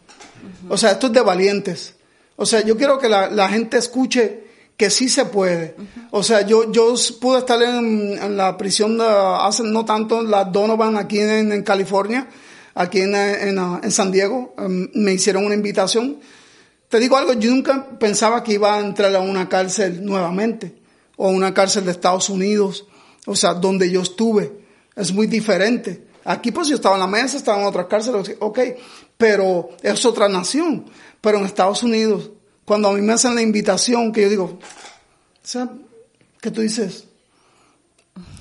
O 0.70 0.78
sea, 0.78 0.92
esto 0.92 1.08
es 1.08 1.14
de 1.14 1.22
valientes. 1.22 1.96
O 2.36 2.46
sea, 2.46 2.64
yo 2.64 2.76
quiero 2.78 2.98
que 2.98 3.10
la, 3.10 3.50
gente 3.50 3.78
escuche 3.78 4.44
que 4.78 4.90
sí 4.90 5.10
se 5.10 5.26
puede. 5.26 5.76
O 6.12 6.24
sea, 6.24 6.42
yo, 6.42 6.72
yo 6.72 6.94
pude 7.20 7.40
estar 7.40 7.62
en, 7.62 8.36
la 8.38 8.58
prisión 8.58 8.98
de, 8.98 9.06
hace 9.06 9.64
no 9.64 9.86
tanto, 9.86 10.24
la 10.24 10.46
Donovan 10.46 10.98
aquí 10.98 11.20
en, 11.20 11.62
California, 11.64 12.28
aquí 12.74 13.02
en, 13.02 13.92
San 13.92 14.12
Diego. 14.12 14.56
Em, 14.58 14.90
me 14.96 15.14
hicieron 15.14 15.46
una 15.46 15.56
invitación. 15.56 16.20
te 16.90 17.00
digo 17.00 17.18
algo, 17.18 17.34
yo 17.34 17.52
nunca 17.52 17.90
pensaba 18.00 18.44
que 18.44 18.54
iba 18.54 18.76
a 18.76 18.80
entrar 18.80 19.16
a 19.16 19.20
una 19.20 19.50
cárcel 19.50 20.04
nuevamente, 20.04 20.76
o 21.18 21.28
a 21.28 21.32
una 21.32 21.54
cárcel 21.54 21.86
de 21.86 21.92
Estados 21.92 22.30
Unidos, 22.30 22.88
o 23.28 23.36
sea, 23.36 23.54
donde 23.54 23.92
yo 23.92 24.02
estuve. 24.02 24.61
Es 24.96 25.12
muy 25.14 25.28
diferente. 25.28 26.08
Aquí 26.24 26.52
pues 26.52 26.68
yo 26.68 26.76
estaba 26.76 26.96
en 26.96 27.02
la 27.02 27.08
mesa, 27.08 27.38
estaba 27.38 27.60
en 27.60 27.68
otras 27.68 27.88
cárceles, 27.88 28.36
ok, 28.40 28.60
pero 29.18 29.70
es 29.82 30.06
otra 30.06 30.30
nación. 30.30 30.86
Pero 31.20 31.40
en 31.40 31.46
Estados 31.46 31.84
Unidos, 31.84 32.32
cuando 32.66 32.90
a 32.90 32.94
mí 32.94 33.02
me 33.02 33.14
hacen 33.14 33.36
la 33.36 33.42
invitación, 33.42 34.12
que 34.12 34.24
yo 34.24 34.30
digo, 34.30 34.44
o 34.44 34.60
sea, 35.42 35.70
¿qué 36.40 36.52
tú 36.52 36.62
dices? 36.62 37.06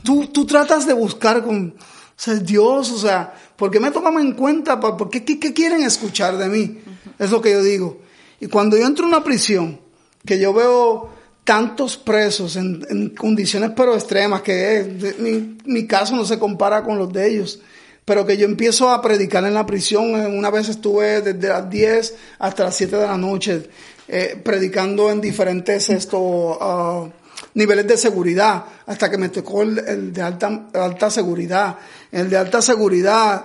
Tú, 0.03 0.27
tú 0.27 0.47
tratas 0.47 0.87
de 0.87 0.93
buscar 0.93 1.43
con, 1.45 1.75
o 1.79 1.83
sea, 2.17 2.35
Dios, 2.35 2.91
o 2.91 2.99
sea, 2.99 3.35
¿por 3.57 3.71
qué 3.71 3.81
me 3.81 3.91
toman 3.91 4.19
en 4.19 4.33
cuenta? 4.33 4.79
¿Por 4.79 5.09
qué, 5.09 5.25
qué, 5.25 5.53
quieren 5.55 5.83
escuchar 5.83 6.37
de 6.37 6.49
mí? 6.49 6.81
Es 7.19 7.31
lo 7.31 7.41
que 7.41 7.53
yo 7.53 7.63
digo. 7.63 8.01
Y 8.41 8.47
cuando 8.47 8.77
yo 8.77 8.87
entro 8.87 9.05
en 9.05 9.13
una 9.13 9.25
prisión, 9.25 9.81
que 10.25 10.39
yo 10.39 10.53
veo 10.53 11.11
tantos 11.45 11.97
presos 11.97 12.57
en, 12.57 13.11
condiciones 13.11 13.73
pero 13.77 13.95
extremas, 13.95 14.43
que 14.43 15.15
mi, 15.19 15.57
mi, 15.65 15.87
caso 15.87 16.15
no 16.15 16.25
se 16.25 16.39
compara 16.39 16.83
con 16.83 16.99
los 16.99 17.13
de 17.13 17.29
ellos, 17.29 17.61
pero 18.05 18.27
que 18.27 18.37
yo 18.37 18.47
empiezo 18.47 18.91
a 18.91 19.01
predicar 19.01 19.45
en 19.45 19.55
la 19.55 19.67
prisión, 19.67 20.15
una 20.15 20.51
vez 20.51 20.69
estuve 20.69 21.21
desde 21.23 21.49
las 21.49 21.69
10 21.69 22.17
hasta 22.39 22.65
las 22.65 22.77
7 22.77 22.97
de 22.97 23.07
la 23.07 23.17
noche, 23.17 23.69
eh, 24.09 24.41
predicando 24.43 25.11
en 25.11 25.21
diferentes 25.21 25.89
esto, 25.89 26.59
ah, 26.61 27.09
niveles 27.55 27.87
de 27.87 27.97
seguridad, 27.97 28.65
hasta 28.87 29.11
que 29.11 29.19
me 29.19 29.29
tocó 29.29 29.63
el, 29.63 30.13
de 30.13 30.23
alta, 30.23 30.69
alta 30.75 31.11
seguridad. 31.11 31.79
El 32.11 32.29
de 32.29 32.37
alta 32.37 32.61
seguridad, 32.61 33.45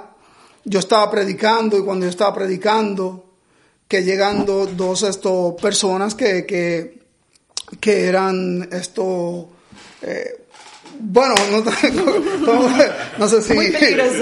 yo 0.63 0.79
estaba 0.79 1.09
predicando 1.11 1.77
y 1.77 1.83
cuando 1.83 2.05
yo 2.05 2.09
estaba 2.09 2.33
predicando, 2.33 3.25
que 3.87 4.03
llegando 4.03 4.65
dos 4.65 5.03
esto, 5.03 5.55
personas 5.61 6.15
que, 6.15 6.45
que, 6.45 7.04
que 7.79 8.05
eran 8.05 8.69
esto, 8.71 9.49
eh, 10.01 10.45
bueno, 10.99 11.35
no, 11.51 11.63
no, 13.17 13.27
sé 13.27 13.41
si 13.41 13.53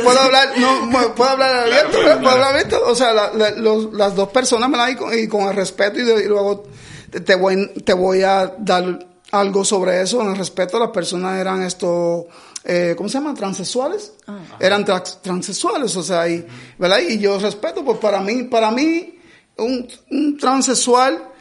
puedo 0.03 0.19
hablar, 0.19 0.49
no, 0.57 0.89
puedo 1.15 1.29
hablar 1.29 1.55
abierto, 1.55 1.97
puedo 2.19 2.29
hablar 2.29 2.51
abierto, 2.51 2.81
o 2.85 2.95
sea, 2.95 3.13
las 3.13 4.15
dos 4.15 4.29
personas 4.29 4.69
me 4.69 4.77
la 4.77 4.89
y 4.89 4.95
con, 4.95 5.17
y 5.17 5.27
con 5.27 5.41
el 5.49 5.55
respeto 5.55 5.99
y, 5.99 6.25
luego 6.27 6.63
te 7.11 7.35
voy, 7.35 7.67
te 7.83 7.93
voy 7.93 8.23
a 8.23 8.55
dar 8.57 9.07
algo 9.31 9.65
sobre 9.65 10.01
eso, 10.01 10.21
en 10.21 10.29
el 10.29 10.37
respeto, 10.37 10.79
las 10.79 10.91
personas 10.91 11.39
eran 11.39 11.63
esto, 11.63 12.27
eh, 12.63 12.93
¿cómo 12.95 13.09
se 13.09 13.17
llaman? 13.17 13.35
Transexuales. 13.35 14.13
Ah. 14.27 14.39
Eran 14.59 14.85
transexuales, 14.85 15.95
o 15.95 16.03
sea, 16.03 16.27
y, 16.27 16.45
¿verdad? 16.77 16.99
Y 17.07 17.19
yo 17.19 17.39
respeto, 17.39 17.83
pues 17.83 17.97
para 17.97 18.21
mí, 18.21 18.43
para 18.43 18.71
mí, 18.71 19.19
un, 19.57 19.87
un 20.11 20.37
transexual 20.37 21.32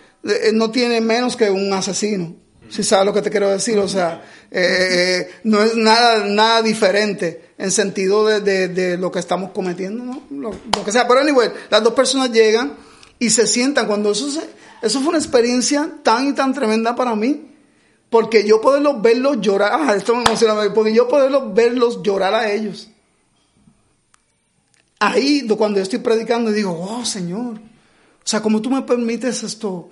no 0.53 0.71
tiene 0.71 1.01
menos 1.01 1.37
que 1.37 1.51
un 1.51 1.73
asesino. 1.73 2.37
Si 2.69 2.83
sabes 2.83 3.05
lo 3.05 3.13
que 3.13 3.21
te 3.21 3.31
quiero 3.31 3.51
decir, 3.51 3.79
o 3.79 3.89
sea, 3.89 4.23
eh, 4.51 5.31
no 5.45 5.63
es 5.63 5.77
nada, 5.77 6.25
nada 6.25 6.63
diferente 6.63 7.51
en 7.59 7.71
sentido 7.71 8.27
de, 8.27 8.69
de, 8.69 8.97
lo 8.97 9.13
que 9.13 9.19
estamos 9.19 9.51
cometiendo, 9.51 10.05
¿no? 10.05 10.23
Lo, 10.31 10.85
que 10.85 10.91
sea. 10.91 11.07
Pero 11.07 11.21
anyway, 11.21 11.51
las 11.71 11.83
dos 11.83 11.93
personas 11.93 12.33
llegan 12.33 12.75
y 13.19 13.29
se 13.31 13.47
sientan. 13.47 13.87
Cuando 13.87 14.13
eso 14.13 14.27
eso 14.81 15.01
fue 15.01 15.11
una 15.11 15.19
experiencia 15.19 15.91
tan 16.03 16.29
y 16.29 16.33
tan 16.33 16.55
tremenda 16.55 16.97
para 16.97 17.15
mí, 17.15 17.51
porque 18.09 18.47
yo 18.47 18.61
poderlos 18.61 19.03
verlos 19.03 19.41
llorar, 19.41 19.73
ah, 19.75 19.95
esto 19.95 20.15
me 20.15 20.23
emociona, 20.23 20.55
porque 20.73 20.95
yo 20.95 21.09
poderlos 21.09 21.55
verlos 21.55 22.03
llorar 22.03 22.35
a 22.35 22.53
ellos. 22.53 22.89
Ahí, 24.99 25.47
cuando 25.59 25.79
yo 25.79 25.83
estoy 25.83 25.99
predicando, 25.99 26.53
digo, 26.53 26.79
oh 26.79 27.05
Señor, 27.05 27.61
o 28.25 28.29
sea, 28.29 28.41
como 28.41 28.63
tú 28.63 28.71
me 28.71 28.83
permites 28.83 29.43
esto, 29.43 29.91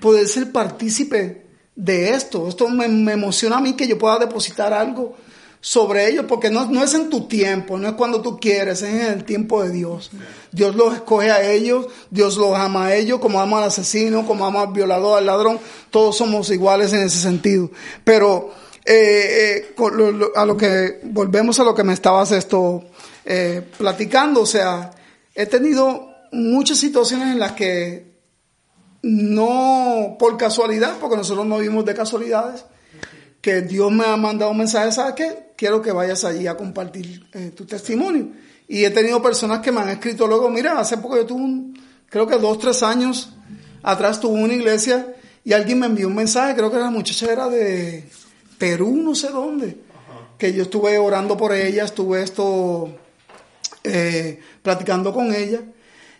poder 0.00 0.28
ser 0.28 0.52
partícipe 0.52 1.46
de 1.74 2.10
esto. 2.10 2.48
Esto 2.48 2.68
me, 2.68 2.84
emociona 2.84 3.56
a 3.56 3.60
mí 3.60 3.72
que 3.72 3.88
yo 3.88 3.98
pueda 3.98 4.18
depositar 4.18 4.72
algo 4.72 5.16
sobre 5.62 6.08
ellos, 6.08 6.24
porque 6.26 6.50
no, 6.50 6.66
no, 6.70 6.82
es 6.82 6.94
en 6.94 7.10
tu 7.10 7.26
tiempo, 7.26 7.78
no 7.78 7.88
es 7.88 7.94
cuando 7.94 8.22
tú 8.22 8.38
quieres, 8.38 8.82
es 8.82 8.94
en 8.94 9.12
el 9.12 9.24
tiempo 9.24 9.62
de 9.62 9.70
Dios. 9.70 10.10
Dios 10.52 10.74
los 10.74 10.94
escoge 10.94 11.30
a 11.30 11.50
ellos, 11.50 11.86
Dios 12.10 12.36
los 12.36 12.54
ama 12.56 12.86
a 12.86 12.94
ellos, 12.94 13.20
como 13.20 13.40
ama 13.40 13.58
al 13.58 13.64
asesino, 13.64 14.26
como 14.26 14.46
ama 14.46 14.62
al 14.62 14.72
violador, 14.72 15.18
al 15.18 15.26
ladrón, 15.26 15.58
todos 15.90 16.16
somos 16.16 16.50
iguales 16.50 16.92
en 16.92 17.00
ese 17.00 17.18
sentido. 17.18 17.70
Pero 18.04 18.52
eh, 18.84 19.66
eh, 19.68 19.74
a 20.36 20.46
lo 20.46 20.56
que 20.56 21.00
volvemos 21.04 21.60
a 21.60 21.64
lo 21.64 21.74
que 21.74 21.84
me 21.84 21.92
estabas 21.92 22.32
esto 22.32 22.84
eh, 23.26 23.62
platicando, 23.76 24.40
o 24.40 24.46
sea, 24.46 24.92
he 25.34 25.44
tenido 25.44 26.09
muchas 26.32 26.78
situaciones 26.78 27.28
en 27.28 27.38
las 27.38 27.52
que 27.52 28.10
no 29.02 30.16
por 30.18 30.36
casualidad, 30.36 30.98
porque 31.00 31.16
nosotros 31.16 31.46
no 31.46 31.58
vimos 31.58 31.84
de 31.84 31.94
casualidades, 31.94 32.64
que 33.40 33.62
Dios 33.62 33.90
me 33.90 34.04
ha 34.04 34.16
mandado 34.16 34.50
un 34.50 34.58
mensaje, 34.58 34.92
¿sabes 34.92 35.14
qué? 35.14 35.52
Quiero 35.56 35.80
que 35.80 35.92
vayas 35.92 36.24
allí 36.24 36.46
a 36.46 36.56
compartir 36.56 37.26
eh, 37.32 37.52
tu 37.54 37.64
testimonio. 37.64 38.28
Y 38.68 38.84
he 38.84 38.90
tenido 38.90 39.22
personas 39.22 39.60
que 39.60 39.72
me 39.72 39.80
han 39.80 39.88
escrito 39.88 40.26
luego, 40.26 40.50
mira, 40.50 40.78
hace 40.78 40.98
poco 40.98 41.16
yo 41.16 41.26
tuve 41.26 41.42
un, 41.42 41.80
creo 42.08 42.26
que 42.26 42.36
dos, 42.36 42.58
tres 42.58 42.82
años 42.82 43.32
atrás 43.82 44.20
tuve 44.20 44.42
una 44.42 44.54
iglesia 44.54 45.14
y 45.42 45.54
alguien 45.54 45.78
me 45.80 45.86
envió 45.86 46.08
un 46.08 46.14
mensaje, 46.14 46.54
creo 46.54 46.70
que 46.70 46.76
la 46.76 46.90
muchacha 46.90 47.32
era 47.32 47.48
de 47.48 48.04
Perú, 48.58 49.00
no 49.02 49.14
sé 49.14 49.30
dónde, 49.30 49.78
que 50.36 50.52
yo 50.52 50.64
estuve 50.64 50.98
orando 50.98 51.36
por 51.36 51.54
ella, 51.54 51.84
estuve 51.84 52.22
esto, 52.22 52.94
eh, 53.82 54.38
platicando 54.62 55.12
con 55.14 55.34
ella 55.34 55.62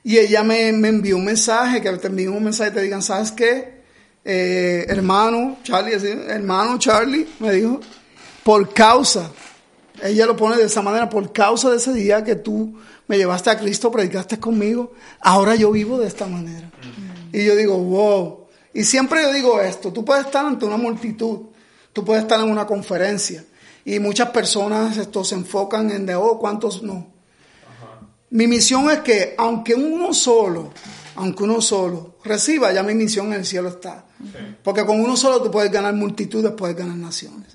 y 0.03 0.19
ella 0.19 0.43
me, 0.43 0.69
envió 0.69 1.17
un 1.17 1.25
mensaje, 1.25 1.81
que 1.81 1.91
te 1.93 2.07
envíen 2.07 2.31
un 2.31 2.45
mensaje 2.45 2.71
y 2.71 2.75
te 2.75 2.83
digan, 2.83 3.03
¿sabes 3.03 3.33
qué? 3.33 3.81
Eh, 4.25 4.85
hermano 4.89 5.59
Charlie, 5.63 5.95
hermano 6.29 6.79
Charlie, 6.79 7.27
me 7.39 7.53
dijo, 7.53 7.81
por 8.43 8.73
causa, 8.73 9.31
ella 10.03 10.27
lo 10.27 10.37
pone 10.37 10.57
de 10.57 10.65
esa 10.65 10.83
manera, 10.83 11.09
por 11.09 11.33
causa 11.33 11.71
de 11.71 11.77
ese 11.77 11.93
día 11.93 12.25
que 12.25 12.37
tú 12.37 12.75
me 13.09 13.19
llevaste 13.19 13.51
a 13.51 13.59
Cristo, 13.59 13.91
predicaste 13.91 14.39
conmigo, 14.39 14.93
ahora 15.21 15.55
yo 15.55 15.71
vivo 15.71 15.99
de 15.99 16.07
esta 16.07 16.27
manera. 16.27 16.71
Y 17.33 17.45
yo 17.45 17.55
digo, 17.57 17.79
wow. 17.79 18.47
Y 18.73 18.85
siempre 18.85 19.23
yo 19.23 19.33
digo 19.33 19.61
esto, 19.61 19.93
tú 19.93 20.05
puedes 20.05 20.27
estar 20.27 20.47
ante 20.47 20.65
una 20.65 20.77
multitud, 20.77 21.41
tú 21.93 22.05
puedes 22.05 22.23
estar 22.23 22.41
en 22.41 22.51
una 22.51 22.67
conferencia, 22.67 23.45
y 23.85 23.99
muchas 23.99 24.31
personas 24.31 24.97
esto 24.97 25.25
se 25.25 25.35
enfocan 25.35 25.91
en 25.91 26.07
de, 26.07 26.15
oh, 26.15 26.39
¿cuántos 26.39 26.83
no? 26.83 27.20
Mi 28.31 28.47
misión 28.47 28.91
es 28.91 29.01
que 29.01 29.35
aunque 29.37 29.75
uno 29.75 30.15
solo, 30.15 30.73
aunque 31.17 31.45
uno 31.45 31.61
solo 31.61 32.17
reciba, 32.25 32.73
ya 32.73 32.83
mi 32.83 32.95
misión 32.95 33.29
en 33.29 33.41
el 33.41 33.47
cielo 33.47 33.69
está. 33.69 34.05
Porque 34.63 34.85
con 34.85 35.01
uno 35.01 35.17
solo 35.17 35.43
tú 35.43 35.51
puedes 35.51 35.71
ganar 35.73 35.95
multitudes, 35.95 36.53
puedes 36.53 36.77
ganar 36.77 36.97
naciones. 36.97 37.49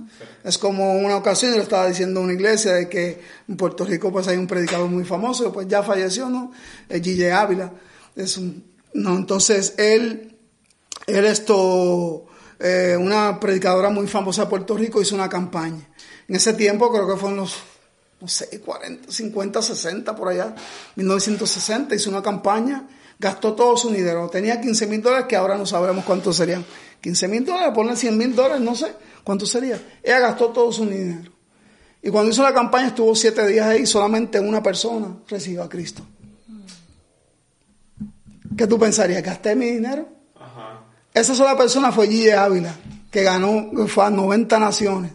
Es 0.44 0.58
como 0.58 0.96
una 0.96 1.16
ocasión, 1.16 1.52
yo 1.52 1.58
le 1.58 1.64
estaba 1.64 1.88
diciendo 1.88 2.20
a 2.20 2.24
una 2.24 2.34
iglesia 2.34 2.74
de 2.74 2.90
que 2.90 3.22
en 3.48 3.56
Puerto 3.56 3.86
Rico 3.86 4.12
pues 4.12 4.28
hay 4.28 4.38
un 4.38 4.48
predicador 4.48 4.90
muy 4.90 5.04
famoso, 5.04 5.52
pues 5.54 5.68
ya 5.68 5.84
falleció, 5.84 6.30
¿no? 6.30 6.52
El 6.90 7.02
Gille 7.02 7.32
Ávila. 7.32 7.72
Es 8.16 8.38
un, 8.38 8.64
no, 8.94 9.16
entonces 9.16 9.76
él, 9.78 10.36
él 11.06 11.26
esto, 11.26 12.26
eh, 12.60 12.98
una 13.00 13.40
predicadora 13.40 13.90
muy 13.90 14.08
famosa 14.08 14.44
de 14.44 14.50
Puerto 14.50 14.76
Rico 14.76 15.02
hizo 15.02 15.16
una 15.16 15.30
campaña. 15.30 15.88
En 16.28 16.36
ese 16.36 16.54
tiempo 16.54 16.92
creo 16.92 17.08
que 17.08 17.18
fueron 17.18 17.38
los 17.38 17.56
no 18.22 18.28
sé, 18.28 18.60
40, 18.60 19.12
50, 19.12 19.62
60 19.62 20.16
por 20.16 20.30
allá, 20.30 20.56
1960, 20.96 21.96
hizo 21.96 22.10
una 22.10 22.22
campaña, 22.22 22.88
gastó 23.20 23.54
todo 23.54 23.76
su 23.78 23.92
dinero, 23.92 24.30
tenía 24.30 24.60
15 24.60 24.88
mil 24.88 25.02
dólares 25.02 25.28
que 25.28 25.36
ahora 25.36 25.58
no 25.58 25.66
sabremos 25.66 26.06
cuántos 26.06 26.38
serían. 26.38 26.66
15 27.02 27.28
mil 27.28 27.46
dólares, 27.46 27.72
ponle 27.76 27.96
100 27.96 28.18
mil 28.18 28.36
dólares, 28.36 28.62
no 28.62 28.76
sé 28.76 28.94
cuánto 29.24 29.46
sería. 29.46 29.80
Ella 30.02 30.20
gastó 30.20 30.50
todo 30.50 30.72
su 30.72 30.86
dinero. 30.86 31.32
Y 32.02 32.10
cuando 32.10 32.32
hizo 32.32 32.44
la 32.44 32.54
campaña 32.54 32.88
estuvo 32.88 33.14
siete 33.16 33.46
días 33.48 33.68
ahí, 33.68 33.86
solamente 33.86 34.40
una 34.40 34.62
persona 34.64 35.18
recibió 35.28 35.64
a 35.64 35.70
Cristo. 35.70 36.04
¿Qué 38.58 38.68
tú 38.68 38.80
pensarías? 38.80 39.22
¿Gasté 39.22 39.56
mi 39.56 39.66
dinero? 39.66 40.08
Esa 41.14 41.36
sola 41.36 41.58
persona 41.58 41.92
fue 41.92 42.08
Gille 42.08 42.34
Ávila, 42.34 42.76
que 43.12 43.24
ganó, 43.24 43.72
fue 43.88 44.06
a 44.06 44.10
90 44.10 44.60
naciones 44.60 45.12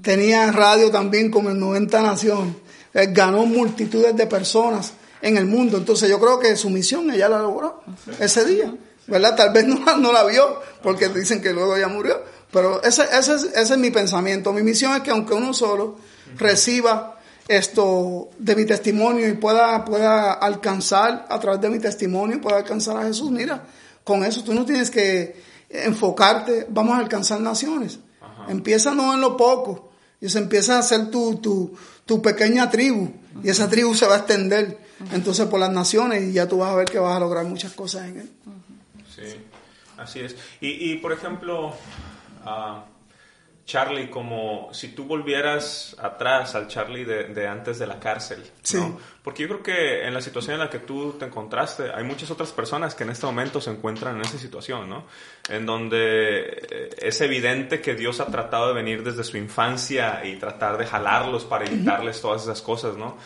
tenía 0.00 0.50
radio 0.52 0.90
también 0.90 1.30
como 1.30 1.50
en 1.50 1.60
90 1.60 2.02
naciones, 2.02 2.54
ganó 2.92 3.46
multitudes 3.46 4.16
de 4.16 4.26
personas 4.26 4.92
en 5.20 5.36
el 5.36 5.46
mundo. 5.46 5.78
Entonces 5.78 6.08
yo 6.08 6.20
creo 6.20 6.38
que 6.38 6.56
su 6.56 6.70
misión 6.70 7.10
ella 7.10 7.28
la 7.28 7.38
logró 7.38 7.82
ese 8.20 8.44
día, 8.44 8.74
¿verdad? 9.06 9.34
Tal 9.36 9.52
vez 9.52 9.66
no, 9.66 9.96
no 9.98 10.12
la 10.12 10.24
vio 10.24 10.60
porque 10.82 11.08
dicen 11.08 11.40
que 11.40 11.52
luego 11.52 11.76
ya 11.78 11.88
murió, 11.88 12.22
pero 12.52 12.82
ese, 12.82 13.04
ese, 13.04 13.34
es, 13.34 13.44
ese 13.44 13.74
es 13.74 13.78
mi 13.78 13.90
pensamiento. 13.90 14.52
Mi 14.52 14.62
misión 14.62 14.94
es 14.94 15.02
que 15.02 15.10
aunque 15.10 15.34
uno 15.34 15.52
solo 15.54 15.96
reciba 16.36 17.18
esto 17.48 18.30
de 18.38 18.56
mi 18.56 18.64
testimonio 18.64 19.28
y 19.28 19.34
pueda, 19.34 19.84
pueda 19.84 20.32
alcanzar 20.32 21.26
a 21.28 21.40
través 21.40 21.60
de 21.60 21.70
mi 21.70 21.78
testimonio, 21.78 22.40
pueda 22.40 22.58
alcanzar 22.58 22.96
a 22.96 23.02
Jesús, 23.04 23.30
mira, 23.30 23.64
con 24.02 24.24
eso 24.24 24.42
tú 24.44 24.54
no 24.54 24.64
tienes 24.64 24.90
que 24.90 25.42
enfocarte, 25.68 26.66
vamos 26.68 26.94
a 26.94 26.98
alcanzar 26.98 27.40
naciones. 27.40 27.98
Empieza 28.48 28.94
no 28.94 29.14
en 29.14 29.20
lo 29.20 29.36
poco, 29.36 29.92
y 30.20 30.28
se 30.28 30.38
empieza 30.38 30.76
a 30.76 30.80
hacer 30.80 31.10
tu, 31.10 31.36
tu, 31.36 31.76
tu 32.04 32.22
pequeña 32.22 32.70
tribu, 32.70 33.12
y 33.42 33.48
esa 33.48 33.68
tribu 33.68 33.94
se 33.94 34.06
va 34.06 34.14
a 34.14 34.18
extender 34.18 34.78
entonces 35.12 35.46
por 35.46 35.60
las 35.60 35.70
naciones 35.70 36.22
y 36.22 36.32
ya 36.32 36.48
tú 36.48 36.58
vas 36.58 36.70
a 36.70 36.76
ver 36.76 36.88
que 36.88 36.98
vas 36.98 37.16
a 37.16 37.20
lograr 37.20 37.44
muchas 37.44 37.72
cosas 37.72 38.08
en 38.08 38.20
él. 38.20 38.30
Sí. 39.14 39.36
Así 39.96 40.20
es. 40.20 40.36
Y, 40.60 40.92
y 40.92 40.96
por 40.96 41.12
ejemplo, 41.12 41.74
ah, 42.44 42.84
Charlie, 43.66 44.10
como 44.10 44.68
si 44.72 44.88
tú 44.88 45.04
volvieras 45.04 45.96
atrás 45.98 46.54
al 46.54 46.68
Charlie 46.68 47.04
de, 47.04 47.24
de 47.28 47.48
antes 47.48 47.78
de 47.78 47.86
la 47.86 47.98
cárcel, 47.98 48.40
¿no? 48.40 48.46
Sí. 48.62 48.78
Porque 49.22 49.42
yo 49.42 49.48
creo 49.48 49.62
que 49.62 50.06
en 50.06 50.12
la 50.12 50.20
situación 50.20 50.54
en 50.54 50.60
la 50.60 50.68
que 50.68 50.80
tú 50.80 51.14
te 51.18 51.24
encontraste, 51.24 51.90
hay 51.94 52.04
muchas 52.04 52.30
otras 52.30 52.52
personas 52.52 52.94
que 52.94 53.04
en 53.04 53.10
este 53.10 53.24
momento 53.24 53.62
se 53.62 53.70
encuentran 53.70 54.16
en 54.16 54.22
esa 54.22 54.36
situación, 54.36 54.90
¿no? 54.90 55.06
En 55.48 55.64
donde 55.64 56.42
eh, 56.70 56.90
es 56.98 57.18
evidente 57.22 57.80
que 57.80 57.94
Dios 57.94 58.20
ha 58.20 58.26
tratado 58.26 58.68
de 58.68 58.74
venir 58.74 59.02
desde 59.02 59.24
su 59.24 59.38
infancia 59.38 60.20
y 60.26 60.36
tratar 60.36 60.76
de 60.76 60.84
jalarlos 60.84 61.46
para 61.46 61.64
evitarles 61.64 62.20
todas 62.20 62.42
esas 62.42 62.60
cosas, 62.60 62.98
¿no? 62.98 63.16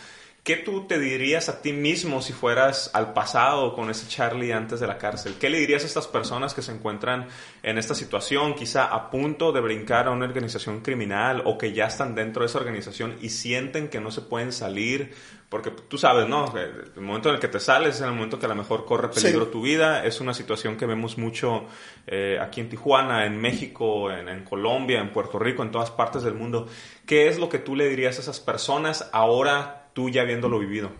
¿Qué 0.43 0.55
tú 0.55 0.87
te 0.87 0.97
dirías 0.97 1.49
a 1.49 1.61
ti 1.61 1.73
mismo 1.73 2.21
si 2.21 2.33
fueras 2.33 2.89
al 2.93 3.13
pasado 3.13 3.73
con 3.75 3.89
ese 3.89 4.07
Charlie 4.07 4.51
antes 4.53 4.79
de 4.79 4.87
la 4.87 4.97
cárcel? 4.97 5.35
¿Qué 5.39 5.49
le 5.49 5.59
dirías 5.59 5.83
a 5.83 5.85
estas 5.87 6.07
personas 6.07 6.53
que 6.53 6.61
se 6.61 6.71
encuentran 6.71 7.27
en 7.61 7.77
esta 7.77 7.93
situación, 7.93 8.55
quizá 8.55 8.85
a 8.85 9.11
punto 9.11 9.51
de 9.51 9.61
brincar 9.61 10.07
a 10.07 10.11
una 10.11 10.25
organización 10.25 10.79
criminal 10.81 11.43
o 11.45 11.57
que 11.57 11.73
ya 11.73 11.85
están 11.85 12.15
dentro 12.15 12.41
de 12.41 12.47
esa 12.47 12.57
organización 12.57 13.17
y 13.21 13.29
sienten 13.29 13.89
que 13.89 13.99
no 13.99 14.11
se 14.11 14.21
pueden 14.21 14.51
salir? 14.51 15.13
Porque 15.49 15.71
tú 15.71 15.97
sabes, 15.97 16.27
¿no? 16.27 16.53
El 16.95 17.01
momento 17.01 17.29
en 17.29 17.35
el 17.35 17.41
que 17.41 17.47
te 17.47 17.59
sales 17.59 17.95
es 17.95 18.01
en 18.01 18.07
el 18.07 18.13
momento 18.13 18.39
que 18.39 18.45
a 18.45 18.49
lo 18.49 18.55
mejor 18.55 18.85
corre 18.85 19.09
peligro 19.09 19.45
Sí. 19.45 19.51
tu 19.51 19.61
vida. 19.63 20.05
Es 20.05 20.21
una 20.21 20.33
situación 20.35 20.77
que 20.77 20.85
vemos 20.85 21.17
mucho 21.17 21.65
eh, 22.07 22.37
aquí 22.39 22.61
en 22.61 22.69
Tijuana, 22.69 23.25
en 23.25 23.41
México, 23.41 24.11
en, 24.11 24.29
en 24.29 24.43
Colombia, 24.45 24.99
en 24.99 25.11
Puerto 25.11 25.37
Rico, 25.39 25.63
en 25.63 25.71
todas 25.71 25.89
partes 25.91 26.21
del 26.21 26.35
mundo. 26.35 26.67
¿Qué 27.05 27.27
es 27.27 27.39
lo 27.39 27.49
que 27.49 27.57
tú 27.57 27.75
le 27.75 27.89
dirías 27.89 28.17
a 28.19 28.21
esas 28.21 28.39
personas 28.39 29.09
ahora 29.11 29.78
tú 29.93 30.09
ya 30.09 30.21
habiéndolo 30.21 30.59
vivido? 30.59 30.91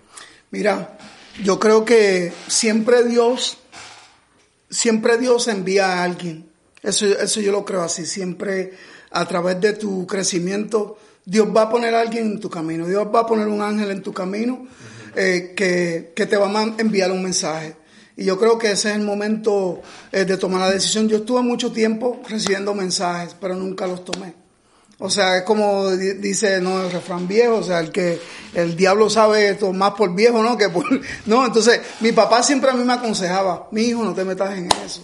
Mira, 0.52 0.98
yo 1.44 1.60
creo 1.60 1.86
que 1.86 2.34
siempre 2.48 3.04
Dios, 3.04 3.58
siempre 4.70 5.18
Dios 5.18 5.48
envía 5.48 5.88
a 5.88 6.04
alguien. 6.04 6.50
Eso, 6.82 7.06
eso 7.06 7.42
yo 7.42 7.52
lo 7.52 7.66
creo 7.66 7.82
así. 7.82 8.06
Siempre 8.06 8.74
a 9.12 9.26
través 9.26 9.60
de 9.62 9.74
tu 9.74 10.06
crecimiento, 10.08 10.98
Dios 11.26 11.48
va 11.56 11.64
a 11.64 11.70
poner 11.70 11.96
a 11.96 12.02
alguien 12.02 12.26
en 12.28 12.40
tu 12.40 12.50
camino. 12.50 12.88
Dios 12.88 13.08
va 13.14 13.22
a 13.22 13.26
poner 13.26 13.48
un 13.48 13.62
ángel 13.62 13.92
en 13.92 14.02
tu 14.02 14.14
camino 14.14 14.68
eh, 15.16 15.54
que, 15.56 16.14
que 16.16 16.26
te 16.26 16.38
va 16.38 16.48
a 16.48 16.64
enviar 16.78 17.12
un 17.12 17.24
mensaje. 17.24 17.76
Y 18.18 18.26
yo 18.26 18.38
creo 18.38 18.58
que 18.60 18.72
ese 18.72 18.90
es 18.90 18.96
el 18.96 19.04
momento 19.04 19.82
eh, 20.12 20.26
de 20.26 20.38
tomar 20.38 20.60
la 20.60 20.72
decisión. 20.72 21.08
Yo 21.08 21.18
estuve 21.18 21.42
mucho 21.42 21.72
tiempo 21.72 22.22
recibiendo 22.28 22.74
mensajes, 22.74 23.36
pero 23.40 23.56
nunca 23.56 23.88
los 23.88 24.04
tomé. 24.04 24.34
O 25.02 25.10
sea, 25.10 25.38
es 25.38 25.44
como 25.44 25.90
di- 25.92 26.14
dice 26.16 26.60
no 26.60 26.82
el 26.84 26.92
refrán 26.92 27.28
viejo, 27.28 27.56
o 27.56 27.64
sea, 27.64 27.80
el 27.80 27.92
que 27.92 28.20
el 28.54 28.76
diablo 28.76 29.10
sabe 29.10 29.50
esto 29.50 29.72
más 29.72 29.94
por 29.94 30.14
viejo, 30.14 30.44
¿no? 30.44 30.58
Que 30.58 30.70
por 30.70 30.86
no, 31.26 31.46
entonces 31.46 31.80
mi 32.02 32.12
papá 32.12 32.44
siempre 32.44 32.70
a 32.70 32.74
mí 32.74 32.84
me 32.84 32.94
aconsejaba, 32.94 33.68
"Mi 33.72 33.84
hijo, 33.84 34.04
no 34.04 34.14
te 34.14 34.26
metas 34.26 34.58
en 34.58 34.68
eso. 34.86 35.02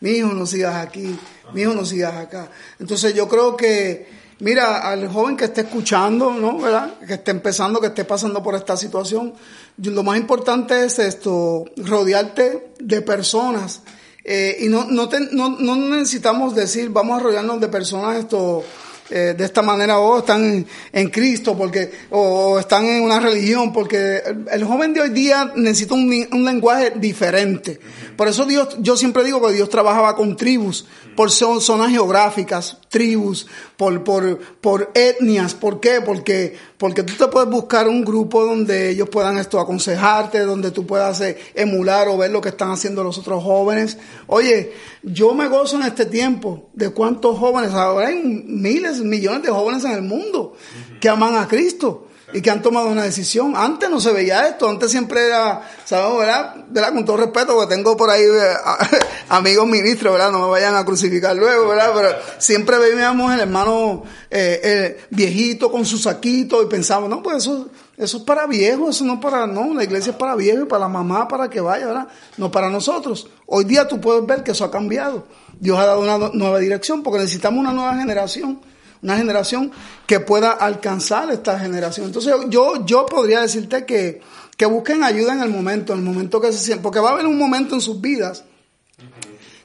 Mi 0.00 0.10
hijo, 0.10 0.28
no 0.28 0.44
sigas 0.46 0.76
aquí. 0.76 1.18
Mi 1.54 1.62
hijo, 1.62 1.72
no 1.72 1.84
sigas 1.86 2.14
acá." 2.14 2.50
Entonces 2.78 3.14
yo 3.14 3.26
creo 3.28 3.56
que 3.56 4.06
mira, 4.40 4.88
al 4.88 5.08
joven 5.08 5.36
que 5.36 5.46
esté 5.46 5.62
escuchando, 5.62 6.30
¿no? 6.32 6.58
¿Verdad? 6.58 6.94
Que 7.06 7.14
esté 7.14 7.30
empezando, 7.32 7.80
que 7.80 7.88
esté 7.88 8.04
pasando 8.04 8.42
por 8.42 8.54
esta 8.54 8.76
situación, 8.76 9.32
lo 9.78 10.02
más 10.04 10.16
importante 10.18 10.84
es 10.84 10.98
esto, 10.98 11.64
rodearte 11.76 12.68
de 12.78 13.00
personas 13.02 13.80
eh, 14.24 14.58
y 14.60 14.68
no, 14.68 14.84
no, 14.84 15.08
te- 15.08 15.28
no, 15.32 15.48
no 15.58 15.74
necesitamos 15.74 16.54
decir, 16.54 16.90
vamos 16.90 17.18
a 17.18 17.22
rodearnos 17.24 17.60
de 17.60 17.68
personas 17.68 18.16
esto, 18.18 18.62
eh, 19.10 19.34
de 19.36 19.44
esta 19.44 19.62
manera, 19.62 19.98
o 19.98 20.18
están 20.18 20.66
en, 20.92 21.08
Cristo, 21.08 21.56
porque, 21.56 21.90
o 22.10 22.58
están 22.58 22.84
en 22.84 23.02
una 23.02 23.20
religión, 23.20 23.72
porque 23.72 24.22
el, 24.50 24.64
joven 24.64 24.92
de 24.92 25.00
hoy 25.00 25.10
día 25.10 25.52
necesita 25.56 25.94
un, 25.94 26.10
lenguaje 26.44 26.92
diferente. 26.96 27.80
Por 28.16 28.28
eso 28.28 28.44
Dios, 28.44 28.76
yo 28.80 28.96
siempre 28.96 29.24
digo 29.24 29.40
que 29.46 29.54
Dios 29.54 29.68
trabajaba 29.68 30.16
con 30.16 30.36
tribus, 30.36 30.86
por 31.16 31.30
zo- 31.30 31.60
zonas 31.60 31.90
geográficas, 31.90 32.78
tribus, 32.88 33.46
por, 33.76 34.02
por, 34.04 34.38
por 34.60 34.90
etnias. 34.94 35.54
¿Por 35.54 35.80
qué? 35.80 36.00
Porque, 36.00 36.56
porque 36.78 37.02
tú 37.02 37.14
te 37.14 37.28
puedes 37.28 37.48
buscar 37.48 37.88
un 37.88 38.04
grupo 38.04 38.44
donde 38.44 38.90
ellos 38.90 39.08
puedan 39.08 39.38
esto 39.38 39.60
aconsejarte, 39.60 40.40
donde 40.40 40.70
tú 40.70 40.86
puedas 40.86 41.20
eh, 41.20 41.36
emular 41.54 42.08
o 42.08 42.16
ver 42.16 42.30
lo 42.30 42.40
que 42.40 42.48
están 42.50 42.70
haciendo 42.70 43.04
los 43.04 43.18
otros 43.18 43.42
jóvenes. 43.42 43.98
Oye, 44.26 44.72
yo 45.02 45.32
me 45.34 45.48
gozo 45.48 45.76
en 45.76 45.82
este 45.82 46.06
tiempo 46.06 46.68
de 46.74 46.90
cuántos 46.90 47.38
jóvenes, 47.38 47.72
ahora 47.72 48.08
hay 48.08 48.20
miles, 48.22 48.97
millones 49.00 49.42
de 49.42 49.50
jóvenes 49.50 49.84
en 49.84 49.92
el 49.92 50.02
mundo 50.02 50.54
que 51.00 51.08
aman 51.08 51.36
a 51.36 51.48
Cristo 51.48 52.08
y 52.32 52.42
que 52.42 52.50
han 52.50 52.62
tomado 52.62 52.88
una 52.88 53.04
decisión. 53.04 53.54
Antes 53.56 53.88
no 53.88 54.00
se 54.00 54.12
veía 54.12 54.48
esto, 54.48 54.68
antes 54.68 54.90
siempre 54.90 55.26
era, 55.26 55.62
¿sabes? 55.84 56.18
¿verdad? 56.18 56.56
¿verdad? 56.68 56.92
Con 56.92 57.04
todo 57.04 57.16
respeto, 57.16 57.58
que 57.60 57.66
tengo 57.74 57.96
por 57.96 58.10
ahí 58.10 58.22
eh, 58.22 58.54
amigos 59.28 59.66
ministros, 59.66 60.12
¿verdad? 60.12 60.30
No 60.30 60.40
me 60.40 60.48
vayan 60.48 60.74
a 60.76 60.84
crucificar 60.84 61.34
luego, 61.34 61.68
¿verdad? 61.68 61.90
Pero 61.94 62.10
siempre 62.38 62.78
veíamos 62.78 63.32
el 63.32 63.40
hermano 63.40 64.02
eh, 64.30 65.04
viejito 65.10 65.70
con 65.70 65.86
su 65.86 65.98
saquito 65.98 66.62
y 66.62 66.66
pensamos, 66.66 67.08
no, 67.08 67.22
pues 67.22 67.38
eso, 67.38 67.68
eso 67.96 68.18
es 68.18 68.22
para 68.24 68.46
viejos, 68.46 68.96
eso 68.96 69.04
no 69.04 69.14
es 69.14 69.20
para, 69.20 69.46
no, 69.46 69.72
la 69.72 69.84
iglesia 69.84 70.10
es 70.10 70.16
para 70.16 70.34
viejos 70.34 70.64
y 70.64 70.66
para 70.66 70.80
la 70.80 70.88
mamá 70.88 71.28
para 71.28 71.48
que 71.48 71.60
vaya, 71.60 71.86
¿verdad? 71.86 72.08
No 72.36 72.50
para 72.50 72.68
nosotros. 72.68 73.28
Hoy 73.46 73.64
día 73.64 73.88
tú 73.88 74.00
puedes 74.00 74.26
ver 74.26 74.42
que 74.42 74.50
eso 74.50 74.64
ha 74.64 74.70
cambiado. 74.70 75.24
Dios 75.58 75.78
ha 75.78 75.86
dado 75.86 76.00
una 76.00 76.30
nueva 76.34 76.58
dirección 76.58 77.02
porque 77.02 77.20
necesitamos 77.20 77.58
una 77.58 77.72
nueva 77.72 77.96
generación 77.96 78.60
una 79.02 79.16
generación 79.16 79.70
que 80.06 80.20
pueda 80.20 80.50
alcanzar 80.50 81.30
esta 81.30 81.58
generación. 81.58 82.06
Entonces 82.06 82.34
yo, 82.48 82.84
yo 82.84 83.06
podría 83.06 83.40
decirte 83.40 83.84
que, 83.84 84.20
que 84.56 84.66
busquen 84.66 85.04
ayuda 85.04 85.32
en 85.34 85.40
el 85.40 85.50
momento, 85.50 85.92
en 85.92 86.00
el 86.00 86.04
momento 86.04 86.40
que 86.40 86.52
se 86.52 86.58
sienten, 86.58 86.82
porque 86.82 87.00
va 87.00 87.10
a 87.10 87.12
haber 87.12 87.26
un 87.26 87.38
momento 87.38 87.74
en 87.74 87.80
sus 87.80 88.00
vidas 88.00 88.44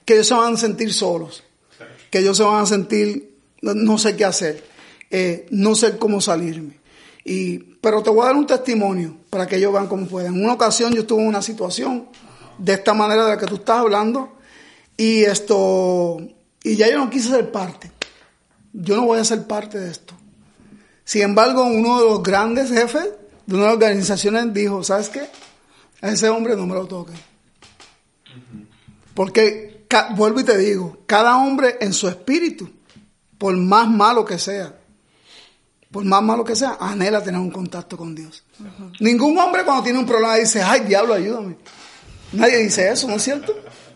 que 0.05 0.13
ellos 0.13 0.27
se 0.27 0.34
van 0.34 0.53
a 0.53 0.57
sentir 0.57 0.93
solos, 0.93 1.43
que 2.11 2.19
ellos 2.19 2.38
se 2.38 2.43
van 2.43 2.63
a 2.63 2.65
sentir, 2.65 3.38
no, 3.61 3.97
sé 3.97 4.15
qué 4.15 4.25
hacer, 4.25 4.63
eh, 5.09 5.47
no 5.49 5.75
sé 5.75 5.97
cómo 5.97 6.21
salirme. 6.21 6.77
Y, 7.25 7.57
pero 7.57 8.03
te 8.03 8.09
voy 8.09 8.23
a 8.23 8.25
dar 8.25 8.36
un 8.36 8.45
testimonio 8.45 9.15
para 9.29 9.47
que 9.47 9.55
ellos 9.55 9.71
vean 9.71 9.88
cómo 9.88 10.05
pueden. 10.07 10.36
En 10.36 10.43
una 10.43 10.53
ocasión 10.53 10.93
yo 10.93 11.01
estuve 11.01 11.21
en 11.21 11.29
una 11.29 11.41
situación 11.41 12.07
de 12.57 12.73
esta 12.73 12.93
manera 12.93 13.23
de 13.23 13.31
la 13.31 13.38
que 13.38 13.45
tú 13.45 13.55
estás 13.55 13.79
hablando 13.79 14.34
y 14.97 15.23
esto, 15.23 16.17
y 16.61 16.75
ya 16.75 16.89
yo 16.89 16.97
no 16.97 17.09
quise 17.09 17.29
ser 17.29 17.51
parte 17.51 17.91
yo 18.74 18.95
no 18.95 19.05
voy 19.05 19.19
a 19.19 19.24
ser 19.24 19.45
parte 19.45 19.80
de 19.80 19.91
esto. 19.91 20.13
Sin 21.05 21.21
embargo, 21.21 21.63
uno 21.63 21.99
de 21.99 22.09
los 22.09 22.24
grandes 22.24 22.69
jefes 22.69 23.09
de 23.45 23.55
una 23.55 23.63
de 23.63 23.69
las 23.69 23.76
organizaciones 23.76 24.53
dijo, 24.53 24.84
¿sabes 24.84 25.09
qué? 25.09 25.28
A 26.01 26.09
ese 26.09 26.30
hombre 26.30 26.55
no 26.55 26.65
me 26.65 26.74
lo 26.74 26.86
toquen. 26.86 27.15
Porque, 29.13 29.86
vuelvo 30.15 30.39
y 30.39 30.43
te 30.43 30.57
digo, 30.57 30.97
cada 31.05 31.38
hombre 31.38 31.78
en 31.82 31.93
su 31.93 32.07
espíritu, 32.07 32.69
por 33.38 33.55
más 33.55 33.88
malo 33.88 34.26
que 34.26 34.39
sea, 34.39 34.76
por 35.91 36.03
más 36.03 36.24
malo 36.24 36.43
que 36.43 36.55
sea, 36.55 36.78
anhela 36.80 37.21
tener 37.21 37.39
un 37.39 37.51
contacto 37.51 37.95
con 37.95 38.15
Dios. 38.15 38.43
Ningún 38.99 39.38
hombre 39.38 39.63
cuando 39.63 39.84
tiene 39.84 39.99
un 39.99 40.07
problema 40.07 40.36
dice, 40.36 40.63
ay, 40.63 40.82
diablo, 40.82 41.13
ayúdame. 41.13 41.57
Nadie 42.32 42.57
dice 42.57 42.89
eso, 42.89 43.07
¿no 43.07 43.17
es 43.17 43.24
cierto? 43.24 43.53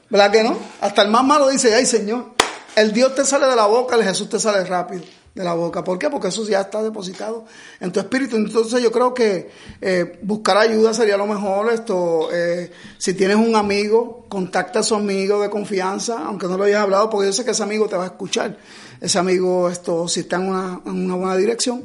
¿Verdad 0.10 0.32
que 0.32 0.44
no? 0.44 0.56
Hasta 0.80 1.02
el 1.02 1.10
más 1.10 1.24
malo 1.24 1.50
dice, 1.50 1.74
ay, 1.74 1.88
Señor. 1.88 2.37
El 2.78 2.94
Dios 2.94 3.16
te 3.16 3.26
sale 3.26 3.48
de 3.48 3.56
la 3.56 3.66
boca, 3.66 3.96
el 3.96 4.04
Jesús 4.04 4.30
te 4.30 4.40
sale 4.40 4.64
rápido 4.64 5.02
de 5.34 5.44
la 5.44 5.56
boca. 5.56 5.84
¿Por 5.84 5.98
qué? 5.98 6.12
Porque 6.12 6.28
eso 6.28 6.48
ya 6.48 6.62
está 6.62 6.84
depositado 6.84 7.44
en 7.80 7.92
tu 7.92 8.00
espíritu. 8.00 8.36
Entonces 8.36 8.84
yo 8.84 8.92
creo 8.92 9.16
que 9.16 9.50
eh, 9.82 10.20
buscar 10.22 10.58
ayuda 10.58 10.94
sería 10.94 11.18
lo 11.18 11.26
mejor. 11.26 11.74
Esto, 11.74 12.30
eh, 12.32 12.72
si 13.00 13.16
tienes 13.16 13.38
un 13.38 13.56
amigo, 13.56 14.28
contacta 14.30 14.82
a 14.82 14.84
su 14.84 14.94
amigo 14.94 15.42
de 15.42 15.50
confianza, 15.50 16.24
aunque 16.28 16.46
no 16.46 16.56
lo 16.56 16.66
hayas 16.66 16.84
hablado, 16.84 17.10
porque 17.10 17.26
yo 17.26 17.34
sé 17.34 17.44
que 17.44 17.50
ese 17.50 17.64
amigo 17.64 17.88
te 17.88 17.98
va 17.98 18.04
a 18.04 18.08
escuchar. 18.08 18.56
Ese 19.02 19.18
amigo, 19.18 19.72
esto, 19.72 20.08
si 20.08 20.20
está 20.20 20.36
en 20.36 20.50
una, 20.50 20.80
en 20.86 21.04
una 21.04 21.16
buena 21.16 21.36
dirección. 21.36 21.84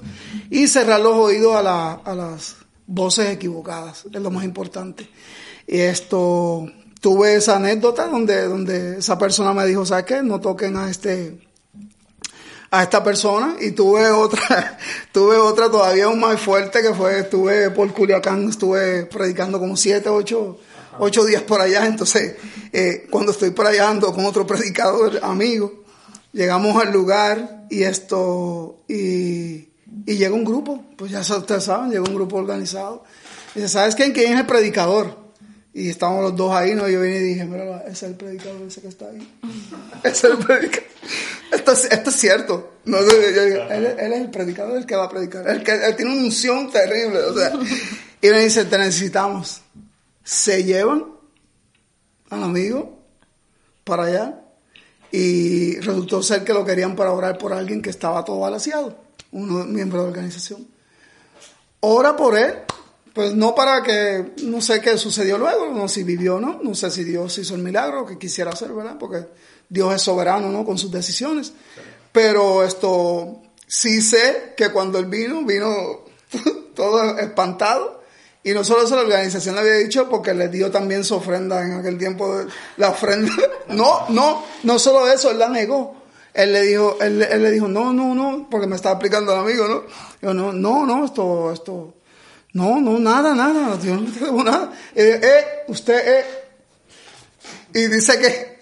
Y 0.51 0.67
cerrar 0.67 1.01
los 1.01 1.15
oídos 1.15 1.57
a, 1.57 1.93
a 1.95 2.15
las 2.15 2.57
voces 2.87 3.31
equivocadas, 3.31 4.05
es 4.13 4.21
lo 4.21 4.31
más 4.31 4.45
importante. 4.45 5.09
Y 5.67 5.79
esto, 5.79 6.67
tuve 7.03 7.35
esa 7.35 7.57
anécdota 7.57 8.07
donde, 8.07 8.45
donde 8.47 8.99
esa 8.99 9.19
persona 9.19 9.53
me 9.53 9.67
dijo, 9.67 9.85
¿sabes 9.85 10.05
qué? 10.05 10.23
No 10.23 10.41
toquen 10.41 10.77
a 10.77 10.89
este, 10.89 11.37
a 12.71 12.85
esta 12.85 13.03
persona. 13.03 13.57
Y 13.61 13.73
tuve 13.73 14.09
otra, 14.13 14.79
tuve 15.11 15.37
otra 15.37 15.69
todavía 15.69 16.05
aún 16.05 16.21
más 16.21 16.41
fuerte 16.41 16.81
que 16.81 16.95
fue, 16.95 17.19
estuve 17.19 17.71
por 17.71 17.93
Culiacán, 17.93 18.49
estuve 18.49 19.07
predicando 19.07 19.59
como 19.59 19.77
siete, 19.77 20.09
ocho, 20.09 20.61
ocho 21.01 21.25
días 21.25 21.43
por 21.43 21.61
allá. 21.61 21.85
Entonces, 21.87 22.37
eh, 22.73 23.09
cuando 23.11 23.33
estoy 23.33 23.51
por 23.51 23.67
allá 23.67 23.91
ando 23.91 24.15
con 24.15 24.25
otro 24.25 24.47
predicador 24.47 25.19
amigo, 25.25 25.83
llegamos 26.33 26.81
al 26.81 26.93
lugar 26.93 27.65
y 27.69 27.83
esto, 27.83 28.77
y, 28.87 29.71
llega 30.07 30.35
un 30.35 30.45
grupo, 30.45 30.85
pues 30.97 31.11
ya 31.11 31.21
ustedes 31.21 31.65
saben, 31.65 31.91
llega 31.91 32.05
un 32.05 32.15
grupo 32.15 32.37
organizado. 32.37 33.03
Y 33.57 33.59
dice, 33.59 33.71
¿sabes 33.71 33.97
quién? 33.97 34.13
¿Quién 34.13 34.35
es 34.35 34.39
el 34.39 34.47
predicador? 34.47 35.22
Y 35.75 35.89
estábamos 35.89 36.23
los 36.23 36.37
dos 36.37 36.53
ahí, 36.55 36.75
¿no? 36.75 36.87
Yo 36.89 37.01
vine 37.01 37.17
y 37.17 37.23
dije, 37.23 37.45
mira, 37.47 37.79
ese 37.83 37.91
es 37.93 38.03
el 38.03 38.15
predicador 38.15 38.61
ese 38.67 38.81
que 38.83 38.89
está 38.89 39.07
ahí. 39.09 39.39
ese 40.05 40.11
es 40.11 40.25
el 40.25 40.39
predicador. 40.39 40.89
Esto 41.51 41.73
es, 41.73 41.85
esto 41.87 42.11
es 42.11 42.17
cierto. 42.17 42.73
No, 42.85 42.99
yo- 43.01 43.07
yo 43.35 43.45
digo, 43.45 43.63
él, 43.71 43.87
él 43.99 44.13
es 44.13 44.21
el 44.21 44.31
predicador, 44.31 44.77
el 44.77 44.85
que 44.87 44.97
va 44.97 45.05
a 45.05 45.09
predicar. 45.09 45.49
El 45.49 45.63
que 45.63 45.73
él 45.73 45.97
tiene 45.97 46.13
una 46.13 46.23
unción 46.25 46.71
terrible. 46.71 47.19
O 47.21 47.35
sea, 47.39 47.53
y 48.21 48.29
me 48.29 48.41
dice, 48.45 48.65
te 48.67 48.77
necesitamos. 48.79 49.63
Se 50.25 50.63
llevan 50.65 51.07
al 52.31 52.43
amigo 52.43 52.99
para 53.85 54.05
allá. 54.05 54.39
y 55.11 55.79
resultó 55.81 56.23
ser 56.23 56.45
que 56.45 56.53
lo 56.55 56.65
querían 56.65 56.95
para 56.97 57.13
orar 57.13 57.37
por 57.39 57.53
alguien 57.53 57.83
que 57.83 57.91
estaba 57.91 58.25
todo 58.25 58.41
balanceado, 58.41 58.97
uno 59.33 59.65
miembro 59.65 59.99
de 59.99 60.05
la 60.05 60.11
organización. 60.11 60.67
Ora 61.81 62.15
por 62.17 62.39
él, 62.39 62.55
pues 63.15 63.35
no 63.35 63.55
para 63.55 63.83
que, 63.83 64.33
no 64.45 64.61
sé 64.61 64.81
qué 64.81 64.97
sucedió 64.97 65.39
luego, 65.39 65.69
no 65.69 65.89
si 65.89 66.03
vivió 66.03 66.41
no, 66.41 66.61
no 66.63 66.75
sé 66.75 66.91
si 66.91 67.05
Dios 67.05 67.37
hizo 67.39 67.55
el 67.55 67.63
milagro 67.63 68.07
que 68.07 68.19
quisiera 68.19 68.51
hacer, 68.51 68.73
¿verdad? 68.73 68.97
Porque 68.99 69.27
Dios 69.69 69.95
es 69.95 70.03
soberano, 70.03 70.49
¿no? 70.51 70.65
Con 70.65 70.79
sus 70.79 70.91
decisiones. 70.91 71.53
Pero 72.13 72.63
esto, 72.63 73.41
sí 73.67 74.03
sé 74.03 74.55
que 74.57 74.71
cuando 74.71 74.99
él 74.99 75.07
vino, 75.07 75.45
vino 75.45 76.05
todo 76.75 77.19
espantado. 77.19 78.03
Y 78.45 78.53
no 78.53 78.65
solo 78.65 78.83
eso, 78.83 78.97
la 78.97 79.03
organización 79.03 79.55
le 79.55 79.61
había 79.61 79.75
dicho 79.75 80.09
porque 80.09 80.35
le 80.35 80.49
dio 80.49 80.71
también 80.71 81.05
su 81.05 81.15
ofrenda 81.15 81.65
en 81.65 81.75
aquel 81.75 81.97
tiempo, 81.97 82.45
la 82.77 82.91
ofrenda. 82.91 83.33
No, 83.69 84.07
no, 84.11 84.45
no 84.65 84.79
solo 84.79 85.11
eso, 85.11 85.31
él 85.31 85.39
la 85.39 85.49
negó. 85.49 86.03
Él 86.35 86.53
le 86.53 86.63
dijo, 86.63 86.99
él, 87.01 87.19
le 87.19 87.51
dijo, 87.51 87.69
no, 87.69 87.93
no, 87.93 88.15
no, 88.15 88.49
porque 88.51 88.67
me 88.67 88.77
estaba 88.77 88.97
explicando 88.97 89.33
el 89.33 89.39
amigo, 89.39 89.67
¿no? 89.67 89.83
Yo, 90.21 90.35
no, 90.35 90.53
no, 90.53 90.85
no, 90.85 91.05
esto, 91.05 91.53
esto, 91.53 91.95
no, 92.53 92.81
no, 92.81 92.99
nada, 92.99 93.35
nada, 93.35 93.79
yo 93.81 93.97
no 93.97 94.13
te 94.13 94.21
debo 94.21 94.45
nada. 94.45 94.73
Eh, 94.95 95.21
eh, 95.23 95.45
usted, 95.69 96.19
eh. 96.19 96.25
Y 97.75 97.87
dice 97.87 98.19
que, 98.19 98.59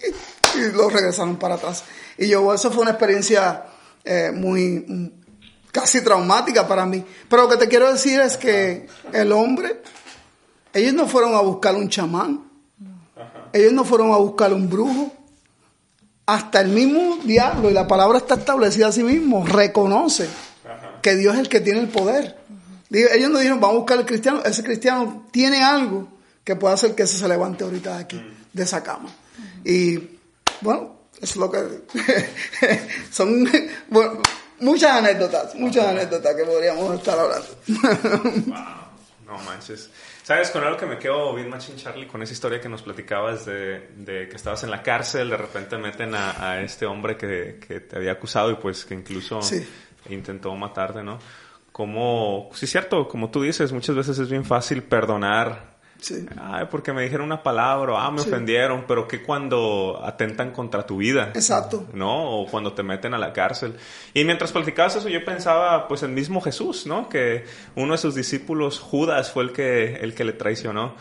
y 0.57 0.71
lo 0.71 0.89
regresaron 0.89 1.37
para 1.37 1.55
atrás. 1.55 1.83
Y 2.17 2.27
yo, 2.29 2.53
eso 2.53 2.71
fue 2.71 2.83
una 2.83 2.91
experiencia 2.91 3.65
eh, 4.03 4.31
muy, 4.33 5.11
casi 5.71 6.01
traumática 6.01 6.67
para 6.67 6.85
mí. 6.85 7.03
Pero 7.29 7.43
lo 7.43 7.49
que 7.49 7.57
te 7.57 7.67
quiero 7.67 7.91
decir 7.91 8.19
es 8.21 8.37
que 8.37 8.87
el 9.11 9.31
hombre, 9.31 9.81
ellos 10.73 10.93
no 10.93 11.07
fueron 11.07 11.35
a 11.35 11.41
buscar 11.41 11.75
un 11.75 11.89
chamán, 11.89 12.49
ellos 13.51 13.73
no 13.73 13.83
fueron 13.83 14.11
a 14.13 14.17
buscar 14.17 14.53
un 14.53 14.69
brujo. 14.69 15.13
Hasta 16.25 16.61
el 16.61 16.69
mismo 16.69 17.17
diablo, 17.25 17.69
y 17.69 17.73
la 17.73 17.87
palabra 17.87 18.19
está 18.19 18.35
establecida 18.35 18.87
a 18.87 18.91
sí 18.93 19.03
mismo, 19.03 19.45
reconoce 19.45 20.29
que 21.01 21.15
Dios 21.15 21.33
es 21.33 21.41
el 21.41 21.49
que 21.49 21.59
tiene 21.59 21.81
el 21.81 21.89
poder. 21.89 22.40
Ellos 22.91 23.29
no 23.29 23.39
dijeron, 23.39 23.59
vamos 23.59 23.75
a 23.75 23.79
buscar 23.79 23.97
al 23.99 24.05
cristiano, 24.05 24.41
ese 24.43 24.63
cristiano 24.63 25.27
tiene 25.31 25.63
algo 25.63 26.07
que 26.43 26.55
puede 26.55 26.73
hacer 26.73 26.93
que 26.93 27.07
se 27.07 27.25
levante 27.27 27.63
ahorita 27.63 27.95
de 27.95 28.03
aquí, 28.03 28.33
de 28.51 28.63
esa 28.63 28.83
cama. 28.83 29.09
Y 29.63 30.17
bueno, 30.59 31.01
es 31.21 31.35
lo 31.37 31.49
que 31.49 31.59
son 33.11 33.49
muchas 34.59 34.91
anécdotas, 34.91 35.55
muchas 35.55 35.87
anécdotas 35.87 36.35
que 36.35 36.43
podríamos 36.43 36.95
estar 36.95 37.17
hablando. 37.17 37.47
wow, 38.47 38.55
no 39.25 39.37
manches. 39.43 39.89
¿Sabes? 40.23 40.51
Con 40.51 40.63
algo 40.63 40.77
que 40.77 40.85
me 40.85 40.99
quedo 40.99 41.33
bien 41.33 41.49
machín, 41.49 41.75
Charlie, 41.77 42.07
con 42.07 42.21
esa 42.21 42.33
historia 42.33 42.61
que 42.61 42.69
nos 42.69 42.83
platicabas 42.83 43.45
de, 43.45 43.89
de 43.95 44.29
que 44.29 44.35
estabas 44.35 44.63
en 44.63 44.69
la 44.69 44.83
cárcel, 44.83 45.29
de 45.29 45.37
repente 45.37 45.77
meten 45.77 46.13
a, 46.13 46.51
a 46.51 46.61
este 46.61 46.85
hombre 46.85 47.17
que, 47.17 47.59
que, 47.65 47.79
te 47.81 47.95
había 47.95 48.13
acusado 48.13 48.51
y 48.51 48.55
pues 48.55 48.85
que 48.85 48.93
incluso 48.93 49.39
intentó 50.09 50.55
matarte, 50.55 51.01
¿no? 51.03 51.19
Como, 51.71 52.49
sí 52.53 52.65
es 52.65 52.71
cierto, 52.71 53.07
como 53.07 53.29
tú 53.29 53.41
dices, 53.41 53.71
muchas 53.71 53.95
veces 53.95 54.19
es 54.19 54.29
bien 54.29 54.43
fácil 54.43 54.83
perdonar 54.83 55.71
Sí. 56.01 56.25
Ay, 56.35 56.65
porque 56.71 56.91
me 56.93 57.03
dijeron 57.03 57.27
una 57.27 57.43
palabra, 57.43 57.93
ah, 57.99 58.09
me 58.09 58.21
ofendieron, 58.21 58.85
pero 58.87 59.07
que 59.07 59.21
cuando 59.21 60.01
atentan 60.03 60.51
contra 60.51 60.83
tu 60.83 60.97
vida. 60.97 61.31
Exacto. 61.35 61.87
¿No? 61.93 62.39
O 62.39 62.47
cuando 62.47 62.73
te 62.73 62.81
meten 62.81 63.13
a 63.13 63.19
la 63.19 63.31
cárcel. 63.31 63.75
Y 64.15 64.23
mientras 64.25 64.51
platicabas 64.51 64.95
eso, 64.95 65.09
yo 65.09 65.23
pensaba, 65.23 65.87
pues, 65.87 66.01
el 66.01 66.09
mismo 66.09 66.41
Jesús, 66.41 66.87
¿no? 66.87 67.07
Que 67.07 67.45
uno 67.75 67.93
de 67.93 67.99
sus 67.99 68.15
discípulos, 68.15 68.79
Judas, 68.79 69.31
fue 69.31 69.43
el 69.43 69.51
que, 69.51 69.97
el 69.97 70.15
que 70.15 70.23
le 70.23 70.33
traicionó. 70.33 70.95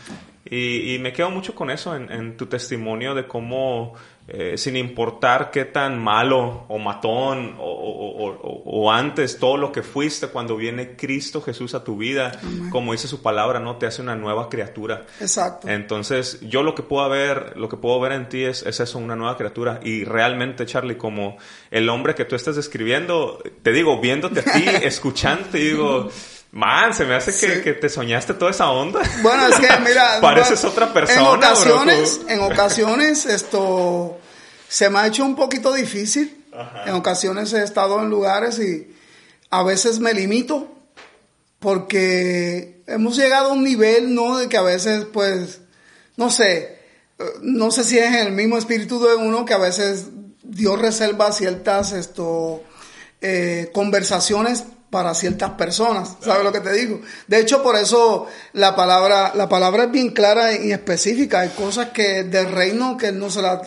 Y, 0.45 0.95
y 0.95 0.99
me 0.99 1.15
quedo 1.15 1.31
mucho 1.31 1.55
con 1.55 1.71
eso 1.71 1.97
en, 1.97 2.13
en 2.13 2.37
tu 2.37 2.47
testimonio 2.47 3.15
de 3.15 3.27
cómo 3.27 3.95
eh, 4.33 4.57
sin 4.57 4.77
importar 4.77 5.51
qué 5.51 5.65
tan 5.65 5.99
malo 5.99 6.65
o 6.69 6.79
matón 6.79 7.57
o, 7.59 8.93
antes 8.93 9.39
todo 9.39 9.57
lo 9.57 9.73
que 9.73 9.83
fuiste 9.83 10.29
cuando 10.29 10.57
viene 10.57 10.95
Cristo 10.97 11.43
Jesús 11.43 11.75
a 11.75 11.83
tu 11.83 11.97
vida, 11.97 12.33
como 12.71 12.93
dice 12.93 13.09
su 13.09 13.23
palabra, 13.23 13.59
no 13.59 13.77
te 13.77 13.87
hace 13.87 14.03
una 14.03 14.15
nueva 14.15 14.49
criatura. 14.49 15.07
Exacto. 15.21 15.69
Entonces, 15.69 16.39
yo 16.43 16.63
lo 16.63 16.75
que 16.75 16.83
puedo 16.83 17.09
ver, 17.09 17.57
lo 17.57 17.69
que 17.69 17.77
puedo 17.77 17.99
ver 17.99 18.13
en 18.13 18.29
ti 18.29 18.45
es, 18.45 18.63
eso, 18.63 18.99
una 18.99 19.17
nueva 19.17 19.37
criatura. 19.37 19.81
Y 19.83 20.05
realmente, 20.05 20.65
Charlie, 20.65 20.97
como 20.97 21.37
el 21.71 21.89
hombre 21.89 22.15
que 22.15 22.25
tú 22.25 22.37
estás 22.37 22.57
describiendo, 22.57 23.43
te 23.63 23.73
digo, 23.73 24.01
viéndote 24.01 24.41
a 24.41 24.45
ti, 24.45 24.65
escuchándote, 24.83 25.59
digo, 25.59 26.11
Man, 26.53 26.93
se 26.95 27.05
me 27.05 27.15
hace 27.15 27.63
que, 27.63 27.75
te 27.75 27.89
soñaste 27.89 28.35
toda 28.35 28.51
esa 28.51 28.71
onda. 28.71 29.01
Bueno, 29.23 29.47
es 29.47 29.61
que 29.61 29.69
mira, 29.81 30.19
pareces 30.21 30.65
otra 30.65 30.93
persona. 30.93 31.21
En 31.21 31.27
ocasiones, 31.27 32.21
en 32.27 32.41
ocasiones 32.41 33.27
esto 33.27 34.20
se 34.71 34.89
me 34.89 35.01
ha 35.01 35.07
hecho 35.09 35.25
un 35.25 35.35
poquito 35.35 35.73
difícil. 35.73 36.45
En 36.87 36.95
ocasiones 36.95 37.53
he 37.53 37.63
estado 37.63 38.01
en 38.01 38.09
lugares 38.09 38.59
y 38.61 38.95
a 39.51 39.65
veces 39.65 39.99
me 39.99 40.15
limito 40.15 40.73
porque 41.59 42.83
hemos 42.87 43.17
llegado 43.17 43.51
a 43.51 43.53
un 43.53 43.65
nivel, 43.65 44.15
¿no? 44.15 44.39
De 44.39 44.49
que 44.49 44.57
a 44.57 44.63
veces, 44.63 45.07
pues, 45.13 45.61
no 46.17 46.31
sé, 46.31 46.79
no 47.43 47.73
sé 47.73 47.83
si 47.83 47.99
es 47.99 48.15
el 48.15 48.33
mismo 48.33 48.59
espíritu 48.59 49.05
de 49.05 49.17
uno 49.17 49.45
que 49.45 49.55
a 49.55 49.59
veces 49.59 50.07
Dios 50.43 50.81
reserva 50.81 51.33
ciertas 51.33 51.93
esto, 51.93 52.63
eh, 53.21 53.71
conversaciones 53.75 54.65
para 54.91 55.15
ciertas 55.15 55.51
personas, 55.51 56.17
¿sabes 56.21 56.45
lo 56.45 56.53
que 56.53 56.61
te 56.61 56.73
digo? 56.73 57.01
De 57.27 57.41
hecho, 57.41 57.63
por 57.63 57.77
eso 57.77 58.27
la 58.53 58.77
palabra, 58.77 59.33
la 59.35 59.49
palabra 59.49 59.85
es 59.85 59.91
bien 59.91 60.11
clara 60.11 60.53
y 60.53 60.73
específica. 60.73 61.41
Hay 61.41 61.51
cosas 61.51 61.91
que 61.91 62.25
del 62.25 62.51
reino 62.51 62.97
que 62.97 63.13
no 63.13 63.31
se 63.31 63.43
las, 63.43 63.61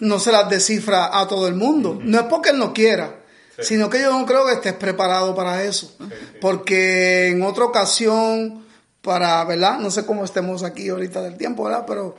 no 0.00 0.18
se 0.18 0.32
las 0.32 0.48
descifra 0.48 1.18
a 1.18 1.26
todo 1.26 1.48
el 1.48 1.54
mundo. 1.54 1.98
No 2.02 2.20
es 2.20 2.26
porque 2.26 2.50
él 2.50 2.58
no 2.58 2.72
quiera, 2.72 3.20
sino 3.60 3.88
que 3.88 4.00
yo 4.00 4.10
no 4.16 4.26
creo 4.26 4.46
que 4.46 4.52
estés 4.52 4.74
preparado 4.74 5.34
para 5.34 5.64
eso. 5.64 5.96
Porque 6.40 7.28
en 7.28 7.42
otra 7.42 7.64
ocasión, 7.64 8.64
para, 9.02 9.44
¿verdad? 9.44 9.78
No 9.78 9.90
sé 9.90 10.04
cómo 10.04 10.24
estemos 10.24 10.62
aquí 10.62 10.88
ahorita 10.88 11.22
del 11.22 11.36
tiempo, 11.36 11.64
¿verdad? 11.64 11.84
Pero 11.86 12.16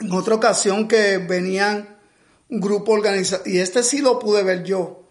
en 0.00 0.12
otra 0.12 0.34
ocasión 0.34 0.88
que 0.88 1.18
venían 1.18 1.96
un 2.48 2.60
grupo 2.60 2.92
organizado, 2.92 3.42
y 3.46 3.58
este 3.58 3.82
sí 3.82 3.98
lo 3.98 4.18
pude 4.18 4.42
ver 4.42 4.62
yo. 4.64 5.04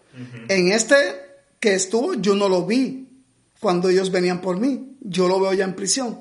En 0.48 0.70
este 0.70 0.94
que 1.58 1.74
estuvo, 1.74 2.14
yo 2.14 2.34
no 2.34 2.48
lo 2.48 2.66
vi 2.66 3.08
cuando 3.60 3.88
ellos 3.88 4.10
venían 4.10 4.40
por 4.40 4.58
mí. 4.58 4.96
Yo 5.00 5.26
lo 5.26 5.40
veo 5.40 5.52
ya 5.54 5.64
en 5.64 5.74
prisión. 5.74 6.20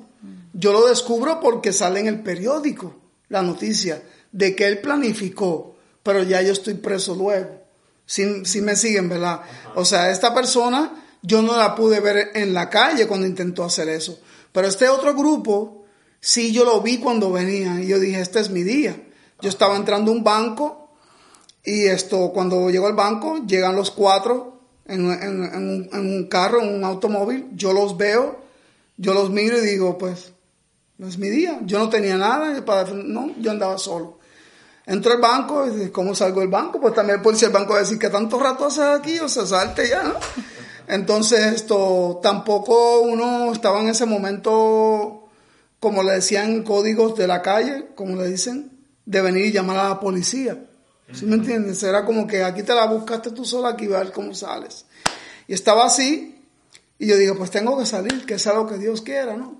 Yo 0.53 0.71
lo 0.71 0.87
descubro 0.87 1.39
porque 1.39 1.73
sale 1.73 1.99
en 1.99 2.07
el 2.07 2.21
periódico 2.21 2.95
la 3.29 3.41
noticia 3.41 4.01
de 4.31 4.55
que 4.55 4.67
él 4.67 4.79
planificó, 4.79 5.75
pero 6.03 6.23
ya 6.23 6.41
yo 6.41 6.53
estoy 6.53 6.75
preso 6.75 7.15
luego. 7.15 7.61
Si, 8.05 8.45
si 8.45 8.61
me 8.61 8.75
siguen, 8.75 9.09
¿verdad? 9.09 9.41
O 9.75 9.85
sea, 9.85 10.11
esta 10.11 10.33
persona 10.33 11.03
yo 11.21 11.41
no 11.41 11.55
la 11.55 11.75
pude 11.75 11.99
ver 11.99 12.31
en 12.33 12.53
la 12.53 12.69
calle 12.69 13.07
cuando 13.07 13.27
intentó 13.27 13.63
hacer 13.63 13.89
eso. 13.89 14.19
Pero 14.51 14.67
este 14.67 14.89
otro 14.89 15.13
grupo, 15.13 15.85
sí 16.19 16.51
yo 16.51 16.65
lo 16.65 16.81
vi 16.81 16.97
cuando 16.97 17.31
venía 17.31 17.81
y 17.81 17.87
yo 17.87 17.99
dije, 17.99 18.19
este 18.19 18.39
es 18.39 18.49
mi 18.49 18.63
día. 18.63 19.01
Yo 19.41 19.49
estaba 19.49 19.75
entrando 19.75 20.11
a 20.11 20.15
un 20.15 20.23
banco 20.23 20.89
y 21.63 21.85
esto, 21.85 22.31
cuando 22.33 22.69
llego 22.69 22.87
al 22.87 22.95
banco, 22.95 23.45
llegan 23.45 23.75
los 23.75 23.91
cuatro 23.91 24.59
en, 24.85 25.05
un, 25.05 26.27
carro, 26.29 26.61
en 26.61 26.75
un 26.75 26.83
automóvil, 26.83 27.49
yo 27.53 27.71
los 27.71 27.97
veo, 27.97 28.39
yo 28.97 29.13
los 29.13 29.29
miro 29.29 29.57
y 29.57 29.61
digo, 29.61 29.97
pues, 29.97 30.33
no 30.97 31.07
es 31.07 31.17
mi 31.17 31.29
día. 31.29 31.59
Yo 31.65 31.79
no 31.79 31.89
tenía 31.89 32.17
nada, 32.17 32.63
para, 32.65 32.91
no, 32.91 33.31
yo 33.39 33.51
andaba 33.51 33.77
solo. 33.77 34.19
Entro 34.85 35.13
al 35.13 35.21
banco, 35.21 35.67
y 35.67 35.89
¿cómo 35.89 36.15
salgo 36.15 36.41
del 36.41 36.49
banco? 36.49 36.79
Pues 36.81 36.93
también 36.93 37.17
el 37.17 37.21
policía 37.21 37.49
del 37.49 37.57
banco 37.57 37.73
va 37.73 37.79
a 37.79 37.81
decir, 37.81 37.99
¿qué 37.99 38.09
tanto 38.09 38.39
rato 38.39 38.65
haces 38.65 38.83
aquí? 38.83 39.19
O 39.19 39.29
sea, 39.29 39.45
salte 39.45 39.87
ya, 39.87 40.03
¿no? 40.03 40.15
Entonces, 40.87 41.39
esto, 41.53 42.19
tampoco 42.21 43.01
uno 43.01 43.51
estaba 43.53 43.79
en 43.81 43.89
ese 43.89 44.05
momento, 44.05 45.29
como 45.79 46.03
le 46.03 46.13
decían 46.13 46.63
códigos 46.63 47.15
de 47.15 47.27
la 47.27 47.41
calle, 47.41 47.89
como 47.95 48.15
le 48.15 48.27
dicen, 48.27 48.71
de 49.05 49.21
venir 49.21 49.45
y 49.45 49.51
llamar 49.51 49.77
a 49.77 49.89
la 49.89 49.99
policía. 49.99 50.65
¿Sí 51.13 51.25
me 51.25 51.35
entiendes? 51.35 51.83
Era 51.83 52.05
como 52.05 52.25
que 52.25 52.43
aquí 52.43 52.63
te 52.63 52.73
la 52.73 52.85
buscaste 52.85 53.31
tú 53.31 53.45
sola, 53.45 53.69
aquí 53.69 53.87
va 53.87 53.99
a 53.99 54.03
ver 54.03 54.11
cómo 54.11 54.33
sales. 54.33 54.85
Y 55.47 55.53
estaba 55.53 55.85
así, 55.85 56.43
y 56.97 57.07
yo 57.07 57.17
digo, 57.17 57.35
pues 57.35 57.51
tengo 57.51 57.77
que 57.77 57.85
salir, 57.85 58.25
que 58.25 58.39
sea 58.39 58.53
lo 58.53 58.67
que 58.67 58.77
Dios 58.77 59.01
quiera, 59.01 59.35
¿no? 59.35 59.55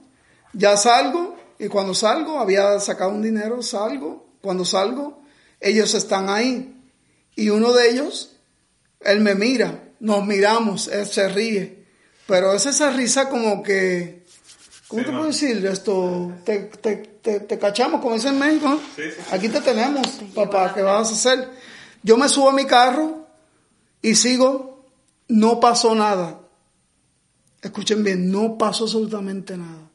Ya 0.53 0.77
salgo, 0.77 1.35
y 1.59 1.67
cuando 1.67 1.93
salgo, 1.93 2.39
había 2.39 2.79
sacado 2.79 3.11
un 3.11 3.21
dinero, 3.21 3.61
salgo, 3.61 4.30
cuando 4.41 4.65
salgo, 4.65 5.21
ellos 5.59 5.93
están 5.93 6.29
ahí. 6.29 6.75
Y 7.35 7.49
uno 7.49 7.73
de 7.73 7.89
ellos, 7.89 8.37
él 8.99 9.21
me 9.21 9.35
mira, 9.35 9.83
nos 9.99 10.25
miramos, 10.25 10.87
él 10.87 11.05
se 11.05 11.29
ríe. 11.29 11.85
Pero 12.27 12.53
es 12.53 12.65
esa 12.65 12.91
risa 12.91 13.29
como 13.29 13.63
que 13.63 14.21
¿Cómo 14.91 15.05
te 15.05 15.09
puedo 15.09 15.25
decir 15.27 15.65
esto? 15.65 16.33
Te, 16.43 16.59
te, 16.63 16.97
te, 17.39 17.57
cachamos, 17.57 18.01
como 18.01 18.15
dicen 18.15 18.33
en 18.33 18.39
México. 18.39 18.77
Aquí 19.31 19.47
te 19.47 19.61
tenemos, 19.61 20.05
papá, 20.35 20.73
¿qué 20.73 20.81
vas 20.81 21.09
a 21.09 21.13
hacer? 21.13 21.49
Yo 22.03 22.17
me 22.17 22.27
subo 22.27 22.49
a 22.49 22.53
mi 22.53 22.65
carro 22.65 23.25
y 24.01 24.15
sigo, 24.15 24.85
no 25.29 25.61
pasó 25.61 25.95
nada. 25.95 26.41
Escuchen 27.61 28.03
bien, 28.03 28.33
no 28.33 28.57
pasó 28.57 28.83
absolutamente 28.83 29.55
nada. 29.55 29.89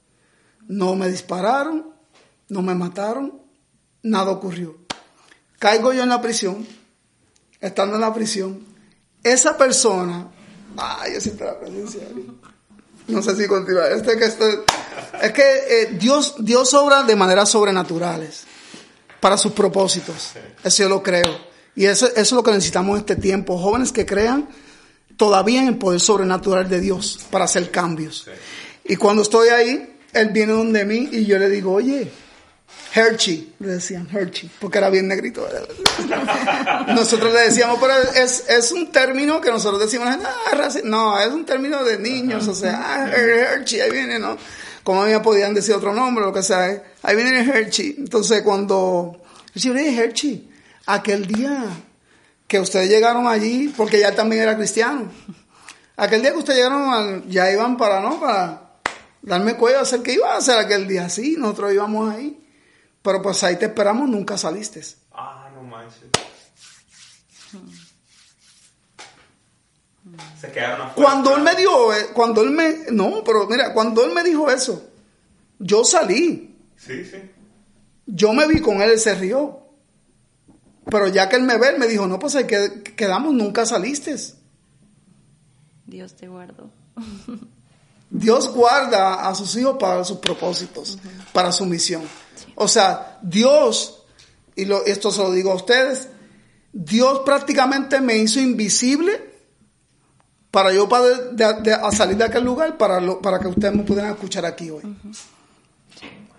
No 0.66 0.96
me 0.96 1.10
dispararon, 1.10 1.92
no 2.48 2.62
me 2.62 2.74
mataron, 2.74 3.38
nada 4.08 4.30
ocurrió. 4.30 4.76
Caigo 5.58 5.92
yo 5.92 6.02
en 6.02 6.08
la 6.08 6.20
prisión 6.20 6.66
estando 7.60 7.94
en 7.96 8.00
la 8.02 8.12
prisión, 8.12 8.60
esa 9.22 9.56
persona, 9.56 10.28
ay, 10.76 11.14
yo 11.14 11.20
siento 11.20 11.44
la 11.44 11.58
presencia. 11.58 12.02
No 13.08 13.22
sé 13.22 13.34
si 13.36 13.46
continuar. 13.46 13.90
Este 13.92 14.16
que 14.16 14.24
esto- 14.24 14.64
es 15.22 15.32
que 15.32 15.42
eh, 15.42 15.86
Dios, 15.98 16.34
Dios 16.38 16.74
obra 16.74 17.02
de 17.02 17.16
maneras 17.16 17.48
sobrenaturales 17.50 18.44
para 19.20 19.36
sus 19.38 19.52
propósitos. 19.52 20.32
Eso 20.62 20.82
yo 20.84 20.88
lo 20.88 21.02
creo. 21.02 21.38
Y 21.74 21.86
eso, 21.86 22.06
eso 22.08 22.20
es 22.20 22.32
lo 22.32 22.42
que 22.42 22.50
necesitamos 22.52 22.94
en 22.96 23.00
este 23.00 23.16
tiempo. 23.16 23.58
Jóvenes 23.58 23.92
que 23.92 24.04
crean 24.06 24.48
todavía 25.16 25.62
en 25.62 25.68
el 25.68 25.78
poder 25.78 26.00
sobrenatural 26.00 26.68
de 26.68 26.80
Dios 26.80 27.20
para 27.30 27.44
hacer 27.46 27.70
cambios. 27.70 28.26
Y 28.84 28.96
cuando 28.96 29.22
estoy 29.22 29.48
ahí, 29.48 29.98
Él 30.12 30.28
viene 30.30 30.52
donde 30.52 30.84
mí 30.84 31.08
y 31.12 31.24
yo 31.24 31.38
le 31.38 31.48
digo, 31.48 31.72
oye, 31.72 32.10
Hershey, 32.94 33.54
le 33.58 33.68
decían 33.68 34.08
Hershey, 34.10 34.50
porque 34.60 34.78
era 34.78 34.88
bien 34.90 35.06
negrito. 35.08 35.46
nosotros 36.88 37.32
le 37.32 37.40
decíamos, 37.42 37.78
pero 37.80 37.92
es, 38.14 38.44
es 38.48 38.72
un 38.72 38.90
término 38.90 39.40
que 39.40 39.50
nosotros 39.50 39.80
decimos, 39.80 40.08
"Ah, 40.08 40.54
raci-". 40.54 40.82
no, 40.84 41.18
es 41.18 41.28
un 41.28 41.44
término 41.44 41.84
de 41.84 41.98
niños, 41.98 42.48
o 42.48 42.54
sea, 42.54 42.80
ah, 43.04 43.10
Hershey, 43.10 43.80
ahí 43.80 43.90
viene, 43.90 44.18
¿no? 44.18 44.36
Como 44.82 45.02
a 45.02 45.06
mí 45.06 45.12
me 45.12 45.20
podían 45.20 45.52
decir 45.52 45.74
otro 45.74 45.92
nombre, 45.92 46.24
lo 46.24 46.32
que 46.32 46.42
sea, 46.42 46.70
¿eh? 46.70 46.82
ahí 47.02 47.16
viene 47.16 47.40
Hershey. 47.40 47.96
Entonces 47.98 48.42
cuando, 48.42 49.20
yo 49.54 49.74
le 49.74 49.82
dije, 49.82 50.04
Hershey, 50.04 50.48
aquel 50.86 51.26
día 51.26 51.64
que 52.46 52.60
ustedes 52.60 52.88
llegaron 52.88 53.26
allí, 53.26 53.72
porque 53.76 53.98
ya 54.00 54.14
también 54.14 54.42
era 54.42 54.56
cristiano, 54.56 55.10
aquel 55.96 56.22
día 56.22 56.30
que 56.32 56.38
ustedes 56.38 56.58
llegaron, 56.60 56.88
al- 56.92 57.28
ya 57.28 57.50
iban 57.50 57.76
para, 57.76 58.00
¿no? 58.00 58.20
Para 58.20 58.62
darme 59.22 59.54
cuello 59.56 59.78
a 59.80 59.82
hacer 59.82 60.02
que 60.02 60.12
iba 60.12 60.32
a 60.34 60.38
hacer 60.38 60.56
aquel 60.58 60.86
día, 60.86 61.08
sí, 61.08 61.34
nosotros 61.36 61.72
íbamos 61.74 62.14
ahí. 62.14 62.38
Pero 63.06 63.22
pues 63.22 63.40
ahí 63.44 63.54
te 63.54 63.66
esperamos, 63.66 64.08
nunca 64.08 64.36
saliste. 64.36 64.82
Ah, 65.12 65.48
no 65.54 65.62
manches. 65.62 66.00
Se 70.40 70.50
quedaron 70.50 70.88
afuera. 70.88 70.94
Cuando 71.10 71.36
él 71.36 71.42
me 71.42 71.54
dio, 71.54 71.94
eh, 71.94 72.08
cuando 72.12 72.42
él 72.42 72.50
me, 72.50 72.78
no, 72.90 73.22
pero 73.24 73.46
mira, 73.46 73.72
cuando 73.72 74.04
él 74.04 74.12
me 74.12 74.24
dijo 74.24 74.50
eso, 74.50 74.88
yo 75.60 75.84
salí, 75.84 76.56
Sí, 76.76 77.04
sí. 77.04 77.18
yo 78.06 78.32
me 78.32 78.48
vi 78.48 78.60
con 78.60 78.80
él, 78.82 78.90
él 78.90 78.98
se 78.98 79.14
rió. 79.14 79.60
Pero 80.90 81.06
ya 81.06 81.28
que 81.28 81.36
él 81.36 81.42
me 81.42 81.58
ve, 81.58 81.68
él 81.70 81.78
me 81.78 81.86
dijo, 81.86 82.08
no, 82.08 82.18
pues 82.18 82.34
ahí 82.34 82.46
que- 82.46 82.82
quedamos, 82.96 83.32
nunca 83.34 83.64
saliste. 83.66 84.16
Dios 85.86 86.14
te 86.16 86.26
guardó. 86.28 86.70
Dios 88.10 88.48
guarda 88.52 89.28
a 89.28 89.34
sus 89.36 89.54
hijos 89.56 89.76
para 89.78 90.02
sus 90.04 90.18
propósitos, 90.18 90.98
para 91.32 91.50
su 91.52 91.66
misión. 91.66 92.02
O 92.56 92.66
sea, 92.68 93.18
Dios, 93.22 94.02
y 94.56 94.66
esto 94.86 95.12
se 95.12 95.22
lo 95.22 95.30
digo 95.30 95.52
a 95.52 95.54
ustedes, 95.54 96.08
Dios 96.72 97.20
prácticamente 97.24 98.00
me 98.00 98.16
hizo 98.16 98.40
invisible 98.40 99.34
para 100.50 100.72
yo 100.72 100.88
poder 100.88 101.36
salir 101.92 102.16
de 102.16 102.24
aquel 102.24 102.44
lugar 102.44 102.76
para, 102.78 103.00
para 103.20 103.38
que 103.38 103.48
ustedes 103.48 103.74
me 103.74 103.82
pudieran 103.82 104.12
escuchar 104.12 104.46
aquí 104.46 104.70
hoy. 104.70 104.82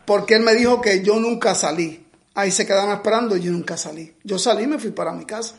Porque 0.05 0.36
Él 0.36 0.41
me 0.41 0.55
dijo 0.55 0.82
que 0.82 1.03
yo 1.03 1.20
nunca 1.20 1.53
salí. 1.53 2.05
Ahí 2.34 2.51
se 2.51 2.65
quedaron 2.65 2.93
esperando 2.93 3.38
y 3.38 3.41
yo 3.41 3.51
nunca 3.51 3.78
salí. 3.78 4.15
Yo 4.24 4.39
salí 4.39 4.63
y 4.63 4.68
me 4.68 4.80
fui 4.80 4.91
para 4.91 5.11
mi 5.11 5.26
casa. 5.26 5.55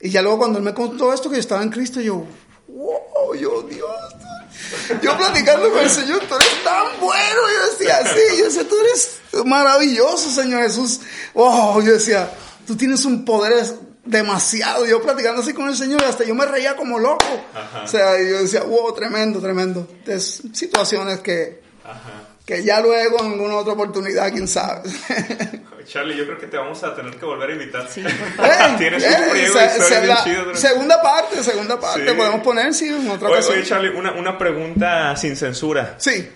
Y 0.00 0.08
ya 0.08 0.22
luego 0.22 0.38
cuando 0.38 0.58
Él 0.58 0.64
me 0.64 0.72
contó 0.72 1.12
esto, 1.12 1.28
que 1.28 1.36
yo 1.36 1.40
estaba 1.40 1.62
en 1.62 1.68
Cristo, 1.68 2.00
yo, 2.00 2.24
wow, 2.68 3.34
yo, 3.38 3.62
Dios. 3.62 3.90
Yo 5.02 5.16
platicando 5.16 5.70
con 5.70 5.80
el 5.80 5.90
Señor, 5.90 6.20
tú 6.28 6.34
eres 6.34 6.64
tan 6.64 7.00
bueno. 7.00 7.40
Yo 7.52 7.70
decía, 7.70 8.00
sí, 8.04 8.38
yo 8.38 8.44
decía, 8.44 8.68
tú 8.68 8.76
eres 8.80 9.20
maravilloso, 9.44 10.30
Señor 10.30 10.62
Jesús. 10.62 11.00
Wow, 11.34 11.82
yo 11.82 11.92
decía, 11.92 12.30
tú 12.66 12.76
tienes 12.76 13.04
un 13.04 13.24
poder 13.24 13.52
demasiado. 14.04 14.86
Yo 14.86 15.02
platicando 15.02 15.42
así 15.42 15.52
con 15.52 15.68
el 15.68 15.76
Señor, 15.76 16.02
hasta 16.04 16.24
yo 16.24 16.34
me 16.34 16.46
reía 16.46 16.76
como 16.76 16.98
loco. 16.98 17.26
Ajá. 17.54 17.84
O 17.84 17.88
sea, 17.88 18.18
yo 18.18 18.38
decía, 18.38 18.62
wow, 18.62 18.94
tremendo, 18.94 19.40
tremendo. 19.40 19.88
Es 20.06 20.42
situaciones 20.52 21.20
que, 21.20 21.62
Ajá. 21.84 22.29
Que 22.50 22.64
ya 22.64 22.80
luego 22.80 23.20
en 23.20 23.32
alguna 23.32 23.56
otra 23.56 23.72
oportunidad, 23.74 24.30
quién 24.32 24.48
sabe. 24.48 24.88
Charlie, 25.86 26.16
yo 26.16 26.24
creo 26.24 26.38
que 26.38 26.46
te 26.46 26.56
vamos 26.56 26.82
a 26.84 26.94
tener 26.94 27.16
que 27.16 27.24
volver 27.24 27.50
a 27.50 27.52
invitar. 27.52 27.88
Sí, 27.88 28.02
Tienes 28.78 29.04
un 29.04 29.30
friego 29.30 29.54
se- 29.58 29.82
se- 29.82 29.94
bien 30.00 30.08
la- 30.08 30.24
chidas, 30.24 30.44
bro. 30.46 30.56
Segunda 30.56 31.02
parte, 31.02 31.42
segunda 31.42 31.80
parte. 31.80 32.08
Sí. 32.08 32.14
Podemos 32.16 32.40
poner, 32.42 32.74
sí, 32.74 32.86
en 32.88 33.08
otra 33.10 33.28
Oye, 33.28 33.36
ocasión. 33.38 33.58
oye, 33.58 33.64
Charlie, 33.66 33.88
una, 33.90 34.12
una 34.12 34.36
pregunta 34.38 35.16
sin 35.16 35.36
censura. 35.36 35.94
Sí. 35.98 36.28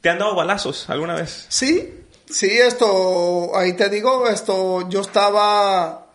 ¿Te 0.00 0.08
han 0.10 0.18
dado 0.18 0.34
balazos 0.34 0.88
alguna 0.90 1.14
vez? 1.14 1.46
Sí, 1.48 1.94
sí, 2.28 2.48
esto, 2.50 3.56
ahí 3.56 3.72
te 3.74 3.88
digo, 3.88 4.28
esto, 4.28 4.88
yo 4.90 5.00
estaba 5.00 6.06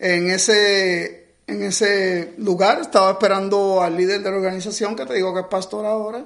en 0.00 0.30
ese, 0.30 1.26
en 1.46 1.62
ese 1.62 2.34
lugar, 2.38 2.80
estaba 2.80 3.12
esperando 3.12 3.82
al 3.82 3.96
líder 3.96 4.20
de 4.22 4.30
la 4.30 4.36
organización, 4.36 4.96
que 4.96 5.06
te 5.06 5.14
digo 5.14 5.32
que 5.34 5.40
es 5.40 5.46
pastor 5.46 5.86
ahora. 5.86 6.24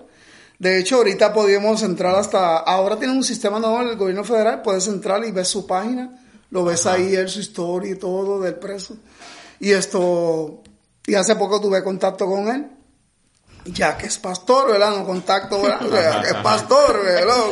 De 0.63 0.79
hecho, 0.79 0.99
ahorita 0.99 1.33
podíamos 1.33 1.83
entrar 1.83 2.15
hasta, 2.15 2.59
ahora 2.59 2.97
tiene 2.97 3.13
un 3.13 3.25
sistema 3.25 3.59
nuevo 3.59 3.81
en 3.81 3.89
el 3.89 3.97
gobierno 3.97 4.23
federal, 4.23 4.63
puedes 4.63 4.87
entrar 4.87 5.25
y 5.25 5.33
ves 5.33 5.49
su 5.49 5.67
página, 5.67 6.23
lo 6.51 6.63
ves 6.63 6.87
ahí, 6.87 7.17
él, 7.17 7.29
su 7.29 7.41
historia 7.41 7.91
y 7.91 7.97
todo 7.97 8.41
del 8.41 8.55
preso. 8.55 8.95
Y 9.59 9.73
esto, 9.73 10.63
y 11.05 11.17
hace 11.17 11.35
poco 11.35 11.61
tuve 11.61 11.83
contacto 11.83 12.27
con 12.27 12.47
él. 12.47 12.71
Ya 13.65 13.99
que 13.99 14.07
es 14.07 14.19
pastor, 14.19 14.71
¿verdad? 14.71 14.97
No 14.97 15.05
contacto, 15.05 15.63
¿verdad? 15.63 15.81
Ya 15.91 16.23
que 16.23 16.29
es 16.29 16.35
pastor, 16.45 17.03
¿verdad? 17.03 17.43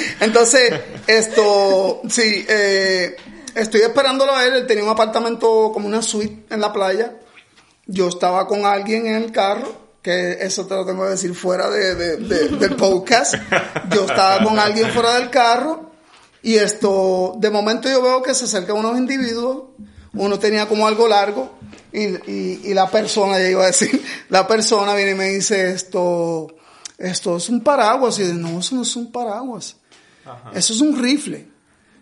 Entonces, 0.20 0.72
esto, 1.06 2.00
sí, 2.08 2.46
eh, 2.48 3.14
estoy 3.54 3.82
esperándolo 3.82 4.34
a 4.34 4.46
él. 4.46 4.54
Él 4.54 4.66
tenía 4.66 4.84
un 4.84 4.90
apartamento 4.90 5.70
como 5.70 5.86
una 5.86 6.00
suite 6.00 6.46
en 6.48 6.62
la 6.62 6.72
playa. 6.72 7.12
Yo 7.84 8.08
estaba 8.08 8.46
con 8.46 8.64
alguien 8.64 9.04
en 9.04 9.16
el 9.16 9.32
carro, 9.32 9.79
que 10.02 10.38
eso 10.40 10.66
te 10.66 10.74
lo 10.74 10.86
tengo 10.86 11.04
que 11.04 11.10
decir 11.10 11.34
fuera 11.34 11.68
de, 11.70 11.94
de- 11.94 12.16
de- 12.16 12.48
del 12.56 12.76
podcast. 12.76 13.34
Yo 13.90 14.06
estaba 14.06 14.42
con 14.42 14.58
alguien 14.58 14.90
fuera 14.92 15.14
del 15.18 15.30
carro 15.30 15.90
y 16.42 16.54
esto, 16.56 17.34
de 17.38 17.50
momento 17.50 17.88
yo 17.88 18.00
veo 18.00 18.22
que 18.22 18.34
se 18.34 18.44
acercan 18.46 18.76
unos 18.76 18.96
individuos. 18.98 19.64
Uno 20.14 20.38
tenía 20.38 20.66
como 20.66 20.86
algo 20.88 21.06
largo 21.06 21.52
y, 21.92 22.04
y- 22.30 22.60
y 22.64 22.74
la 22.74 22.88
persona, 22.90 23.38
ya 23.38 23.48
iba 23.50 23.62
a 23.64 23.66
decir, 23.66 24.02
la 24.30 24.46
persona 24.46 24.94
viene 24.94 25.10
y 25.12 25.14
me 25.14 25.28
dice 25.28 25.70
esto, 25.72 26.48
esto 26.98 27.36
es 27.36 27.48
un 27.48 27.62
paraguas. 27.62 28.18
Y 28.18 28.26
yo, 28.26 28.34
no, 28.34 28.60
eso 28.60 28.74
no 28.76 28.82
es 28.82 28.96
un 28.96 29.12
paraguas. 29.12 29.76
Eso 30.54 30.72
es 30.72 30.80
un 30.80 30.96
rifle. 31.00 31.46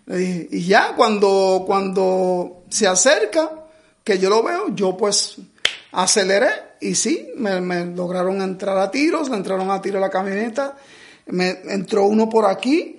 Le 0.07 0.17
dije, 0.17 0.49
y 0.53 0.65
ya 0.67 0.95
cuando, 0.97 1.65
cuando 1.67 2.63
se 2.71 2.87
acerca, 2.87 3.51
que 4.05 4.19
yo 4.19 4.31
lo 4.31 4.43
veo, 4.43 4.69
yo 4.75 4.97
pues 4.97 5.37
aceleré 5.93 6.49
y 6.81 6.95
sí, 6.95 7.31
me, 7.37 7.61
me 7.61 7.85
lograron 7.87 8.41
entrar 8.43 8.79
a 8.79 8.91
tiros, 8.91 9.29
le 9.31 9.37
entraron 9.37 9.71
a 9.71 9.81
tiro 9.83 9.99
a 9.99 10.01
la 10.01 10.11
camioneta, 10.11 10.77
me 11.27 11.51
entró 11.69 12.05
uno 12.07 12.29
por 12.29 12.47
aquí, 12.47 12.95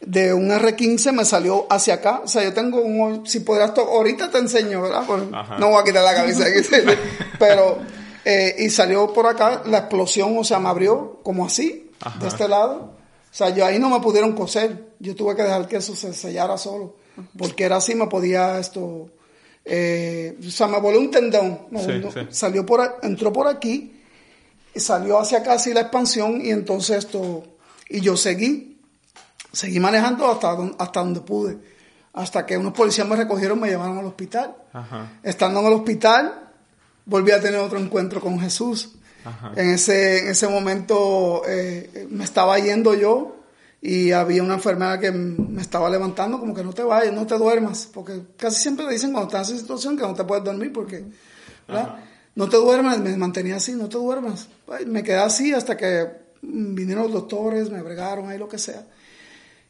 de 0.00 0.32
un 0.34 0.50
R15 0.50 1.12
me 1.12 1.24
salió 1.24 1.66
hacia 1.70 1.94
acá, 1.94 2.22
o 2.24 2.28
sea, 2.28 2.42
yo 2.42 2.52
tengo 2.52 2.80
un, 2.80 3.26
si 3.26 3.40
podrás, 3.40 3.72
to- 3.74 3.82
ahorita 3.82 4.30
te 4.30 4.38
enseño, 4.38 4.82
¿verdad? 4.82 5.04
Pues, 5.06 5.22
no 5.58 5.68
voy 5.70 5.80
a 5.80 5.84
quitar 5.84 6.02
la 6.04 6.14
camisa, 6.14 6.44
pero, 7.38 7.78
eh, 8.24 8.56
y 8.58 8.70
salió 8.70 9.12
por 9.12 9.26
acá, 9.26 9.62
la 9.66 9.78
explosión, 9.78 10.36
o 10.38 10.44
sea, 10.44 10.58
me 10.58 10.68
abrió 10.68 11.20
como 11.22 11.46
así, 11.46 11.90
Ajá. 12.00 12.18
de 12.20 12.28
este 12.28 12.48
lado, 12.48 12.94
o 13.30 13.34
sea, 13.34 13.50
yo 13.50 13.64
ahí 13.64 13.78
no 13.78 13.88
me 13.88 14.00
pudieron 14.00 14.32
coser. 14.32 14.92
Yo 14.98 15.16
tuve 15.16 15.34
que 15.34 15.42
dejar 15.42 15.66
que 15.66 15.76
eso 15.76 15.96
se 15.96 16.12
sellara 16.12 16.58
solo. 16.58 16.96
Porque 17.38 17.64
era 17.64 17.76
así, 17.76 17.94
me 17.94 18.06
podía 18.06 18.58
esto. 18.58 19.08
Eh, 19.64 20.36
o 20.46 20.50
sea, 20.50 20.66
me 20.68 20.80
voló 20.80 20.98
un 20.98 21.10
tendón. 21.10 21.66
No, 21.70 21.80
Sí, 21.80 21.92
no, 22.02 22.10
sí. 22.10 22.20
Salió 22.30 22.64
por, 22.66 22.98
entró 23.02 23.32
por 23.32 23.46
aquí, 23.48 24.00
y 24.74 24.80
salió 24.80 25.18
hacia 25.18 25.38
acá 25.38 25.54
así 25.54 25.72
la 25.72 25.82
expansión, 25.82 26.40
y 26.44 26.50
entonces 26.50 26.98
esto. 26.98 27.44
Y 27.88 28.00
yo 28.00 28.16
seguí. 28.16 28.78
Seguí 29.52 29.78
manejando 29.80 30.30
hasta, 30.30 30.54
don- 30.54 30.74
hasta 30.78 31.00
donde 31.00 31.20
pude. 31.20 31.58
Hasta 32.14 32.46
que 32.46 32.56
unos 32.56 32.72
policías 32.72 33.06
me 33.06 33.16
recogieron, 33.16 33.60
me 33.60 33.68
llevaron 33.68 33.98
al 33.98 34.06
hospital. 34.06 34.54
Ajá. 34.72 35.12
Estando 35.22 35.60
en 35.60 35.66
el 35.66 35.72
hospital, 35.74 36.50
volví 37.04 37.32
a 37.32 37.40
tener 37.40 37.60
otro 37.60 37.78
encuentro 37.78 38.20
con 38.20 38.40
Jesús. 38.40 38.94
Ajá. 39.24 39.52
En 39.56 39.70
ese, 39.70 40.20
en 40.20 40.28
ese 40.30 40.48
momento 40.48 41.42
eh, 41.46 42.06
me 42.10 42.24
estaba 42.24 42.58
yendo 42.58 42.94
yo 42.94 43.36
y 43.84 44.12
había 44.12 44.44
una 44.44 44.54
enfermera 44.54 45.00
que 45.00 45.10
me 45.10 45.60
estaba 45.60 45.90
levantando 45.90 46.38
como 46.38 46.54
que 46.54 46.62
no 46.62 46.72
te 46.72 46.84
vayas, 46.84 47.12
no 47.12 47.26
te 47.26 47.36
duermas, 47.36 47.88
porque 47.92 48.22
casi 48.36 48.62
siempre 48.62 48.86
le 48.86 48.92
dicen 48.92 49.12
cuando 49.12 49.28
estás 49.28 49.48
en 49.50 49.56
esa 49.56 49.62
situación 49.62 49.96
que 49.96 50.04
no 50.04 50.14
te 50.14 50.22
puedes 50.22 50.44
dormir 50.44 50.72
porque, 50.72 51.04
¿verdad? 51.66 51.96
No 52.36 52.48
te 52.48 52.56
duermas, 52.56 53.00
me 53.00 53.16
mantenía 53.16 53.56
así, 53.56 53.72
no 53.72 53.88
te 53.88 53.98
duermas. 53.98 54.46
Me 54.86 55.02
quedé 55.02 55.18
así 55.18 55.52
hasta 55.52 55.76
que 55.76 56.06
vinieron 56.40 57.04
los 57.04 57.12
doctores, 57.12 57.70
me 57.70 57.82
bregaron 57.82 58.30
ahí 58.30 58.38
lo 58.38 58.48
que 58.48 58.56
sea. 58.58 58.86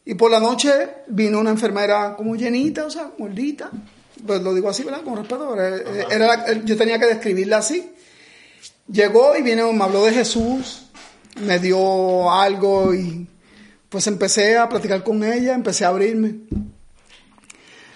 Y 0.04 0.14
por 0.14 0.30
la 0.30 0.40
noche 0.40 0.72
vino 1.06 1.40
una 1.40 1.50
enfermera 1.50 2.14
como 2.14 2.36
llenita, 2.36 2.84
o 2.84 2.90
sea, 2.90 3.10
gordita. 3.18 3.70
Pues 4.26 4.42
lo 4.42 4.52
digo 4.54 4.68
así, 4.68 4.84
¿verdad? 4.84 5.02
Con 5.02 5.16
respeto. 5.16 5.56
Era 5.58 6.26
la- 6.26 6.52
yo 6.64 6.76
tenía 6.76 6.98
que 6.98 7.06
describirla 7.06 7.58
así. 7.58 7.90
Llegó 8.90 9.36
y 9.36 9.42
vino, 9.42 9.72
me 9.72 9.82
habló 9.84 10.04
de 10.04 10.12
Jesús, 10.12 10.84
me 11.40 11.58
dio 11.58 12.30
algo 12.30 12.92
y 12.94 13.26
pues 13.93 14.07
empecé 14.07 14.57
a 14.57 14.68
platicar 14.70 15.05
con 15.05 15.22
ella, 15.22 15.55
empecé 15.55 15.84
a 15.84 15.88
abrirme. 15.88 16.36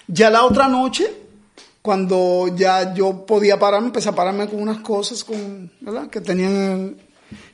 Ya 0.07 0.29
la 0.29 0.45
otra 0.45 0.69
noche, 0.69 1.11
cuando 1.81 2.55
ya 2.55 2.95
yo 2.95 3.25
podía 3.25 3.59
pararme, 3.59 3.87
empecé 3.87 4.11
a 4.11 4.15
pararme 4.15 4.47
con 4.47 4.61
unas 4.61 4.79
cosas 4.81 5.25
con, 5.25 5.73
¿verdad? 5.81 6.09
que 6.09 6.21
tenían 6.21 6.99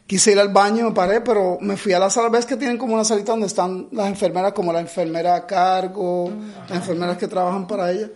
quise 0.07 0.33
ir 0.33 0.41
al 0.41 0.49
baño, 0.49 0.89
me 0.89 0.95
paré, 0.95 1.21
pero 1.21 1.57
me 1.61 1.77
fui 1.77 1.93
a 1.93 1.99
la 1.99 2.11
sala. 2.11 2.29
¿Ves 2.29 2.45
que 2.45 2.57
tienen 2.57 2.77
como 2.77 2.95
una 2.95 3.05
salita 3.05 3.33
donde 3.33 3.47
están 3.47 3.89
las 3.93 4.09
enfermeras, 4.09 4.53
como 4.53 4.73
la 4.73 4.81
enfermera 4.81 5.37
a 5.37 5.47
cargo, 5.47 6.31
las 6.69 6.79
enfermeras 6.79 7.17
que 7.17 7.29
trabajan 7.29 7.67
para 7.67 7.93
ella? 7.93 8.11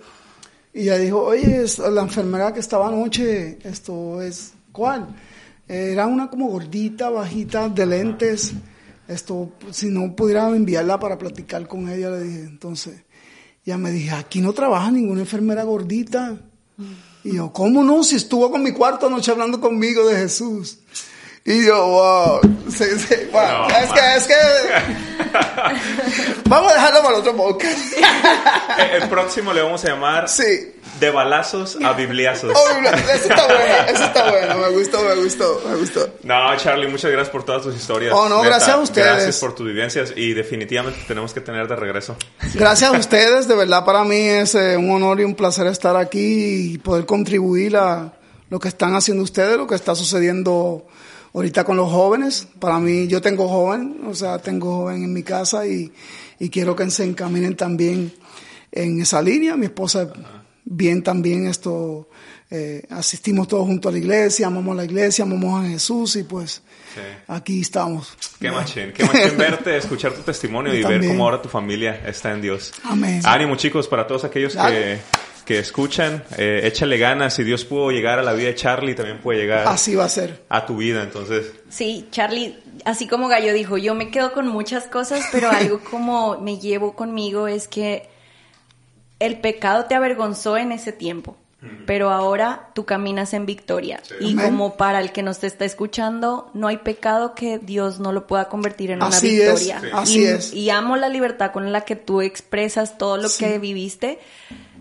Y 0.75 0.83
ella 0.83 0.99
dijo, 0.99 1.23
oye, 1.23 1.65
la 1.91 2.03
enfermera 2.03 2.53
que 2.53 2.61
estaba 2.61 2.89
anoche, 2.89 3.59
esto 3.65 4.21
es, 4.21 4.53
¿cuál? 4.73 5.07
Era 5.69 6.07
una 6.07 6.29
como 6.29 6.49
gordita, 6.49 7.09
bajita, 7.11 7.69
de 7.69 7.87
lentes. 7.87 8.53
Esto, 9.09 9.53
si 9.71 9.89
no 9.89 10.17
pudiera 10.17 10.49
enviarla 10.49 10.99
para 10.99 11.19
platicar 11.19 11.69
con 11.69 11.89
ella, 11.89 12.11
le 12.11 12.23
dije, 12.23 12.41
entonces, 12.41 13.03
ya 13.65 13.79
me 13.79 13.91
dije, 13.91 14.11
aquí 14.11 14.41
no 14.41 14.53
trabaja 14.53 14.91
ninguna 14.91 15.21
enfermera 15.21 15.63
gordita. 15.63 16.41
Y 17.25 17.37
yo, 17.37 17.53
¿cómo 17.53 17.83
no? 17.83 18.03
Si 18.05 18.17
estuvo 18.17 18.51
con 18.51 18.63
mi 18.63 18.73
cuarto 18.73 19.07
anoche 19.07 19.31
hablando 19.31 19.61
conmigo 19.61 20.07
de 20.07 20.17
Jesús. 20.17 20.79
Y 21.49 21.65
yo, 21.65 21.87
wow. 21.87 22.41
Sí, 22.69 22.85
sí, 22.99 23.15
wow. 23.31 23.69
es 23.69 23.93
que, 23.93 24.17
es 24.17 24.27
que. 24.27 24.35
vamos 26.49 26.73
a 26.73 26.75
dejarlo 26.75 27.03
para 27.05 27.19
otro 27.19 27.37
podcast. 27.37 27.79
el 28.93 29.09
próximo 29.09 29.53
le 29.53 29.63
vamos 29.63 29.85
a 29.85 29.91
llamar. 29.91 30.29
Sí. 30.29 30.73
De 30.99 31.11
balazos 31.11 31.79
a 31.85 31.93
bibliazos. 31.93 32.53
Oh, 32.53 32.69
eso 32.81 33.29
está 33.29 33.47
bueno, 33.47 33.77
eso 33.87 34.05
está 34.05 34.29
bueno. 34.29 34.57
Me 34.57 34.71
gustó, 34.71 35.05
me 35.05 35.15
gustó, 35.15 35.63
me 35.69 35.77
gustó. 35.77 36.15
No, 36.25 36.57
Charlie, 36.57 36.89
muchas 36.89 37.13
gracias 37.13 37.31
por 37.31 37.45
todas 37.45 37.63
tus 37.63 37.77
historias. 37.77 38.13
Oh, 38.13 38.29
no, 38.29 38.41
gracias 38.43 38.71
a 38.71 38.79
ustedes. 38.79 39.07
Gracias 39.07 39.39
por 39.39 39.55
tus 39.55 39.67
vivencias 39.67 40.15
y 40.17 40.35
definitivamente 40.35 40.99
tenemos 41.07 41.33
que 41.33 41.43
tener 41.43 41.69
de 41.69 41.77
regreso. 41.77 42.17
Gracias 42.55 42.93
a 42.93 42.99
ustedes, 42.99 43.47
de 43.47 43.55
verdad 43.55 43.85
para 43.85 44.03
mí 44.03 44.17
es 44.17 44.57
eh, 44.57 44.77
un 44.77 44.91
honor 44.91 45.21
y 45.21 45.25
un 45.25 45.37
placer 45.37 45.69
estar 45.69 45.97
aquí 45.97 46.73
y 46.73 46.79
poder 46.79 47.07
contribuir 47.07 47.77
a 47.77 48.15
lo 48.49 48.59
que 48.59 48.69
están 48.69 48.97
haciendo 48.97 49.23
ustedes, 49.23 49.57
lo 49.57 49.67
que 49.69 49.77
está 49.77 49.95
sucediendo 49.95 50.87
ahorita 51.37 51.65
con 51.65 51.77
los 51.77 51.91
jóvenes, 51.93 52.49
para 52.59 52.79
mí, 52.79 53.07
yo 53.09 53.21
tengo 53.21 53.47
joven, 53.47 54.01
o 54.07 54.15
sea, 54.15 54.39
tengo 54.39 54.75
joven 54.75 55.05
en 55.05 55.13
mi 55.13 55.23
casa 55.23 55.67
y, 55.67 55.93
y 56.39 56.49
quiero 56.49 56.75
que 56.75 56.91
se 56.91 57.05
encaminen 57.05 57.55
también 57.55 58.11
en 58.73 59.03
esa 59.03 59.21
línea. 59.21 59.55
Mi 59.55 59.67
esposa 59.67 60.11
bien 60.65 61.03
también 61.03 61.47
esto, 61.47 62.09
eh, 62.51 62.83
asistimos 62.89 63.49
todos 63.49 63.67
juntos 63.67 63.91
a 63.91 63.93
la 63.93 63.99
iglesia, 63.99 64.47
amamos 64.47 64.75
la 64.75 64.87
iglesia, 64.87 65.25
amamos 65.25 65.63
a 65.63 65.69
Jesús 65.69 66.17
y 66.17 66.23
pues 66.23 66.63
aquí 67.29 67.61
estamos. 67.61 68.17
Qué 68.41 68.51
machín, 68.51 68.93
qué 68.95 69.05
machín 69.05 69.37
verte, 69.37 69.77
escuchar 69.77 70.15
tu 70.15 70.23
testimonio 70.23 70.75
y, 70.75 70.83
ver 70.83 71.07
cómo 71.07 71.25
ahora 71.25 71.43
tu 71.43 71.51
familia 71.51 72.03
está 72.07 72.33
en 72.33 72.41
Dios. 72.41 72.73
Amén. 72.83 73.21
Ánimo 73.25 73.57
chicos, 73.57 73.87
para 73.89 74.07
todos 74.07 74.25
aquellos 74.25 74.57
que 74.57 75.01
que 75.47 75.61
escuchan, 75.61 76.25
eh, 76.37 76.63
échale 76.65 76.99
ganas. 76.99 77.33
Si 77.35 77.45
Dios 77.45 77.65
pudo 77.65 77.91
llegar 77.91 78.19
a 78.19 78.23
la 78.23 78.33
vida 78.33 78.49
de 78.49 78.57
Charlie, 78.57 78.95
también 78.95 79.19
puede 79.19 79.39
llegar. 79.41 79.67
Así 79.67 79.95
va 79.95 80.05
a 80.05 80.09
ser. 80.09 80.43
A 80.49 80.67
tu 80.67 80.77
vida, 80.77 81.03
entonces. 81.03 81.53
Sí, 81.71 82.09
Charlie, 82.11 82.59
así 82.85 83.07
como 83.07 83.29
Gallo 83.29 83.55
dijo, 83.55 83.79
yo 83.79 83.95
me 83.95 84.11
quedo 84.11 84.33
con 84.33 84.49
muchas 84.49 84.85
cosas, 84.85 85.25
pero 85.31 85.49
algo 85.51 85.81
como 85.81 86.39
me 86.39 86.59
llevo 86.59 86.95
conmigo 86.95 87.47
es 87.47 87.69
que 87.69 88.09
el 89.21 89.39
pecado 89.39 89.85
te 89.85 89.95
avergonzó 89.95 90.59
en 90.59 90.73
ese 90.73 90.93
tiempo. 90.93 91.37
Pero 91.85 92.11
ahora 92.11 92.69
tú 92.75 92.85
caminas 92.85 93.35
en 93.35 93.45
victoria. 93.45 94.01
Y 94.21 94.37
como 94.37 94.77
para 94.77 95.01
el 95.01 95.11
que 95.11 95.25
nos 95.25 95.43
está 95.43 95.65
escuchando, 95.65 96.49
no 96.55 96.69
hay 96.69 96.77
pecado 96.77 97.35
que 97.35 97.59
Dios 97.59 97.99
no 97.99 98.13
lo 98.13 98.29
pueda 98.29 98.49
convertir 98.49 98.93
en 98.93 99.03
una 99.03 99.19
victoria. 99.19 99.83
Así 99.93 100.25
es. 100.25 100.53
Y 100.53 100.71
amo 100.71 100.97
la 100.97 101.09
libertad 101.09 101.51
con 101.51 101.73
la 101.73 101.81
que 101.81 101.97
tú 101.97 102.21
expresas 102.21 102.99
todo 102.99 103.17
lo 103.17 103.29
que 103.37 103.59
viviste 103.59 104.21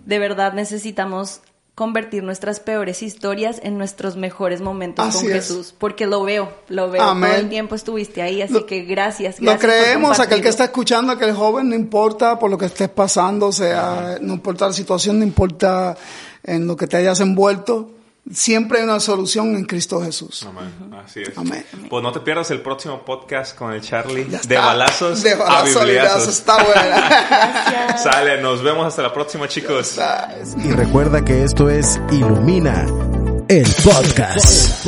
de 0.06 0.20
verdad 0.20 0.54
necesitamos 0.54 1.42
convertir 1.76 2.24
nuestras 2.24 2.62
peores 2.62 3.04
historias 3.04 3.60
en 3.62 3.78
nuestros 3.78 4.16
mejores 4.16 4.62
momentos 4.62 5.14
con 5.14 5.28
Jesús, 5.28 5.76
porque 5.78 6.06
lo 6.08 6.24
veo, 6.24 6.50
lo 6.70 6.90
veo, 6.90 7.04
todo 7.04 7.26
el 7.26 7.50
tiempo 7.50 7.76
estuviste 7.76 8.22
ahí, 8.22 8.42
así 8.42 8.64
que 8.64 8.84
gracias, 8.84 9.42
gracias. 9.42 9.42
Lo 9.42 9.60
creemos, 9.60 10.20
aquel 10.22 10.42
que 10.42 10.48
está 10.48 10.64
escuchando, 10.64 11.12
aquel 11.12 11.34
joven, 11.34 11.68
no 11.68 11.76
importa 11.76 12.40
por 12.40 12.50
lo 12.50 12.58
que 12.58 12.68
estés 12.68 12.88
pasando, 12.88 13.48
o 13.48 13.52
sea, 13.52 14.18
no 14.22 14.36
importa 14.36 14.68
la 14.68 14.74
situación, 14.74 15.20
no 15.20 15.26
importa 15.26 15.98
en 16.44 16.66
lo 16.66 16.78
que 16.78 16.88
te 16.88 16.96
hayas 16.96 17.20
envuelto, 17.20 17.92
siempre 18.32 18.80
hay 18.80 18.84
una 18.86 19.00
solución 19.00 19.56
en 19.56 19.66
Cristo 19.66 20.02
Jesús. 20.02 20.46
Amén. 20.48 20.94
Así 21.04 21.22
es. 21.22 21.38
Amén. 21.38 21.66
Pues 21.90 22.04
no 22.04 22.12
te 22.12 22.20
pierdas 22.20 22.52
el 22.52 22.62
próximo 22.62 23.04
podcast 23.04 23.58
con 23.58 23.74
el 23.74 23.82
Charlie 23.82 24.26
de 24.26 24.58
balazos, 24.58 25.24
de 25.24 25.36
balazos 25.36 25.84
a 25.84 26.30
Está 26.30 26.64
buena. 26.64 27.98
Sale, 27.98 28.42
nos 28.42 28.64
vemos 28.64 28.88
hasta 28.88 29.02
la 29.02 29.14
próxima, 29.14 29.48
chicos. 29.48 30.00
Y 30.64 30.72
recuerda 30.72 31.24
que 31.24 31.44
esto 31.44 31.70
es 31.70 32.00
Ilumina 32.12 32.86
el 33.48 33.68
podcast. 33.84 34.86